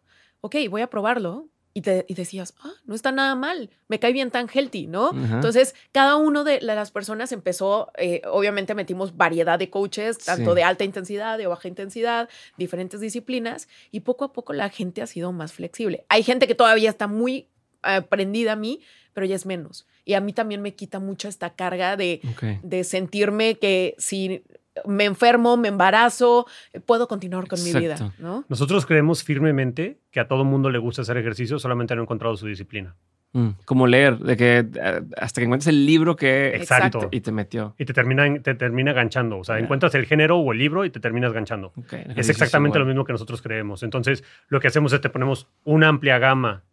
ok, 0.46 0.56
voy 0.70 0.82
a 0.82 0.90
probarlo. 0.90 1.48
Y, 1.74 1.82
te, 1.82 2.06
y 2.08 2.14
decías, 2.14 2.54
ah, 2.64 2.72
no 2.86 2.94
está 2.94 3.12
nada 3.12 3.34
mal, 3.34 3.68
me 3.88 3.98
cae 3.98 4.14
bien 4.14 4.30
tan 4.30 4.48
healthy, 4.48 4.86
¿no? 4.86 5.10
Entonces, 5.10 5.74
cada 5.92 6.16
uno 6.16 6.42
de 6.42 6.58
la- 6.62 6.74
las 6.74 6.90
personas 6.90 7.32
empezó, 7.32 7.92
eh, 7.98 8.22
obviamente 8.30 8.74
metimos 8.74 9.14
variedad 9.18 9.58
de 9.58 9.68
coaches, 9.68 10.16
tanto 10.16 10.52
Sí. 10.52 10.56
de 10.56 10.62
alta 10.62 10.84
intensidad, 10.84 11.36
de 11.36 11.46
baja 11.46 11.68
intensidad, 11.68 12.30
diferentes 12.56 12.98
disciplinas, 13.00 13.68
y 13.90 14.00
poco 14.00 14.24
a 14.24 14.32
poco 14.32 14.54
la 14.54 14.70
gente 14.70 15.02
ha 15.02 15.06
sido 15.06 15.32
más 15.32 15.52
flexible. 15.52 16.06
Hay 16.08 16.22
gente 16.22 16.46
que 16.48 16.54
todavía 16.54 16.88
está 16.88 17.08
muy 17.08 17.50
eh, 17.84 18.00
prendida 18.08 18.52
a 18.52 18.56
mí, 18.56 18.80
pero 19.12 19.26
ya 19.26 19.36
es 19.36 19.44
menos. 19.44 19.86
Y 20.06 20.14
a 20.14 20.20
mí 20.22 20.32
también 20.32 20.62
me 20.62 20.74
quita 20.74 20.98
mucho 20.98 21.28
esta 21.28 21.54
carga 21.56 21.96
de, 21.98 22.22
de 22.62 22.84
sentirme 22.84 23.58
que 23.58 23.94
si 23.98 24.42
me 24.84 25.04
enfermo, 25.04 25.56
me 25.56 25.68
embarazo, 25.68 26.46
eh, 26.72 26.80
puedo 26.80 27.08
continuar 27.08 27.48
con 27.48 27.62
mi 27.62 27.72
vida. 27.72 28.12
¿no? 28.18 28.44
nosotros 28.48 28.86
creemos 28.86 29.22
firmemente 29.22 30.00
que 30.10 30.20
a 30.20 30.28
todo 30.28 30.44
mundo 30.44 30.70
le 30.70 30.78
gusta 30.78 31.02
hacer 31.02 31.16
ejercicio, 31.16 31.58
solamente 31.58 31.94
no 31.94 32.02
ha 32.02 32.04
encontrado 32.04 32.36
su 32.36 32.46
disciplina. 32.46 32.96
Mm, 33.32 33.50
como 33.66 33.86
leer, 33.86 34.18
de 34.18 34.36
que 34.36 34.58
eh, 34.58 35.02
hasta 35.18 35.40
que 35.40 35.44
encuentres 35.44 35.66
el 35.66 35.84
libro 35.84 36.16
que... 36.16 36.54
Exacto. 36.54 37.08
Y 37.10 37.20
te 37.20 37.32
metió. 37.32 37.74
Y 37.78 37.84
te 37.84 37.92
termina, 37.92 38.40
te 38.40 38.54
termina 38.54 38.92
ganchando. 38.94 39.38
O 39.38 39.44
sea, 39.44 39.58
encuentras 39.58 39.94
el 39.94 40.06
género 40.06 40.38
o 40.38 40.52
el 40.52 40.58
libro 40.58 40.84
y 40.84 40.90
te 40.90 41.00
terminas 41.00 41.32
ganchando. 41.32 41.72
Es 42.16 42.30
exactamente 42.30 42.78
lo 42.78 42.86
mismo 42.86 43.04
que 43.04 43.12
nosotros 43.12 43.42
creemos. 43.42 43.82
Entonces, 43.82 44.24
lo 44.48 44.60
que 44.60 44.68
hacemos 44.68 44.92
es 44.92 45.00
te 45.02 45.10
ponemos 45.10 45.48
una 45.64 45.88
amplia 45.88 46.18
gama 46.18 46.64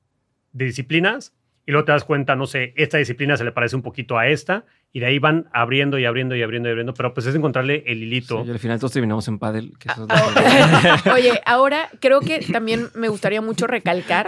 de 0.53 0.65
disciplinas 0.65 1.33
y 1.65 1.71
luego 1.71 1.85
te 1.85 1.91
das 1.93 2.03
cuenta, 2.03 2.35
no 2.35 2.45
sé, 2.45 2.73
esta 2.75 2.97
disciplina 2.97 3.37
se 3.37 3.43
le 3.43 3.51
parece 3.51 3.75
un 3.75 3.81
poquito 3.81 4.17
a 4.17 4.27
esta 4.27 4.65
y 4.91 4.99
de 4.99 5.07
ahí 5.07 5.17
van 5.17 5.47
abriendo 5.53 5.97
y 5.97 6.05
abriendo 6.05 6.35
y 6.35 6.43
abriendo 6.43 6.69
y 6.69 6.71
abriendo, 6.71 6.93
pero 6.93 7.13
pues 7.15 7.25
es 7.25 7.33
encontrarle 7.33 7.83
el 7.87 8.03
hilito. 8.03 8.43
Sí, 8.43 8.47
y 8.49 8.51
al 8.51 8.59
final 8.59 8.77
todos 8.79 8.91
terminamos 8.91 9.27
en 9.27 9.39
pádel. 9.39 9.73
que 9.79 9.89
eso 9.89 10.05
Ah, 10.09 11.01
que- 11.03 11.09
Oye, 11.13 11.41
ahora 11.45 11.89
creo 11.99 12.19
que 12.19 12.39
también 12.51 12.89
me 12.93 13.07
gustaría 13.07 13.41
mucho 13.41 13.65
recalcar 13.65 14.27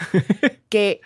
que 0.69 1.01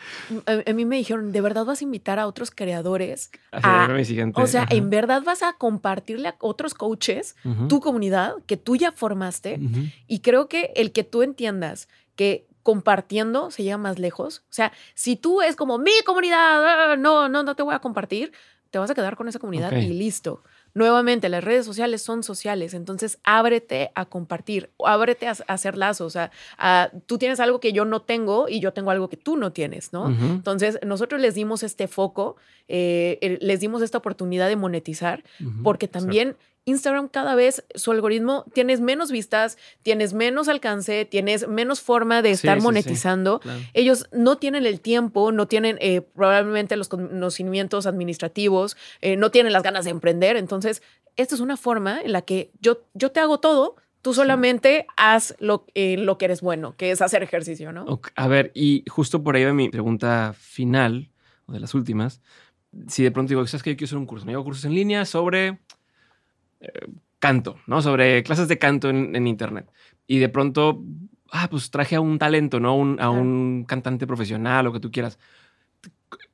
a, 0.45 0.69
a 0.69 0.73
mí 0.73 0.85
me 0.85 0.95
dijeron, 0.97 1.31
¿de 1.31 1.41
verdad 1.41 1.65
vas 1.65 1.81
a 1.81 1.83
invitar 1.83 2.19
a 2.19 2.27
otros 2.27 2.51
creadores? 2.51 3.31
Era 3.51 3.87
mi 3.89 4.05
siguiente. 4.05 4.39
O 4.41 4.47
sea, 4.47 4.63
Ajá. 4.63 4.75
¿en 4.75 4.89
verdad 4.89 5.23
vas 5.25 5.43
a 5.43 5.53
compartirle 5.53 6.29
a 6.29 6.35
otros 6.39 6.73
coaches 6.73 7.35
tu 7.67 7.79
comunidad 7.81 8.33
que 8.45 8.55
tú 8.57 8.75
ya 8.75 8.91
formaste? 8.91 9.59
Y 10.07 10.19
creo 10.19 10.47
que 10.47 10.71
el 10.75 10.91
que 10.91 11.03
tú 11.03 11.21
entiendas 11.21 11.89
que 12.15 12.45
compartiendo 12.73 13.49
se 13.49 13.63
llega 13.63 13.77
más 13.77 13.97
lejos. 13.97 14.43
O 14.45 14.53
sea, 14.53 14.71
si 14.93 15.15
tú 15.15 15.41
es 15.41 15.55
como 15.55 15.79
mi 15.79 15.91
comunidad, 16.05 16.91
ah, 16.91 16.95
no, 16.97 17.27
no, 17.27 17.41
no 17.41 17.55
te 17.55 17.63
voy 17.63 17.73
a 17.73 17.79
compartir, 17.79 18.31
te 18.69 18.77
vas 18.77 18.91
a 18.91 18.93
quedar 18.93 19.15
con 19.15 19.27
esa 19.27 19.39
comunidad 19.39 19.71
y 19.71 19.93
listo. 19.93 20.43
Nuevamente, 20.75 21.29
las 21.29 21.43
redes 21.43 21.65
sociales 21.65 22.03
son 22.03 22.21
sociales, 22.21 22.75
entonces 22.75 23.17
ábrete 23.23 23.89
a 23.95 24.05
compartir, 24.05 24.69
ábrete 24.85 25.27
a, 25.27 25.31
a 25.47 25.53
hacer 25.53 25.75
lazos. 25.75 26.05
O 26.05 26.09
sea, 26.11 26.29
a- 26.59 26.91
tú 27.07 27.17
tienes 27.17 27.39
algo 27.39 27.59
que 27.59 27.73
yo 27.73 27.85
no 27.85 28.03
tengo 28.03 28.47
y 28.47 28.59
yo 28.59 28.71
tengo 28.71 28.91
algo 28.91 29.09
que 29.09 29.17
tú 29.17 29.35
no 29.35 29.51
tienes, 29.51 29.91
¿no? 29.93 30.09
Entonces, 30.09 30.77
nosotros 30.85 31.19
les 31.19 31.33
dimos 31.33 31.63
este 31.63 31.87
foco, 31.87 32.35
eh, 32.67 33.39
les 33.41 33.59
dimos 33.59 33.81
esta 33.81 33.97
oportunidad 33.97 34.47
de 34.47 34.55
monetizar, 34.57 35.23
porque 35.63 35.87
también 35.87 36.37
Instagram 36.69 37.09
cada 37.09 37.35
vez 37.35 37.63
su 37.75 37.91
algoritmo 37.91 38.45
tienes 38.53 38.79
menos 38.79 39.11
vistas, 39.11 39.57
tienes 39.83 40.13
menos 40.13 40.47
alcance, 40.47 41.05
tienes 41.05 41.47
menos 41.47 41.81
forma 41.81 42.21
de 42.21 42.31
estar 42.31 42.55
sí, 42.55 42.61
sí. 42.61 42.63
monetizando. 42.63 43.39
Claro. 43.39 43.59
Ellos 43.73 44.07
no 44.11 44.37
tienen 44.37 44.65
el 44.65 44.79
tiempo, 44.79 45.31
no 45.31 45.47
tienen 45.47 45.77
eh, 45.81 46.01
probablemente 46.01 46.77
los 46.77 46.87
conocimientos 46.89 47.85
administrativos, 47.85 48.77
eh, 49.01 49.17
no 49.17 49.31
tienen 49.31 49.53
las 49.53 49.63
ganas 49.63 49.85
de 49.85 49.91
emprender. 49.91 50.37
Entonces, 50.37 50.81
esta 51.15 51.35
es 51.35 51.41
una 51.41 51.57
forma 51.57 52.01
en 52.01 52.13
la 52.13 52.21
que 52.21 52.51
yo, 52.61 52.81
yo 52.93 53.11
te 53.11 53.19
hago 53.19 53.39
todo, 53.39 53.75
tú 54.01 54.13
solamente 54.13 54.87
haz 54.95 55.35
lo, 55.39 55.65
eh, 55.75 55.97
lo 55.97 56.17
que 56.17 56.25
eres 56.25 56.41
bueno, 56.41 56.75
que 56.77 56.91
es 56.91 57.01
hacer 57.01 57.23
ejercicio, 57.23 57.71
¿no? 57.71 57.99
A 58.15 58.27
ver, 58.27 58.51
y 58.53 58.83
justo 58.89 59.23
por 59.23 59.35
ahí 59.35 59.43
va 59.43 59.53
mi 59.53 59.69
pregunta 59.69 60.33
final, 60.37 61.09
o 61.45 61.51
de 61.51 61.59
las 61.59 61.73
últimas. 61.73 62.21
Si 62.87 63.03
de 63.03 63.11
pronto 63.11 63.29
digo, 63.29 63.45
¿sabes 63.47 63.63
que 63.63 63.71
Yo 63.71 63.77
quiero 63.77 63.89
hacer 63.89 63.97
un 63.97 64.05
curso. 64.05 64.25
Me 64.25 64.31
llevo 64.31 64.43
cursos 64.43 64.65
en 64.65 64.75
línea 64.75 65.05
sobre 65.05 65.59
eh, 66.61 66.71
canto, 67.19 67.57
¿no? 67.67 67.81
Sobre 67.81 68.23
clases 68.23 68.47
de 68.47 68.57
canto 68.57 68.89
en, 68.89 69.15
en 69.15 69.27
Internet. 69.27 69.67
Y 70.07 70.19
de 70.19 70.29
pronto, 70.29 70.83
ah, 71.31 71.47
pues 71.49 71.69
traje 71.71 71.95
a 71.95 72.01
un 72.01 72.17
talento, 72.19 72.59
¿no? 72.59 72.75
Un- 72.75 72.99
a 72.99 73.09
un 73.09 73.65
cantante 73.67 74.07
profesional, 74.07 74.65
lo 74.65 74.73
que 74.73 74.79
tú 74.79 74.91
quieras. 74.91 75.19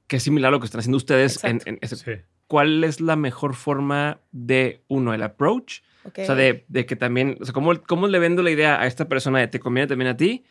Que 0.07 0.17
es 0.17 0.23
similar 0.23 0.49
a 0.49 0.51
lo 0.51 0.59
que 0.59 0.65
están 0.65 0.79
haciendo 0.79 0.97
ustedes. 0.97 1.43
En, 1.43 1.57
Exacto. 1.57 1.69
en 1.69 1.79
ese- 1.81 1.95
Sí. 1.95 2.11
¿Cuál 2.47 2.83
es 2.83 3.01
la 3.01 3.15
mejor 3.15 3.55
forma 3.55 4.19
de, 4.31 4.81
uno, 4.87 5.13
el 5.15 5.23
approach? 5.23 5.79
O 6.05 6.11
sea, 6.13 6.35
de, 6.35 6.63
de 6.67 6.85
que 6.85 6.95
también, 6.95 7.37
o 7.41 7.45
sea, 7.45 7.53
¿cómo, 7.53 7.73
¿cómo 7.87 8.07
le 8.07 8.19
vendo 8.19 8.43
la 8.43 8.51
idea 8.51 8.79
a 8.79 8.85
esta 8.85 9.07
persona 9.07 9.39
de 9.39 9.47
te 9.47 9.59
conviene 9.59 9.87
también 9.87 10.09
a 10.11 10.15
ti? 10.17 10.43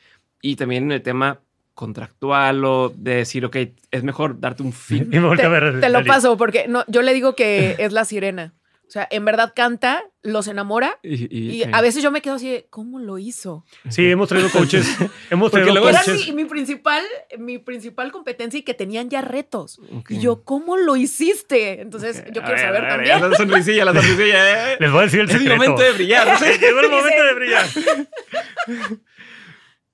Y 0.43 0.57
también 0.57 0.83
en 0.85 0.93
el 0.93 1.03
tema 1.03 1.41
contractual 1.75 2.65
o 2.65 2.89
de 2.97 3.15
decir, 3.17 3.45
ok, 3.45 3.57
es 3.93 4.03
mejor 4.03 4.41
darte 4.41 4.65
un 4.65 4.73
fin. 4.73 5.09
Y 5.13 5.21
me 5.21 5.27
volteé 5.29 5.45
te, 5.45 5.47
a 5.47 5.61
ver. 5.61 5.81
te 5.81 5.89
lo 5.89 6.05
paso 6.05 6.37
porque 6.37 6.67
no, 6.67 6.85
yo 6.89 7.03
le 7.03 7.15
digo 7.15 7.37
que 7.37 7.77
es 7.79 7.93
la 7.93 8.05
sirena. 8.05 8.53
O 8.87 8.91
sea, 8.95 9.09
en 9.11 9.25
verdad 9.25 9.55
canta, 9.57 10.05
los 10.23 10.47
enamora 10.47 10.99
Y, 11.03 11.25
y- 11.37 11.57
y 11.57 11.63
ok. 11.63 11.69
a 11.73 11.81
veces 11.81 12.03
yo 12.03 12.11
me 12.13 12.21
quedo 12.23 12.35
así 12.35 12.49
de, 12.51 12.67
¿cómo 12.71 12.99
lo 13.01 13.19
hizo? 13.19 13.65
Sí, 13.89 14.09
hemos 14.09 14.29
traído 14.29 14.49
coaches. 14.53 14.87
hemos 15.31 15.51
Porque 15.51 15.65
traído 15.65 15.89
Era 15.89 16.03
coaches. 16.03 16.29
mi, 16.29 16.33
mi 16.33 16.45
principal, 16.45 17.03
mi 17.39 17.59
principal 17.59 18.13
competencia 18.13 18.59
y 18.59 18.63
que 18.63 18.75
tenían 18.75 19.09
ya 19.11 19.23
retos. 19.23 19.81
Y 20.09 20.21
yo, 20.21 20.45
¿cómo 20.45 20.77
lo 20.77 20.97
hiciste? 20.97 21.81
Entonces, 21.81 22.23
yo 22.33 22.43
a 22.43 22.45
quiero 22.45 22.49
ver, 22.51 22.59
saber 22.61 22.81
a 22.85 22.97
ver, 22.97 23.09
también. 23.09 23.31
La 23.31 23.37
sonrisilla, 23.37 23.85
la 23.87 23.95
sonrisilla. 23.95 24.73
eh. 24.75 24.77
Les 24.81 24.91
voy 24.93 25.01
a 25.01 25.03
decir 25.05 25.21
el 25.21 25.27
Es 25.31 25.33
mi 25.35 25.39
secreto. 25.41 25.57
momento 25.63 25.83
de 25.83 25.93
brillar. 25.93 26.39
¿sí? 26.39 26.45
Llegó 26.61 26.81
el 26.81 26.91
momento 26.91 27.25
de 27.25 27.35
brillar. 27.35 27.67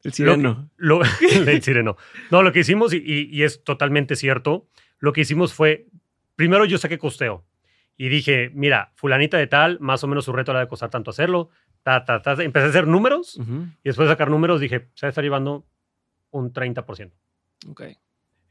El 0.03 0.12
sireno. 0.12 0.70
Lo, 0.76 1.01
el 1.03 1.62
sireno. 1.62 1.97
No, 2.30 2.43
lo 2.43 2.53
que 2.53 2.61
hicimos, 2.61 2.93
y, 2.95 2.97
y- 2.99 3.28
y 3.30 3.43
es 3.45 3.62
totalmente 3.64 4.16
cierto, 4.16 4.66
lo 4.99 5.12
que 5.12 5.20
hicimos 5.22 5.53
fue, 5.53 5.86
primero 6.36 6.64
yo 6.64 6.78
saqué 6.78 6.99
costeo 6.99 7.45
y 8.03 8.09
dije, 8.09 8.51
mira, 8.55 8.93
fulanita 8.95 9.37
de 9.37 9.47
tal, 9.47 9.79
más 9.79 10.03
o 10.03 10.07
menos 10.07 10.25
su 10.25 10.33
reto 10.33 10.53
era 10.53 10.61
de 10.61 10.69
costar 10.69 10.89
tanto 10.89 11.11
hacerlo. 11.11 11.51
Ta, 11.83 12.07
ta, 12.07 12.23
ta. 12.23 12.33
Empecé 12.43 12.65
a 12.65 12.69
hacer 12.71 12.87
números 12.87 13.39
y 13.39 13.89
después 13.91 14.09
de 14.09 14.15
sacar 14.15 14.31
números 14.31 14.59
dije, 14.59 14.89
se 14.95 15.05
va 15.05 15.09
a 15.09 15.11
estar 15.11 15.23
llevando 15.23 15.67
un 16.31 16.51
30%. 16.51 17.13
Ok. 17.69 17.83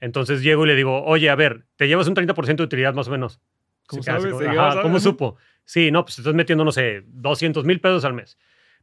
Entonces 0.01 0.43
llego 0.43 0.65
y 0.65 0.67
le 0.67 0.75
digo, 0.75 1.03
oye, 1.03 1.31
a 1.31 1.35
ver, 1.35 1.65
te 1.77 1.87
llevas 1.87 2.07
un 2.07 2.13
30% 2.13 2.57
de 2.57 2.63
utilidad 2.63 2.93
más 2.93 3.07
o 3.07 3.11
menos. 3.11 3.41
Como, 3.87 4.03
¿Sí? 4.03 4.11
"Ajá, 4.11 4.19
¿Sabes? 4.19 4.83
¿Cómo 4.83 4.99
supo? 4.99 5.37
Sí, 5.65 5.89
no, 5.89 6.05
pues 6.05 6.19
estás 6.19 6.35
metiendo, 6.35 6.63
no 6.63 6.71
sé, 6.71 7.01
200 7.07 7.65
mil 7.65 7.81
pesos 7.81 8.05
al 8.05 8.13
mes. 8.13 8.37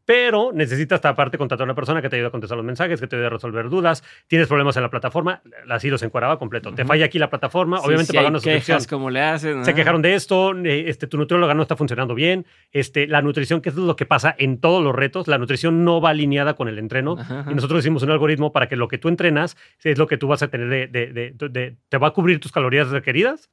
Pero 0.07 0.53
necesitas 0.55 1.05
aparte 1.05 1.37
contratar 1.37 1.65
a 1.65 1.67
una 1.67 1.75
persona 1.75 2.01
que 2.01 2.09
te 2.09 2.17
ayude 2.17 2.29
a 2.29 2.31
contestar 2.31 2.57
los 2.57 2.65
mensajes, 2.65 3.01
que 3.01 3.07
te 3.09 3.17
ayude 3.17 3.27
a 3.27 3.31
resolver 3.31 3.69
dudas. 3.69 4.03
Tienes 4.29 4.49
problemas 4.49 4.77
en 4.77 4.85
la 4.85 4.89
plataforma, 4.91 5.43
así 5.69 5.91
los 5.91 6.03
encuadraba 6.03 6.39
completo. 6.39 6.73
Te 6.73 6.85
falla 6.85 7.05
aquí 7.07 7.19
la 7.19 7.29
plataforma, 7.29 7.79
Sí, 7.79 7.87
obviamente 7.87 8.13
sí 8.13 8.17
hay 8.17 8.23
pagan 8.23 8.33
una 8.33 8.39
suscripción. 8.39 8.77
quejas, 8.79 8.87
¿cómo 8.87 9.11
le 9.11 9.21
hacen? 9.21 9.65
Se 9.65 9.75
quejaron 9.75 10.01
de 10.03 10.15
esto, 10.15 10.57
eh, 10.57 10.85
este, 10.89 11.07
tu 11.09 11.19
nutrióloga 11.19 11.55
no 11.55 11.63
está 11.63 11.75
funcionando 11.77 12.15
bien, 12.15 12.47
este, 12.71 13.07
la 13.09 13.21
nutrición, 13.21 13.61
que 13.61 13.69
es 13.71 13.75
lo 13.75 13.97
que 13.97 14.07
pasa 14.07 14.35
en 14.39 14.61
todos 14.61 14.83
los 14.83 14.95
retos, 14.95 15.27
la 15.29 15.39
nutrición 15.39 15.85
no 15.85 16.01
va 16.01 16.11
alineada 16.11 16.55
con 16.55 16.69
el 16.69 16.79
entreno. 16.79 17.17
Ajá, 17.19 17.41
ajá. 17.41 17.51
Y 17.51 17.55
nosotros 17.57 17.81
hicimos 17.81 18.03
un 18.05 18.11
algoritmo 18.13 18.53
para 18.53 18.69
que 18.69 18.77
lo 18.77 18.87
que 18.87 18.99
tú 18.99 19.09
entrenas 19.09 19.57
es 19.83 19.99
lo 19.99 20.07
que 20.07 20.17
tú 20.19 20.29
vas 20.29 20.41
a 20.43 20.49
tener 20.49 20.69
de, 20.69 20.87
de- 20.87 21.13
de- 21.13 21.31
de- 21.33 21.49
de- 21.49 21.77
te 21.89 21.99
va 21.99 22.07
a 22.09 22.11
cubrir 22.13 22.39
tus 22.39 22.53
calorías 22.53 22.91
requeridas 22.91 23.51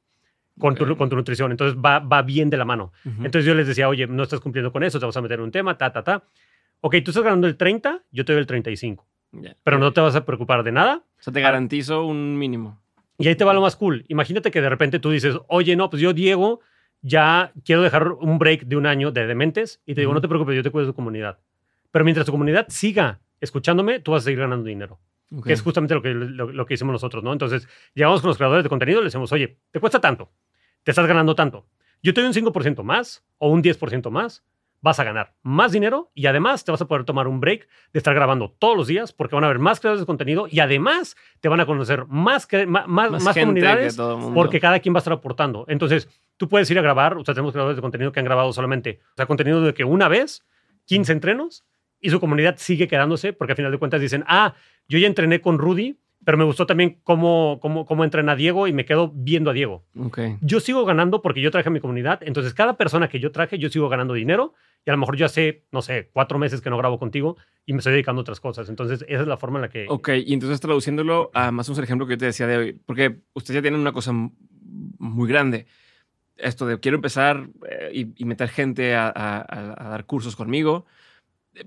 con, 0.60 0.76
tu, 0.76 0.84
Ok. 0.86 0.98
con 0.98 1.10
tu 1.10 1.16
nutrición. 1.16 1.52
Entonces 1.52 1.78
va, 1.84 2.00
va 2.00 2.22
bien 2.22 2.50
de 2.50 2.58
la 2.58 2.66
mano. 2.66 2.92
Ujú. 3.06 3.26
Entonces 3.26 3.46
yo 3.46 3.56
les 3.56 3.68
decía, 3.68 3.88
oye, 3.90 4.08
no 4.08 4.24
estás 4.24 4.40
cumpliendo 4.40 4.72
con 4.72 4.84
eso, 4.84 5.00
te 5.00 5.06
vas 5.06 5.18
a 5.18 5.22
meter 5.22 5.40
en 5.40 5.46
un 5.46 5.52
tema, 5.52 5.78
ta, 5.78 5.92
ta, 5.92 6.04
ta. 6.04 6.24
Ok, 6.82 6.96
tú 7.04 7.12
estás 7.12 7.24
ganando 7.24 7.48
el 7.48 7.56
30, 7.58 8.04
yo 8.12 8.26
te 8.26 8.34
doy 8.34 8.42
el 8.42 8.46
35. 8.48 9.06
Ya. 9.32 9.56
Pero 9.64 9.80
no 9.80 9.92
te 9.94 10.02
vas 10.02 10.16
a 10.16 10.26
preocupar 10.26 10.64
de 10.64 10.72
nada. 10.72 11.04
O 11.20 11.24
sea, 11.24 11.34
te 11.34 11.42
garantizo 11.42 12.06
un 12.06 12.38
mínimo. 12.38 12.80
Y 13.18 13.28
ahí 13.28 13.36
te 13.36 13.46
va 13.46 13.54
lo 13.54 13.62
más 13.62 13.76
cool. 13.76 14.04
Imagínate 14.10 14.52
que 14.52 14.62
de 14.62 14.70
repente 14.70 15.00
tú 15.00 15.10
dices, 15.12 15.38
oye, 15.48 15.76
no, 15.76 15.90
pues 15.90 16.02
yo, 16.02 16.14
Diego, 16.14 16.60
ya 17.02 17.52
quiero 17.66 17.82
dejar 17.82 18.10
un 18.12 18.38
break 18.38 18.66
de 18.66 18.76
un 18.76 18.86
año 18.86 19.12
de 19.12 19.26
dementes 19.28 19.82
y 19.86 19.94
te 19.96 20.02
digo, 20.02 20.10
Ujú. 20.12 20.16
no 20.16 20.22
te 20.22 20.28
preocupes, 20.28 20.56
yo 20.56 20.64
te 20.64 20.72
cuido 20.72 20.88
de 20.88 20.92
tu 20.92 20.96
comunidad. 20.96 21.40
Pero 21.92 22.06
mientras 22.06 22.26
tu 22.26 22.32
comunidad 22.32 22.66
siga 22.70 23.20
escuchándome, 23.40 24.00
tú 24.00 24.12
vas 24.12 24.24
a 24.24 24.26
seguir 24.26 24.40
ganando 24.40 24.66
dinero. 24.66 25.00
Ok. 25.36 25.48
Que 25.48 25.54
es 25.54 25.62
justamente 25.62 25.94
lo 25.96 26.02
que, 26.02 26.14
lo, 26.14 26.52
lo 26.52 26.66
que 26.66 26.74
hicimos 26.76 26.92
nosotros, 26.94 27.24
¿no? 27.24 27.34
Entonces, 27.34 27.68
llegamos 27.94 28.22
con 28.22 28.28
los 28.30 28.38
creadores 28.38 28.64
de 28.64 28.70
contenido 28.70 29.00
y 29.00 29.04
les 29.04 29.14
decimos, 29.14 29.32
oye, 29.32 29.58
te 29.72 29.80
cuesta 29.80 30.00
tanto, 30.00 30.32
te 30.84 30.92
estás 30.92 31.08
ganando 31.08 31.36
tanto. 31.36 31.66
Yo 32.02 32.14
te 32.14 32.22
doy 32.22 32.28
un 32.28 32.34
5% 32.34 32.84
más 32.84 33.24
o 33.38 33.50
un 33.50 33.64
10% 33.64 34.10
más, 34.10 34.44
vas 34.82 35.00
a 35.00 35.06
ganar 35.06 35.34
más 35.42 35.72
dinero 35.72 36.12
y 36.14 36.26
además 36.26 36.66
te 36.66 36.72
vas 36.72 36.82
a 36.82 36.88
poder 36.88 37.06
tomar 37.06 37.30
un 37.30 37.40
break 37.40 37.70
de 37.94 37.98
estar 37.98 38.14
grabando 38.14 38.54
todos 38.60 38.76
los 38.76 38.88
días 38.88 39.14
porque 39.14 39.34
van 39.34 39.46
a 39.46 39.48
haber 39.48 39.60
más 39.60 39.80
creadores 39.80 40.02
de 40.02 40.06
contenido 40.06 40.46
y 40.52 40.60
además 40.60 41.16
te 41.40 41.48
van 41.48 41.62
a 41.62 41.66
conocer 41.66 42.06
más, 42.08 42.48
más, 42.68 42.88
más, 42.88 43.24
gente 43.34 43.40
comunidades 43.40 43.98
porque 44.34 44.60
cada 44.60 44.80
quien 44.80 44.94
va 44.94 44.98
a 44.98 45.00
estar 45.00 45.14
aportando. 45.14 45.64
Entonces, 45.70 46.10
tú 46.36 46.50
puedes 46.50 46.70
ir 46.70 46.78
a 46.78 46.82
grabar, 46.82 47.18
o 47.18 47.24
sea, 47.24 47.34
tenemos 47.34 47.54
creadores 47.54 47.78
de 47.78 47.82
contenido 47.82 48.12
que 48.12 48.20
han 48.20 48.26
grabado 48.26 48.52
solamente, 48.52 49.00
o 49.14 49.16
sea, 49.16 49.26
contenido 49.26 49.62
de 49.62 49.74
que 49.74 49.86
una 49.86 50.10
vez, 50.10 50.46
15 50.86 51.14
entrenos, 51.14 51.64
y 52.02 52.10
su 52.10 52.20
comunidad 52.20 52.56
sigue 52.58 52.90
quedándose, 52.90 53.32
porque 53.32 53.54
al 53.54 53.56
final 53.56 53.72
de 53.72 53.78
cuentas 53.78 54.02
dicen, 54.02 54.26
ah, 54.28 54.54
yo 54.90 55.00
ya 55.00 55.08
entrené 55.08 55.40
con 55.40 55.58
Rudy, 55.58 55.98
pero 56.26 56.38
me 56.38 56.44
gustó 56.44 56.66
también 56.66 57.00
cómo, 57.04 57.60
cómo, 57.62 57.86
cómo 57.86 58.04
entrena 58.04 58.36
Diego 58.36 58.68
y 58.68 58.74
me 58.74 58.86
quedo 58.86 59.12
viendo 59.14 59.50
a 59.50 59.54
Diego. 59.54 59.84
Ok. 60.00 60.20
Yo 60.42 60.60
sigo 60.60 60.86
ganando 60.86 61.22
porque 61.22 61.42
yo 61.42 61.52
traje 61.52 61.70
a 61.70 61.72
mi 61.72 61.80
comunidad, 61.80 62.20
entonces 62.24 62.54
cada 62.54 62.78
persona 62.78 63.08
que 63.10 63.20
yo 63.20 63.32
traje, 63.32 63.58
yo 63.60 63.70
sigo 63.70 63.90
ganando 63.90 64.14
dinero, 64.14 64.54
y 64.86 64.90
a 64.90 64.94
lo 64.94 65.00
mejor 65.00 65.16
yo 65.16 65.26
hace, 65.26 65.64
no 65.72 65.82
sé, 65.82 66.10
cuatro 66.12 66.38
meses 66.40 66.60
que 66.62 66.70
no 66.70 66.78
grabo 66.78 67.00
contigo 67.00 67.38
y 67.66 67.72
me 67.74 67.78
estoy 67.80 67.94
dedicando 67.94 68.20
a 68.20 68.24
otras 68.24 68.40
cosas. 68.42 68.68
Entonces, 68.68 69.06
esa 69.08 69.22
es 69.22 69.28
la 69.28 69.38
forma 69.38 69.60
en 69.60 69.62
la 69.62 69.70
que... 69.70 69.86
Ok, 69.88 70.10
y 70.26 70.34
entonces 70.34 70.60
traduciéndolo 70.60 71.32
a 71.34 71.52
más 71.52 71.70
un 71.70 71.82
ejemplo 71.82 72.06
que 72.06 72.14
yo 72.14 72.18
te 72.18 72.26
decía 72.26 72.48
de 72.48 72.58
hoy, 72.58 72.74
porque 72.86 73.22
ustedes 73.34 73.56
ya 73.56 73.62
tienen 73.62 73.80
una 73.80 73.94
cosa 73.94 74.12
muy 74.12 75.30
grande. 75.30 75.66
Esto 76.36 76.66
de 76.66 76.80
quiero 76.80 76.96
empezar 76.96 77.48
eh, 77.70 77.92
y, 77.94 78.14
y 78.22 78.26
meter 78.26 78.50
gente 78.50 78.96
a, 78.96 79.08
a- 79.08 79.38
a- 79.42 79.86
a 79.86 79.90
dar 79.90 80.06
cursos 80.06 80.36
conmigo. 80.36 80.86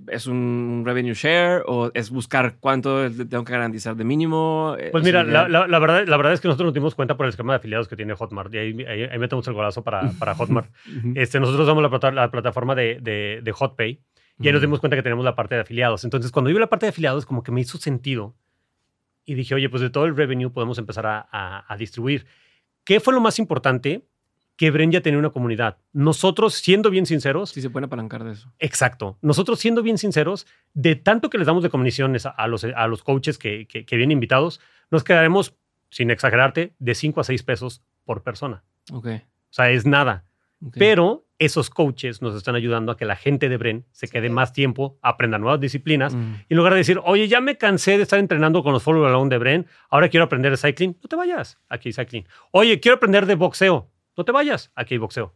¿Es 0.08 0.26
un 0.26 0.82
revenue 0.84 1.14
share 1.14 1.62
o 1.66 1.92
es 1.94 2.10
buscar 2.10 2.56
cuánto 2.58 3.08
tengo 3.10 3.44
que 3.44 3.52
garantizar 3.52 3.94
de 3.94 4.02
mínimo? 4.04 4.74
Pues 4.90 5.02
¿Es 5.02 5.04
mira, 5.04 5.22
la, 5.22 5.30
idea? 5.42 5.48
la- 5.48 5.66
la 5.68 5.78
verdad, 5.78 6.04
la 6.08 6.16
verdad 6.16 6.32
es 6.32 6.40
que 6.40 6.48
nosotros 6.48 6.66
nos 6.66 6.74
dimos 6.74 6.94
cuenta 6.96 7.16
por 7.16 7.24
el 7.26 7.30
esquema 7.30 7.52
de 7.52 7.58
afiliados 7.58 7.86
que 7.86 7.94
tiene 7.94 8.14
Hotmart 8.14 8.52
y 8.54 8.58
ahí, 8.58 8.84
ahí, 8.84 9.02
ahí 9.04 9.18
metemos 9.18 9.46
el 9.46 9.54
golazo 9.54 9.84
para, 9.84 10.10
para 10.18 10.34
Hotmart. 10.34 10.70
Este, 11.14 11.38
nosotros 11.38 11.66
damos 11.68 11.82
la, 12.02 12.10
la 12.10 12.30
plataforma 12.32 12.74
de, 12.74 12.98
de, 13.00 13.40
de 13.44 13.54
HotPay 13.56 14.00
y 14.40 14.46
ahí 14.48 14.52
nos 14.52 14.60
dimos 14.60 14.80
cuenta 14.80 14.96
que 14.96 15.02
tenemos 15.02 15.24
la 15.24 15.34
parte 15.36 15.54
de 15.54 15.60
afiliados. 15.60 16.02
Entonces, 16.04 16.32
cuando 16.32 16.50
yo 16.50 16.56
vi 16.56 16.60
la 16.60 16.66
parte 16.68 16.86
de 16.86 16.90
afiliados, 16.90 17.24
como 17.24 17.42
que 17.44 17.52
me 17.52 17.60
hizo 17.60 17.78
sentido 17.78 18.34
y 19.24 19.34
dije, 19.34 19.54
oye, 19.54 19.68
pues 19.70 19.82
de 19.82 19.90
todo 19.90 20.04
el 20.06 20.16
revenue 20.16 20.50
podemos 20.50 20.78
empezar 20.78 21.06
a, 21.06 21.28
a- 21.30 21.64
a 21.72 21.76
distribuir. 21.76 22.26
¿Qué 22.84 22.98
fue 23.00 23.14
lo 23.14 23.20
más 23.20 23.38
importante? 23.38 24.04
Que 24.56 24.70
Bren 24.70 24.90
ya 24.90 25.00
tenía 25.00 25.18
una 25.18 25.30
comunidad. 25.30 25.78
Nosotros, 25.92 26.54
siendo 26.54 26.90
bien 26.90 27.06
sinceros, 27.06 27.50
Sí 27.50 27.60
se 27.60 27.70
pueden 27.70 27.84
apalancar 27.84 28.24
de 28.24 28.32
eso. 28.32 28.52
Exacto. 28.58 29.18
Nosotros 29.20 29.58
siendo 29.58 29.82
bien 29.82 29.98
sinceros, 29.98 30.46
de 30.72 30.96
tanto 30.96 31.28
que 31.30 31.38
les 31.38 31.46
damos 31.46 31.62
de 31.62 31.70
comisiones 31.70 32.26
a, 32.26 32.30
a 32.30 32.46
los, 32.46 32.64
a 32.64 32.86
los 32.86 33.02
coaches 33.02 33.38
que, 33.38 33.66
que, 33.66 33.84
que 33.84 33.96
vienen 33.96 34.12
invitados, 34.12 34.60
nos 34.90 35.04
quedaremos, 35.04 35.54
sin 35.90 36.10
exagerarte, 36.10 36.74
de 36.78 36.94
5 36.94 37.20
a 37.20 37.24
6 37.24 37.42
pesos 37.42 37.82
por 38.04 38.22
persona. 38.22 38.64
Ok. 38.92 39.06
O 39.06 39.52
sea, 39.52 39.70
es 39.70 39.86
nada. 39.86 40.24
Pero 40.72 41.26
esos 41.38 41.68
coaches 41.70 42.22
nos 42.22 42.34
están 42.34 42.54
ayudando 42.54 42.92
a 42.92 42.96
que 42.96 43.04
la 43.04 43.16
gente 43.16 43.48
de 43.48 43.56
Bren 43.56 43.84
se 43.92 44.08
quede 44.08 44.30
más 44.30 44.52
tiempo, 44.52 44.98
aprenda 45.02 45.38
nuevas 45.38 45.60
disciplinas. 45.60 46.14
Mm. 46.14 46.34
Y 46.48 46.54
en 46.54 46.56
lugar 46.56 46.72
de 46.72 46.78
decir, 46.78 47.00
oye, 47.04 47.28
ya 47.28 47.40
me 47.40 47.58
cansé 47.58 47.96
de 47.96 48.04
estar 48.04 48.18
entrenando 48.18 48.62
con 48.62 48.72
los 48.72 48.82
follow 48.82 49.04
along 49.04 49.28
de 49.28 49.38
Bren, 49.38 49.66
ahora 49.90 50.08
quiero 50.08 50.24
aprender 50.24 50.50
de 50.50 50.56
cycling, 50.56 50.96
no 51.02 51.08
te 51.08 51.16
vayas, 51.16 51.58
aquí 51.68 51.92
cycling. 51.92 52.26
Oye, 52.52 52.80
quiero 52.80 52.96
aprender 52.96 53.26
de 53.26 53.34
boxeo, 53.34 53.90
no 54.16 54.24
te 54.24 54.32
vayas, 54.32 54.70
aquí 54.74 54.94
hay 54.94 54.98
boxeo. 54.98 55.34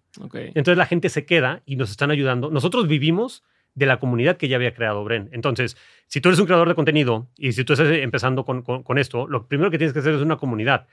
Entonces 0.54 0.76
la 0.78 0.86
gente 0.86 1.08
se 1.08 1.24
queda 1.26 1.62
y 1.66 1.76
nos 1.76 1.90
están 1.90 2.10
ayudando. 2.10 2.50
Nosotros 2.50 2.86
vivimos 2.88 3.42
de 3.74 3.86
la 3.86 3.98
comunidad 4.00 4.36
que 4.36 4.48
ya 4.48 4.56
había 4.56 4.74
creado 4.74 5.04
Bren. 5.04 5.28
Entonces, 5.32 5.76
si 6.06 6.20
tú 6.20 6.28
eres 6.28 6.40
un 6.40 6.46
creador 6.46 6.68
de 6.68 6.74
contenido 6.74 7.28
y 7.36 7.52
si 7.52 7.64
tú 7.64 7.74
estás 7.74 7.88
empezando 7.90 8.44
con, 8.44 8.62
con- 8.62 8.82
con 8.82 8.98
esto, 8.98 9.26
lo 9.28 9.46
primero 9.46 9.70
que 9.70 9.78
tienes 9.78 9.92
que 9.92 10.00
hacer 10.00 10.14
es 10.14 10.22
una 10.22 10.36
comunidad. 10.38 10.86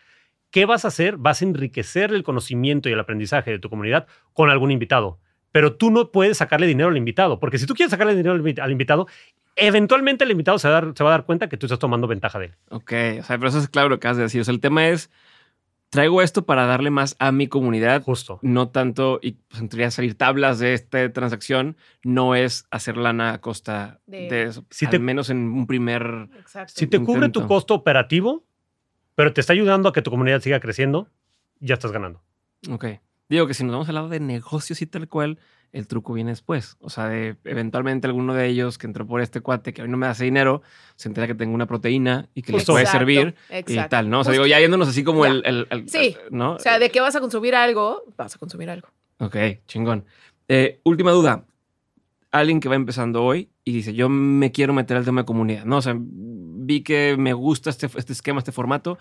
¿Qué 0.52 0.66
vas 0.66 0.86
a 0.86 0.90
hacer? 0.90 1.18
Vas 1.18 1.42
a 1.42 1.46
enriquecer 1.46 2.14
el 2.14 2.24
conocimiento 2.24 2.88
y 2.88 2.94
el 2.94 3.00
aprendizaje 3.00 3.52
de 3.52 3.60
tu 3.60 3.70
comunidad 3.70 4.08
con 4.34 4.50
algún 4.50 4.72
invitado. 4.72 5.20
Pero 5.52 5.76
tú 5.76 5.90
no 5.92 6.12
puedes 6.12 6.38
sacarle 6.38 6.68
dinero 6.68 6.90
al 6.90 6.98
invitado, 6.98 7.40
porque 7.40 7.58
si 7.58 7.66
tú 7.66 7.74
quieres 7.74 7.92
sacarle 7.92 8.16
dinero 8.16 8.34
al 8.36 8.42
invi- 8.44 8.62
al 8.62 8.72
invitado, 8.72 9.08
eventualmente 9.56 10.24
el 10.24 10.32
invitado 10.32 10.60
se 10.60 10.70
va, 10.70 10.78
a 10.78 10.82
dar, 10.82 10.94
se 10.96 11.04
va 11.04 11.10
a 11.10 11.14
dar 11.14 11.26
cuenta 11.26 11.50
que 11.50 11.58
tú 11.58 11.66
estás 11.66 11.80
tomando 11.80 12.08
ventaja 12.08 12.38
de 12.40 12.46
él. 12.46 12.54
Ok, 12.70 12.92
o 13.20 13.24
sea, 13.24 13.38
pero 13.38 13.48
eso 13.48 13.58
es 13.60 13.68
claro 13.70 13.90
lo 13.90 13.96
que 14.00 14.08
acabas 14.08 14.18
de 14.18 14.24
decir. 14.24 14.42
O 14.42 14.44
sea, 14.44 14.54
el 14.54 14.60
tema 14.60 14.88
es, 14.88 15.10
traigo 15.90 16.22
esto 16.22 16.46
para 16.46 16.66
darle 16.66 16.90
más 16.90 17.16
a 17.20 17.32
mi 17.32 17.48
comunidad, 17.48 18.04
Justo. 18.04 18.40
no 18.42 18.70
tanto, 18.70 19.20
y 19.22 19.34
pues, 19.48 19.62
en 19.62 19.70
teoría 19.70 19.90
salir 19.92 20.16
tablas 20.18 20.60
de 20.60 20.74
esta 20.74 21.12
transacción, 21.14 21.78
no 22.04 22.36
es 22.36 22.66
hacer 22.72 22.98
lana 22.98 23.34
a 23.34 23.42
costa 23.42 24.00
de, 24.06 24.28
De- 24.28 24.44
eso. 24.44 24.66
Si 24.70 24.86
al 24.86 24.92
te- 24.92 25.00
menos 25.00 25.30
en 25.30 25.38
un 25.38 25.66
primer... 25.68 26.30
Exacto. 26.38 26.74
Si 26.76 26.88
te 26.88 27.00
cubre 27.02 27.30
tu 27.30 27.46
costo 27.48 27.74
operativo, 27.74 28.46
pero 29.16 29.34
te 29.34 29.42
está 29.42 29.54
ayudando 29.54 29.90
a 29.90 29.94
que 29.94 30.02
tu 30.02 30.12
comunidad 30.12 30.42
siga 30.42 30.60
creciendo, 30.60 31.10
ya 31.60 31.74
estás 31.76 31.92
ganando. 31.92 32.22
Ok. 32.70 32.86
Digo 33.30 33.48
que 33.48 33.54
si 33.54 33.64
nos 33.64 33.72
vamos 33.74 33.90
al 33.90 33.96
lado 33.96 34.10
de 34.10 34.20
negocios 34.20 34.82
y 34.82 34.86
tal 34.88 35.08
cual, 35.08 35.40
el 35.78 35.88
truco 35.88 36.14
viene 36.14 36.32
después. 36.32 36.76
O 36.80 36.90
sea, 36.90 37.08
de 37.08 37.36
eventualmente 37.44 38.08
alguno 38.08 38.34
de 38.34 38.48
ellos 38.48 38.78
que 38.78 38.88
entró 38.88 39.06
por 39.06 39.22
este 39.22 39.42
cuate 39.42 39.74
que 39.74 39.82
a 39.82 39.86
mí 39.86 39.92
no 39.92 39.98
me 39.98 40.08
hace 40.08 40.24
dinero, 40.26 40.62
se 40.96 41.08
entera 41.08 41.28
que 41.28 41.36
tengo 41.36 41.54
una 41.54 41.66
proteína 41.68 42.30
y 42.34 42.42
que 42.42 42.52
les 42.52 42.62
Justo. 42.62 42.74
puede 42.74 42.84
Exacto, 42.86 43.06
servir 43.06 43.36
y 43.68 43.88
tal, 43.90 44.10
¿no? 44.10 44.22
O 44.22 44.24
sea, 44.24 44.32
Justo. 44.32 44.44
digo, 44.44 44.46
ya 44.48 44.60
yéndonos 44.60 44.88
así 44.88 45.04
como 45.04 45.26
el, 45.26 45.44
el- 45.46 45.68
el- 45.70 45.90
Sí. 45.90 46.16
¿no? 46.32 46.54
O 46.54 46.60
sea, 46.60 46.80
de 46.80 46.90
que 46.90 47.00
vas 47.00 47.16
a 47.16 47.20
consumir 47.20 47.54
algo, 47.56 48.04
vas 48.18 48.36
a 48.36 48.40
consumir 48.40 48.70
algo. 48.70 48.88
Ok, 49.20 49.36
chingón. 49.68 50.06
Eh, 50.48 50.80
última 50.84 51.12
duda. 51.12 51.46
Alguien 52.32 52.60
que 52.60 52.68
va 52.70 52.76
empezando 52.76 53.24
hoy 53.24 53.50
y 53.64 53.72
dice, 53.72 53.94
yo 53.94 54.10
me 54.10 54.52
quiero 54.52 54.74
meter 54.74 54.98
al 54.98 55.06
tema 55.06 55.22
de 55.22 55.26
comunidad, 55.26 55.64
¿no? 55.66 55.78
O 55.78 55.82
sea, 55.82 55.96
vi 55.98 56.82
que 56.82 57.16
me 57.18 57.34
gusta 57.34 57.70
este, 57.70 57.88
este 57.96 58.12
esquema, 58.14 58.40
este 58.40 58.52
formato. 58.52 58.98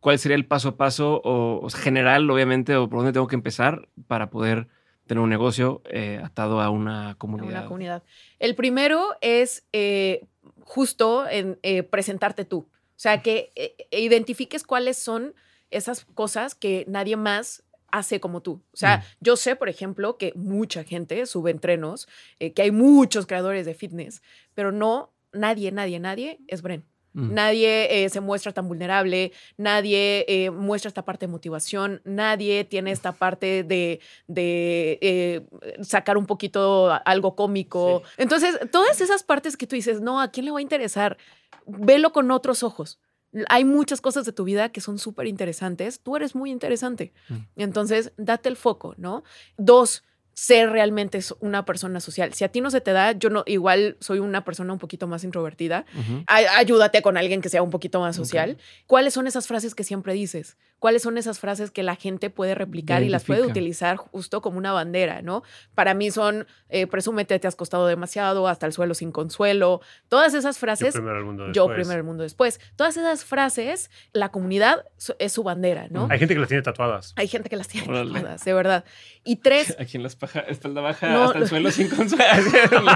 ¿Cuál 0.00 0.18
sería 0.18 0.34
el 0.34 0.46
paso 0.46 0.70
a 0.70 0.76
paso 0.76 1.20
o, 1.24 1.64
o 1.64 1.70
general, 1.70 2.28
obviamente, 2.28 2.74
o 2.74 2.88
por 2.88 2.98
dónde 2.98 3.12
tengo 3.12 3.28
que 3.28 3.36
empezar 3.36 3.88
para 4.08 4.30
poder 4.30 4.66
tener 5.06 5.22
un 5.22 5.30
negocio 5.30 5.82
eh, 5.86 6.20
atado 6.24 6.60
a 6.60 6.70
una 6.70 7.10
a 7.10 7.14
comunidad? 7.16 7.50
una 7.50 7.64
comunidad. 7.66 8.02
El 8.38 8.54
primero 8.54 9.16
es 9.20 9.66
eh, 9.72 10.26
justo 10.60 11.28
en 11.28 11.58
eh, 11.62 11.82
presentarte 11.82 12.44
tú. 12.44 12.58
O 12.68 13.02
sea, 13.02 13.20
que 13.22 13.50
eh, 13.56 13.74
identifiques 13.90 14.62
cuáles 14.64 14.96
son 14.98 15.34
esas 15.70 16.04
cosas 16.04 16.54
que 16.54 16.84
nadie 16.88 17.16
más 17.16 17.64
hace 17.90 18.20
como 18.20 18.40
tú. 18.42 18.62
O 18.72 18.76
sea, 18.76 18.98
Mm. 18.98 19.02
yo 19.20 19.36
sé, 19.36 19.56
por 19.56 19.68
ejemplo, 19.68 20.16
que 20.18 20.32
mucha 20.34 20.84
gente 20.84 21.26
sube 21.26 21.50
entrenos, 21.50 22.08
que 22.38 22.62
hay 22.62 22.70
muchos 22.70 23.26
creadores 23.26 23.66
de 23.66 23.74
fitness, 23.74 24.22
pero 24.54 24.72
no, 24.72 25.12
nadie, 25.32 25.72
nadie, 25.72 25.98
nadie 26.00 26.38
es 26.48 26.62
Bren. 26.62 26.84
Mm. 27.14 27.34
Nadie 27.34 28.04
eh, 28.04 28.08
se 28.08 28.20
muestra 28.20 28.52
tan 28.52 28.68
vulnerable, 28.68 29.32
nadie 29.56 30.24
eh, 30.28 30.50
muestra 30.50 30.88
esta 30.88 31.04
parte 31.04 31.26
de 31.26 31.32
motivación, 31.32 32.00
nadie 32.04 32.64
tiene 32.64 32.90
esta 32.90 33.12
parte 33.12 33.64
de, 33.64 34.00
de, 34.26 34.98
eh, 35.02 35.46
sacar 35.82 36.16
un 36.16 36.26
poquito 36.26 36.90
algo 37.04 37.36
cómico. 37.36 38.02
Entonces, 38.16 38.58
todas 38.70 39.00
esas 39.00 39.22
partes 39.22 39.56
que 39.56 39.66
tú 39.66 39.76
dices, 39.76 40.00
no, 40.00 40.20
¿a 40.20 40.28
quién 40.28 40.46
le 40.46 40.52
va 40.52 40.58
a 40.58 40.62
interesar? 40.62 41.18
Velo 41.66 42.12
con 42.12 42.30
otros 42.30 42.62
ojos. 42.62 42.98
Hay 43.48 43.64
muchas 43.64 44.00
cosas 44.00 44.26
de 44.26 44.32
tu 44.32 44.44
vida 44.44 44.70
que 44.70 44.82
son 44.82 44.98
súper 44.98 45.26
interesantes. 45.26 46.00
Tú 46.00 46.16
eres 46.16 46.34
muy 46.34 46.50
interesante. 46.50 47.12
Mm. 47.28 47.36
Entonces, 47.56 48.12
date 48.16 48.48
el 48.48 48.56
foco, 48.56 48.94
¿no? 48.98 49.24
Dos, 49.56 50.04
ser 50.34 50.70
realmente 50.70 51.20
una 51.40 51.64
persona 51.64 52.00
social. 52.00 52.32
Si 52.34 52.44
a 52.44 52.48
ti 52.48 52.60
no 52.60 52.70
se 52.70 52.80
te 52.80 52.92
da, 52.92 53.12
yo 53.12 53.28
no, 53.30 53.42
igual 53.46 53.96
soy 54.00 54.18
una 54.18 54.44
persona 54.44 54.72
un 54.72 54.78
poquito 54.78 55.06
más 55.06 55.24
introvertida. 55.24 55.84
Ay- 56.26 56.46
ayúdate 56.56 57.02
con 57.02 57.16
alguien 57.16 57.40
que 57.42 57.48
sea 57.48 57.62
un 57.62 57.70
poquito 57.70 58.00
más 58.00 58.16
social. 58.16 58.56
¿Cuáles 58.86 59.14
son 59.14 59.26
esas 59.26 59.46
frases 59.46 59.74
que 59.74 59.84
siempre 59.84 60.14
dices? 60.14 60.56
¿Cuáles 60.82 61.02
son 61.02 61.16
esas 61.16 61.38
frases 61.38 61.70
que 61.70 61.84
la 61.84 61.94
gente 61.94 62.28
puede 62.28 62.56
replicar 62.56 63.04
y 63.04 63.08
las 63.08 63.22
puede 63.22 63.42
utilizar 63.46 63.96
justo 63.98 64.42
como 64.42 64.58
una 64.58 64.72
bandera, 64.72 65.22
¿no? 65.22 65.44
Para 65.76 65.94
mí 65.94 66.10
son, 66.10 66.44
eh, 66.70 66.88
presúmete, 66.88 67.38
te 67.38 67.46
has 67.46 67.54
costado 67.54 67.86
demasiado, 67.86 68.48
hasta 68.48 68.66
el 68.66 68.72
suelo 68.72 68.94
sin 68.94 69.12
consuelo. 69.12 69.80
Todas 70.08 70.34
esas 70.34 70.56
Yo 70.56 70.60
frases, 70.60 70.92
primero 70.94 71.18
el 71.18 71.24
mundo 71.24 71.44
yo 71.52 71.68
después. 71.68 71.76
primero 71.76 71.98
el 72.00 72.04
mundo 72.04 72.24
después. 72.24 72.58
Todas 72.74 72.96
esas 72.96 73.24
frases, 73.24 73.92
la 74.12 74.30
comunidad 74.30 74.84
es 75.20 75.32
su 75.32 75.44
bandera, 75.44 75.86
¿no? 75.88 76.08
Hay 76.10 76.18
gente 76.18 76.34
que 76.34 76.40
las 76.40 76.48
tiene 76.48 76.64
tatuadas. 76.64 77.12
Hay 77.14 77.28
gente 77.28 77.48
que 77.48 77.56
las 77.56 77.68
tiene 77.68 77.86
Órale. 77.88 78.12
tatuadas, 78.14 78.44
de 78.44 78.52
verdad. 78.52 78.84
Y 79.22 79.36
tres, 79.36 79.76
Aquí 79.78 79.98
en 79.98 80.02
la 80.02 80.08
espalda, 80.08 80.40
espalda 80.48 80.80
baja, 80.80 81.12
No. 81.12 81.24
hasta 81.26 81.38
el 81.38 81.46
suelo 81.48 81.70
sin 81.70 81.88
consuelo. 81.90 82.24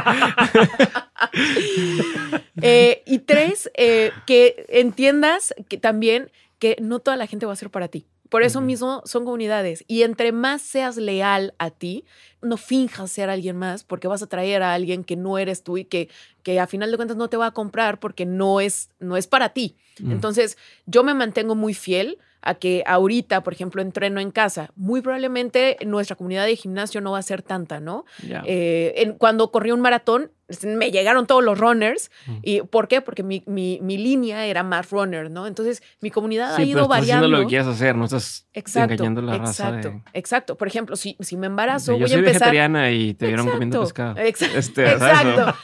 Eh, 2.62 3.02
y 3.06 3.18
tres, 3.20 3.70
eh, 3.74 4.12
que 4.26 4.64
entiendas 4.68 5.54
que 5.68 5.76
también 5.78 6.30
que 6.74 6.82
no 6.82 6.98
toda 6.98 7.16
la 7.16 7.26
gente 7.26 7.46
va 7.46 7.52
a 7.52 7.56
ser 7.56 7.70
para 7.70 7.88
ti. 7.88 8.06
Por 8.28 8.42
eso 8.42 8.60
mismo 8.60 9.02
son 9.04 9.24
comunidades. 9.24 9.84
Y 9.86 10.02
entre 10.02 10.32
más 10.32 10.60
seas 10.60 10.96
leal 10.96 11.54
a 11.58 11.70
ti, 11.70 12.04
no 12.42 12.56
finjas 12.56 13.12
ser 13.12 13.30
alguien 13.30 13.56
más 13.56 13.84
porque 13.84 14.08
vas 14.08 14.20
a 14.20 14.26
traer 14.26 14.64
a 14.64 14.74
alguien 14.74 15.04
que 15.04 15.14
no 15.14 15.38
eres 15.38 15.62
tú 15.62 15.78
y 15.78 15.84
que, 15.84 16.08
que 16.42 16.58
a 16.58 16.66
final 16.66 16.90
de 16.90 16.96
cuentas 16.96 17.16
no 17.16 17.28
te 17.28 17.36
va 17.36 17.46
a 17.46 17.50
comprar 17.52 18.00
porque 18.00 18.26
no 18.26 18.60
es, 18.60 18.90
no 18.98 19.16
es 19.16 19.28
para 19.28 19.50
ti. 19.50 19.76
Mm. 20.00 20.10
Entonces, 20.10 20.58
yo 20.86 21.04
me 21.04 21.14
mantengo 21.14 21.54
muy 21.54 21.72
fiel 21.72 22.18
a 22.42 22.54
que 22.54 22.82
ahorita, 22.86 23.42
por 23.44 23.52
ejemplo, 23.52 23.80
entreno 23.82 24.20
en 24.20 24.30
casa. 24.32 24.70
Muy 24.76 25.02
probablemente 25.02 25.76
nuestra 25.86 26.16
comunidad 26.16 26.46
de 26.46 26.56
gimnasio 26.56 27.00
no 27.00 27.12
va 27.12 27.18
a 27.18 27.22
ser 27.22 27.42
tanta, 27.42 27.78
¿no? 27.80 28.04
Eh, 28.44 28.92
en- 28.96 29.12
cuando 29.14 29.50
corrí 29.52 29.70
un 29.72 29.80
maratón, 29.80 30.30
me 30.64 30.90
llegaron 30.92 31.26
todos 31.26 31.42
los 31.42 31.58
runners. 31.58 32.10
Mm. 32.26 32.36
¿Y 32.42 32.60
por 32.62 32.86
qué? 32.88 33.00
Porque 33.00 33.22
mi, 33.22 33.42
mi- 33.46 33.78
mi 33.82 33.98
línea 33.98 34.46
era 34.46 34.62
más 34.62 34.90
runner, 34.90 35.30
¿no? 35.30 35.46
Entonces, 35.46 35.82
mi 36.00 36.10
comunidad 36.10 36.48
sí, 36.48 36.52
ha 36.54 36.56
pero 36.58 36.68
ido 36.68 36.82
estás 36.82 36.88
variando. 36.88 37.26
haciendo 37.26 37.38
lo 37.38 37.44
que 37.44 37.48
quieras 37.48 37.66
hacer, 37.66 37.96
no 37.96 38.04
estás 38.04 38.46
Exacto, 38.52 38.92
engañando 38.94 39.20
a 39.20 39.24
la 39.24 39.38
raza. 39.38 39.68
exacto, 39.68 39.88
de- 39.90 40.02
exacto. 40.18 40.56
Por 40.56 40.68
ejemplo, 40.68 40.96
si, 40.96 41.16
si 41.20 41.36
me 41.36 41.46
embarazo, 41.48 41.92
yo 41.92 41.98
voy 41.98 42.04
a 42.04 42.08
soy 42.08 42.18
empezar. 42.18 42.34
vegetariana 42.40 42.90
y 42.92 43.14
te 43.14 43.26
vieron 43.26 43.48
comiendo 43.48 43.82
Exacto, 43.82 44.14
pescado. 44.14 44.50
exa- 44.52 44.54
Este, 44.56 44.98
¿sabes? 44.98 45.34
Exacto. 45.34 45.58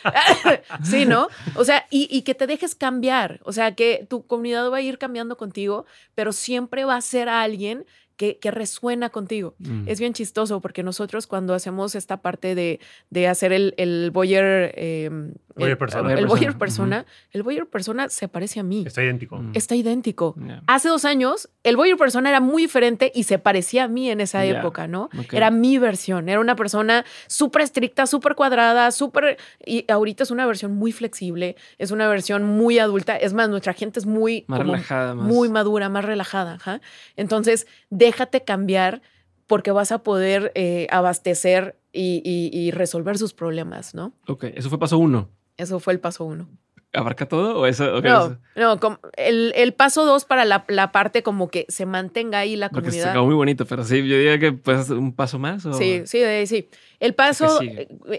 sí, 0.83 1.07
¿no? 1.07 1.28
O 1.55 1.64
sea, 1.64 1.87
y, 1.91 2.09
y 2.11 2.22
que 2.22 2.35
te 2.35 2.47
dejes 2.47 2.74
cambiar. 2.74 3.41
O 3.45 3.53
sea, 3.53 3.74
que 3.74 4.07
tu 4.09 4.26
comunidad 4.26 4.70
va 4.70 4.78
a 4.78 4.80
ir 4.83 4.99
cambiando 4.99 5.37
contigo, 5.37 5.87
pero 6.14 6.33
siempre 6.33 6.85
va 6.85 6.97
a 6.97 7.01
ser 7.01 7.28
alguien 7.28 7.85
que, 8.16 8.38
que 8.38 8.50
resuena 8.50 9.10
contigo. 9.10 9.54
Mm. 9.58 9.88
Es 9.88 10.00
bien 10.00 10.12
chistoso 10.12 10.60
porque 10.60 10.82
nosotros 10.82 11.26
cuando 11.26 11.54
hacemos 11.54 11.94
esta 11.94 12.22
parte 12.22 12.54
de, 12.54 12.80
de 13.10 13.28
hacer 13.28 13.52
el, 13.52 13.74
el 13.76 14.10
voyer... 14.10 14.72
eh, 14.76 15.10
El- 15.57 15.76
persona. 15.78 16.09
El, 16.11 16.26
Voyeur 16.26 16.28
voyer 16.28 16.59
persona. 16.59 17.07
El 17.30 17.42
voyer 17.42 17.66
persona 17.66 18.09
se 18.09 18.28
parece 18.28 18.61
a 18.61 18.62
mí. 18.62 18.84
Está 18.86 19.03
idéntico. 19.03 19.38
Mm. 19.38 19.53
Está 19.55 19.74
idéntico. 19.74 20.34
Hace 20.66 20.88
dos 20.88 21.05
años, 21.05 21.48
el 21.62 21.76
Voyeur 21.76 21.98
persona 21.98 22.28
era 22.28 22.40
muy 22.40 22.62
diferente 22.62 23.12
y 23.14 23.24
se 23.24 23.38
parecía 23.38 23.84
a 23.84 23.88
mí 23.88 24.11
en 24.11 24.20
esa 24.20 24.44
época, 24.59 24.86
¿no? 24.86 25.09
Era 25.36 25.50
mi 25.50 25.78
versión. 25.78 26.28
Era 26.28 26.40
una 26.40 26.57
persona 26.57 27.05
súper 27.26 27.62
estricta, 27.62 28.07
súper 28.07 28.34
cuadrada, 28.34 28.90
súper. 28.90 29.36
Y 29.64 29.84
ahorita 29.90 30.22
es 30.22 30.30
una 30.30 30.46
versión 30.46 30.74
muy 30.74 30.92
flexible, 30.92 31.57
es 31.78 31.90
una 31.90 32.09
versión 32.09 32.44
muy 32.44 32.78
adulta. 32.78 33.16
Es 33.16 33.32
más, 33.34 33.48
nuestra 33.48 33.72
gente 33.72 33.98
es 34.00 34.07
muy. 34.07 34.44
Más 34.48 34.61
como 34.61 34.72
relajada, 34.72 35.14
más. 35.14 35.26
Muy 35.26 35.48
madura, 35.48 35.88
más 35.88 36.05
relajada. 36.05 36.55
ajá. 36.55 36.80
Entonces, 37.16 37.66
déjate 37.90 38.42
cambiar 38.44 39.03
porque 39.46 39.70
vas 39.70 39.92
a 39.92 40.03
poder 40.03 40.50
eh, 40.55 40.86
abastecer 40.90 41.76
y, 41.92 42.22
y- 42.24 42.57
y 42.59 42.70
resolver 42.70 43.18
sus 43.18 43.34
problemas, 43.34 43.94
¿no? 43.94 44.12
Ok, 44.26 44.44
eso 44.55 44.68
fue 44.70 44.78
paso 44.78 44.96
uno. 44.98 45.28
Eso 45.62 45.80
fue 45.80 45.92
el 45.94 46.00
paso 46.00 46.24
uno. 46.24 46.48
¿Abarca 46.94 47.26
todo 47.26 47.58
o 47.58 47.64
eso? 47.66 48.02
No, 48.02 48.26
eso- 48.26 48.38
no, 48.54 49.00
el, 49.16 49.52
el 49.56 49.72
paso 49.72 50.04
dos 50.04 50.26
para 50.26 50.44
la, 50.44 50.64
la 50.68 50.92
parte 50.92 51.22
como 51.22 51.48
que 51.48 51.64
se 51.70 51.86
mantenga 51.86 52.40
ahí 52.40 52.54
la 52.54 52.68
Porque 52.68 52.90
se 52.90 52.96
comunidad. 52.96 53.10
acabó 53.12 53.26
muy 53.26 53.34
bonito, 53.34 53.64
pero 53.64 53.82
sí, 53.82 54.06
yo 54.06 54.16
diría 54.18 54.38
que 54.38 54.58
hacer 54.70 54.96
un 54.98 55.14
paso 55.14 55.38
más. 55.38 55.64
O... 55.64 55.72
Sí, 55.72 56.02
sí, 56.04 56.20
sí. 56.46 56.68
El 57.00 57.14
paso 57.14 57.60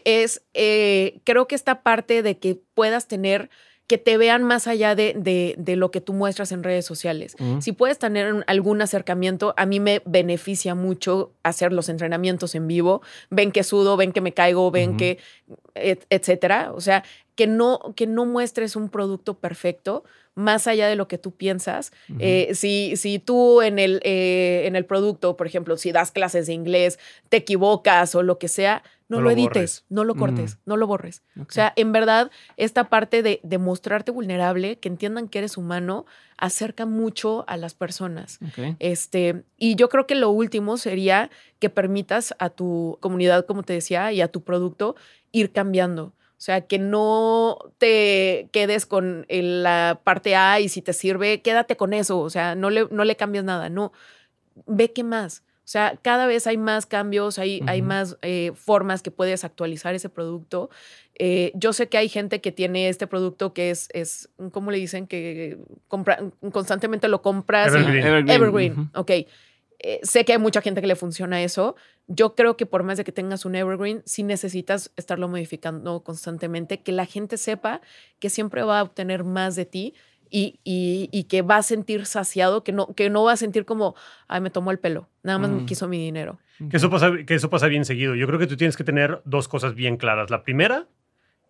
es, 0.05 0.43
eh, 0.55 1.19
creo 1.23 1.47
que 1.47 1.53
esta 1.53 1.83
parte 1.83 2.23
de 2.23 2.39
que 2.39 2.59
puedas 2.73 3.07
tener, 3.07 3.51
que 3.87 3.97
te 3.97 4.17
vean 4.17 4.43
más 4.43 4.67
allá 4.67 4.95
de, 4.95 5.13
de- 5.17 5.55
de 5.57 5.75
lo 5.75 5.91
que 5.91 5.99
tú 6.01 6.13
muestras 6.13 6.51
en 6.51 6.63
redes 6.63 6.85
sociales. 6.85 7.35
Si 7.61 7.73
puedes 7.73 7.99
tener 7.99 8.43
algún 8.47 8.81
acercamiento, 8.81 9.53
a 9.57 9.65
mí 9.65 9.79
me 9.79 10.01
beneficia 10.05 10.73
mucho 10.73 11.33
hacer 11.43 11.73
los 11.73 11.89
entrenamientos 11.89 12.55
en 12.55 12.67
vivo. 12.67 13.01
Ven 13.29 13.51
que 13.51 13.63
sudo, 13.63 13.97
ven 13.97 14.13
que 14.13 14.21
me 14.21 14.33
caigo, 14.33 14.71
ven 14.71 14.95
que, 14.97 15.17
et- 15.75 16.05
etcétera. 16.09 16.71
O 16.73 16.79
sea, 16.81 17.03
que 17.35 17.45
no, 17.47 17.93
que 17.95 18.07
no 18.07 18.25
muestres 18.25 18.75
un 18.75 18.89
producto 18.89 19.33
perfecto 19.39 20.03
más 20.35 20.65
allá 20.65 20.87
de 20.87 20.95
lo 20.95 21.07
que 21.07 21.17
tú 21.19 21.31
piensas. 21.35 21.91
Eh, 22.19 22.55
si, 22.55 22.95
si 22.95 23.19
tú 23.19 23.61
en 23.61 23.77
el, 23.79 23.99
eh, 24.03 24.63
en 24.65 24.75
el 24.75 24.85
producto, 24.85 25.35
por 25.37 25.45
ejemplo, 25.45 25.77
si 25.77 25.91
das 25.91 26.11
clases 26.11 26.47
de 26.47 26.53
inglés, 26.53 26.99
te 27.29 27.37
equivocas 27.37 28.15
o 28.15 28.23
lo 28.23 28.39
que 28.39 28.47
sea, 28.47 28.81
no, 29.13 29.17
No 29.17 29.23
lo, 29.23 29.29
lo 29.29 29.31
edites, 29.31 29.49
borres. 29.53 29.85
no 29.89 30.03
lo 30.03 30.15
cortes, 30.15 30.57
no 30.65 30.77
lo 30.77 30.87
borres. 30.87 31.21
O 31.39 31.45
sea, 31.49 31.73
en 31.75 31.91
verdad, 31.91 32.31
esta 32.57 32.89
parte 32.89 33.23
de, 33.23 33.39
de 33.43 33.57
mostrarte 33.57 34.11
vulnerable, 34.11 34.77
que 34.79 34.89
entiendan 34.89 35.27
que 35.27 35.39
eres 35.39 35.57
humano, 35.57 36.05
acerca 36.37 36.85
mucho 36.85 37.45
a 37.47 37.55
las 37.57 37.73
personas. 37.73 38.39
Este, 38.79 39.43
y 39.57 39.75
yo 39.75 39.87
creo 39.89 40.05
que 40.07 40.15
lo 40.15 40.29
último 40.29 40.77
sería 40.77 41.29
que 41.59 41.69
permitas 41.69 42.35
a 42.39 42.49
tu 42.49 42.97
comunidad, 42.99 43.45
como 43.45 43.63
te 43.63 43.73
decía, 43.73 44.11
y 44.11 44.21
a 44.21 44.27
tu 44.27 44.41
producto 44.43 44.95
ir 45.31 45.51
cambiando. 45.51 46.13
O 46.37 46.41
sea, 46.45 46.61
que 46.67 46.77
no 46.77 47.57
te 47.77 48.49
quedes 48.51 48.85
con 48.85 49.25
el- 49.29 49.63
la 49.63 50.01
parte 50.03 50.35
A 50.35 50.59
y 50.59 50.67
si 50.67 50.81
te 50.81 50.91
sirve, 50.91 51.41
quédate 51.41 51.77
con 51.77 51.93
eso. 51.93 52.19
O 52.19 52.29
sea, 52.29 52.55
no 52.55 52.69
le, 52.69 52.87
no 52.91 53.05
le 53.05 53.15
cambies 53.15 53.45
nada. 53.45 53.69
No, 53.69 53.93
ve 54.65 54.91
qué 54.91 55.03
más. 55.05 55.43
O 55.65 55.67
sea, 55.73 55.97
cada 56.01 56.25
vez 56.27 56.45
hay 56.45 56.57
más 56.57 56.85
cambios, 56.85 57.39
hay, 57.39 57.61
hay 57.67 57.79
Ujú. 57.79 57.87
más 57.87 58.17
eh, 58.21 58.51
formas 58.53 59.01
que 59.01 59.11
puedes 59.11 59.43
actualizar 59.45 59.95
ese 59.95 60.09
producto. 60.09 60.69
Eh, 61.17 61.51
yo 61.55 61.71
sé 61.71 61.87
que 61.87 61.97
hay 61.97 62.09
gente 62.09 62.41
que 62.41 62.51
tiene 62.51 62.89
este 62.89 63.07
producto 63.07 63.53
que 63.53 63.69
es, 63.69 63.87
es 63.93 64.29
¿cómo 64.51 64.71
le 64.71 64.77
dicen? 64.77 65.07
Que 65.07 65.57
compra, 65.87 66.19
constantemente 66.51 67.07
lo 67.07 67.21
compras. 67.21 67.73
y- 67.73 67.77
Evergreen. 67.77 68.29
Evergreen, 68.29 68.71
Ujú. 68.73 68.89
ok. 68.93 69.11
Eh, 69.85 69.99
sé 70.03 70.23
que 70.25 70.33
hay 70.33 70.39
mucha 70.39 70.61
gente 70.61 70.81
que 70.81 70.87
le 70.87 70.95
funciona 70.95 71.41
eso. 71.43 71.75
Yo 72.07 72.35
creo 72.35 72.57
que 72.57 72.65
por 72.65 72.83
más 72.83 72.97
de 72.97 73.03
que 73.05 73.11
tengas 73.13 73.45
un 73.45 73.55
Evergreen, 73.55 74.01
sí 74.05 74.23
necesitas 74.23 74.91
estarlo 74.97 75.27
modificando 75.29 76.03
constantemente, 76.03 76.81
que 76.81 76.91
la 76.91 77.05
gente 77.05 77.37
sepa 77.37 77.79
que 78.19 78.29
siempre 78.29 78.63
va 78.63 78.79
a 78.79 78.83
obtener 78.83 79.23
más 79.23 79.55
de 79.55 79.65
ti 79.65 79.93
y, 80.35 80.59
y- 80.63 81.09
y 81.11 81.25
que 81.25 81.43
va 81.43 81.57
a 81.57 81.61
sentir 81.63 82.07
saciado, 82.07 82.63
que 82.63 82.71
no, 82.71 82.87
que 82.95 83.09
no 83.11 83.23
va 83.23 83.33
a 83.33 83.37
sentir 83.37 83.65
como, 83.65 83.95
ay, 84.27 84.41
me 84.41 84.49
tomó 84.49 84.71
el 84.71 84.79
pelo, 84.79 85.07
nada 85.21 85.37
más 85.37 85.51
me 85.51 85.61
Mm. 85.61 85.65
quiso 85.67 85.87
mi 85.87 85.99
dinero. 85.99 86.39
Que 86.71 86.77
eso, 86.77 86.89
pasa, 86.89 87.11
que 87.25 87.35
eso 87.35 87.49
pasa 87.51 87.67
bien 87.67 87.85
seguido. 87.85 88.15
Yo 88.15 88.25
creo 88.25 88.39
que 88.39 88.47
tú 88.47 88.57
tienes 88.57 88.75
que 88.75 88.83
tener 88.83 89.21
dos 89.25 89.47
cosas 89.47 89.75
bien 89.75 89.97
claras. 89.97 90.29
La 90.31 90.43
primera 90.43 90.87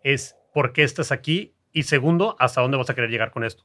es 0.04 0.36
por 0.54 0.74
qué 0.74 0.84
estás 0.84 1.12
aquí 1.14 1.54
y 1.72 1.84
segundo, 1.84 2.36
hasta 2.40 2.60
dónde 2.62 2.76
vas 2.78 2.90
a 2.90 2.94
querer 2.94 3.10
llegar 3.10 3.32
con 3.32 3.44
esto. 3.46 3.64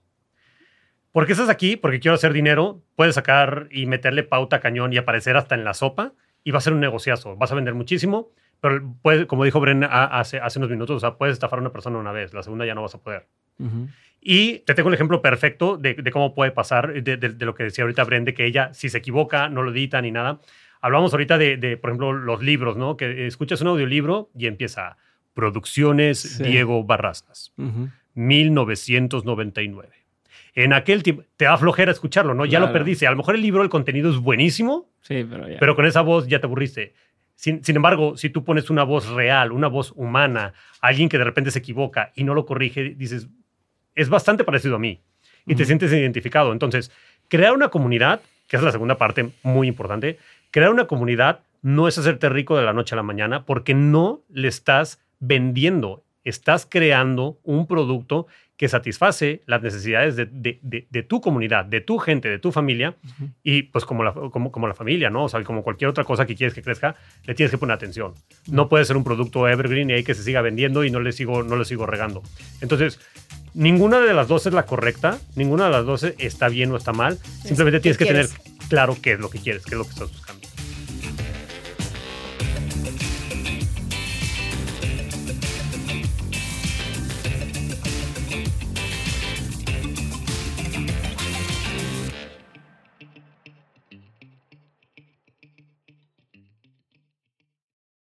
¿Por 1.12 1.26
qué 1.26 1.32
estás 1.32 1.48
aquí? 1.48 1.76
Porque 1.76 2.00
quiero 2.00 2.14
hacer 2.14 2.32
dinero. 2.32 2.82
Puedes 2.94 3.14
sacar 3.14 3.66
y 3.70 3.86
meterle 3.86 4.22
pauta 4.22 4.56
a 4.56 4.60
cañón 4.60 4.92
y 4.92 4.98
aparecer 4.98 5.36
hasta 5.36 5.54
en 5.54 5.64
la 5.64 5.74
sopa 5.74 6.12
y 6.44 6.50
va 6.52 6.58
a 6.58 6.60
ser 6.60 6.74
un 6.74 6.80
negociazo. 6.80 7.34
Vas 7.36 7.50
a 7.50 7.54
vender 7.54 7.74
muchísimo, 7.74 8.30
pero 8.60 8.94
puede, 9.02 9.26
como 9.26 9.44
dijo 9.44 9.58
Bren 9.58 9.84
hace, 9.84 10.38
hace 10.38 10.58
unos 10.58 10.70
minutos, 10.70 10.96
o 10.96 11.00
sea, 11.00 11.16
puedes 11.16 11.32
estafar 11.32 11.58
a 11.58 11.62
una 11.62 11.72
persona 11.72 11.98
una 11.98 12.12
vez, 12.12 12.32
la 12.34 12.42
segunda 12.42 12.66
ya 12.66 12.74
no 12.74 12.82
vas 12.82 12.94
a 12.94 12.98
poder. 13.02 13.26
Ujú. 13.58 13.88
Y 14.20 14.58
te 14.60 14.74
tengo 14.74 14.88
el 14.88 14.94
ejemplo 14.94 15.22
perfecto 15.22 15.76
de, 15.76 15.94
de 15.94 16.10
cómo 16.10 16.34
puede 16.34 16.50
pasar, 16.50 16.92
de, 17.02 17.16
de- 17.16 17.28
de 17.30 17.46
lo 17.46 17.54
que 17.54 17.64
decía 17.64 17.84
ahorita 17.84 18.04
Brende, 18.04 18.34
que 18.34 18.44
ella, 18.46 18.72
si 18.74 18.88
se 18.88 18.98
equivoca, 18.98 19.48
no 19.48 19.62
lo 19.62 19.70
edita 19.70 20.00
ni 20.02 20.10
nada. 20.10 20.40
Hablamos 20.80 21.12
ahorita 21.12 21.38
de, 21.38 21.56
de, 21.56 21.76
por 21.76 21.90
ejemplo, 21.90 22.12
los 22.12 22.42
libros, 22.42 22.76
¿no? 22.76 22.96
Que 22.96 23.26
escuchas 23.26 23.60
un 23.60 23.68
audiolibro 23.68 24.30
y 24.36 24.46
empieza 24.46 24.96
Producciones 25.34 26.18
Sí. 26.20 26.42
Diego 26.42 26.82
Barrazas, 26.84 27.52
Ujú. 27.58 27.88
1999. 28.14 29.88
En 30.54 30.72
aquel 30.72 31.02
tiempo, 31.04 31.22
te 31.36 31.44
da 31.44 31.56
flojera 31.56 31.92
escucharlo, 31.92 32.34
¿no? 32.34 32.44
Ya 32.44 32.58
lo 32.58 32.72
perdiste. 32.72 33.06
A 33.06 33.10
lo 33.12 33.16
mejor 33.16 33.36
el 33.36 33.42
libro, 33.42 33.62
el 33.62 33.68
contenido 33.68 34.10
es 34.10 34.16
buenísimo, 34.18 34.88
Sí, 35.02 35.24
pero 35.28 35.48
ya. 35.48 35.58
pero 35.60 35.76
con 35.76 35.86
esa 35.86 36.00
voz 36.00 36.26
ya 36.26 36.40
te 36.40 36.46
aburriste. 36.46 36.94
Sin, 37.36 37.62
sin 37.64 37.76
embargo, 37.76 38.16
si 38.16 38.30
tú 38.30 38.42
pones 38.42 38.68
una 38.68 38.82
voz 38.82 39.08
real, 39.10 39.52
una 39.52 39.68
voz 39.68 39.92
humana, 39.94 40.54
alguien 40.80 41.08
que 41.08 41.18
de 41.18 41.24
repente 41.24 41.52
se 41.52 41.60
equivoca 41.60 42.10
y 42.16 42.24
no 42.24 42.34
lo 42.34 42.44
corrige, 42.44 42.94
dices, 42.96 43.28
es 43.98 44.08
bastante 44.08 44.44
parecido 44.44 44.76
a 44.76 44.78
mí 44.78 45.00
y 45.46 45.54
te 45.54 45.64
sientes 45.64 45.92
identificado. 45.92 46.52
Entonces, 46.52 46.90
crear 47.28 47.52
una 47.52 47.68
comunidad, 47.68 48.20
que 48.46 48.56
es 48.56 48.62
la 48.62 48.72
segunda 48.72 48.96
parte 48.96 49.30
muy 49.42 49.66
importante, 49.68 50.18
crear 50.50 50.70
una 50.70 50.86
comunidad 50.86 51.40
no 51.62 51.88
es 51.88 51.98
hacerte 51.98 52.28
rico 52.28 52.56
de 52.56 52.64
la 52.64 52.72
noche 52.72 52.94
a 52.94 52.96
la 52.96 53.02
mañana 53.02 53.44
porque 53.44 53.74
no 53.74 54.20
le 54.30 54.48
estás 54.48 55.00
vendiendo, 55.20 56.04
estás 56.24 56.66
creando 56.68 57.38
un 57.42 57.66
producto 57.66 58.26
que 58.56 58.68
satisface 58.68 59.40
las 59.46 59.62
necesidades 59.62 60.16
de, 60.16 60.26
de- 60.26 60.58
de- 60.62 60.86
de 60.90 61.02
tu 61.04 61.20
comunidad, 61.20 61.64
de 61.64 61.80
tu 61.80 61.98
gente, 61.98 62.28
de 62.28 62.38
tu 62.40 62.50
familia, 62.50 62.96
y 63.44 63.62
pues 63.62 63.84
como 63.84 64.02
la, 64.02 64.12
como, 64.12 64.50
como 64.50 64.66
la 64.66 64.74
familia, 64.74 65.10
¿no? 65.10 65.24
O 65.24 65.28
sea, 65.28 65.42
como 65.44 65.62
cualquier 65.62 65.88
otra 65.90 66.02
cosa 66.02 66.26
que 66.26 66.34
quieres 66.34 66.54
que 66.54 66.62
crezca, 66.62 66.96
le 67.24 67.34
tienes 67.34 67.52
que 67.52 67.58
poner 67.58 67.74
atención. 67.74 68.14
No 68.48 68.68
puede 68.68 68.84
ser 68.84 68.96
un 68.96 69.04
producto 69.04 69.46
evergreen 69.48 69.90
y 69.90 69.92
hay 69.94 70.02
que 70.04 70.14
se 70.14 70.24
siga 70.24 70.42
vendiendo 70.42 70.82
y 70.84 70.90
no 70.90 70.98
le 70.98 71.12
sigo, 71.12 71.44
no 71.44 71.54
le 71.56 71.64
sigo 71.64 71.86
regando. 71.86 72.22
Entonces, 72.60 72.98
ninguna 73.54 74.00
de 74.00 74.14
las 74.14 74.28
dos 74.28 74.46
es 74.46 74.52
la 74.52 74.66
correcta, 74.66 75.18
ninguna 75.34 75.66
de 75.66 75.70
las 75.70 75.84
dos 75.84 76.04
está 76.18 76.48
bien 76.48 76.72
o 76.72 76.76
está 76.76 76.92
mal. 76.92 77.18
Simplemente 77.44 77.78
¿Qué 77.78 77.82
tienes 77.82 77.98
que 77.98 78.06
tener 78.06 78.28
claro 78.68 78.96
qué 79.00 79.12
es 79.12 79.20
lo 79.20 79.30
que 79.30 79.38
quieres, 79.38 79.64
qué 79.64 79.74
es 79.74 79.78
lo 79.78 79.84
que 79.84 79.90
estás 79.90 80.10
buscando. 80.10 80.27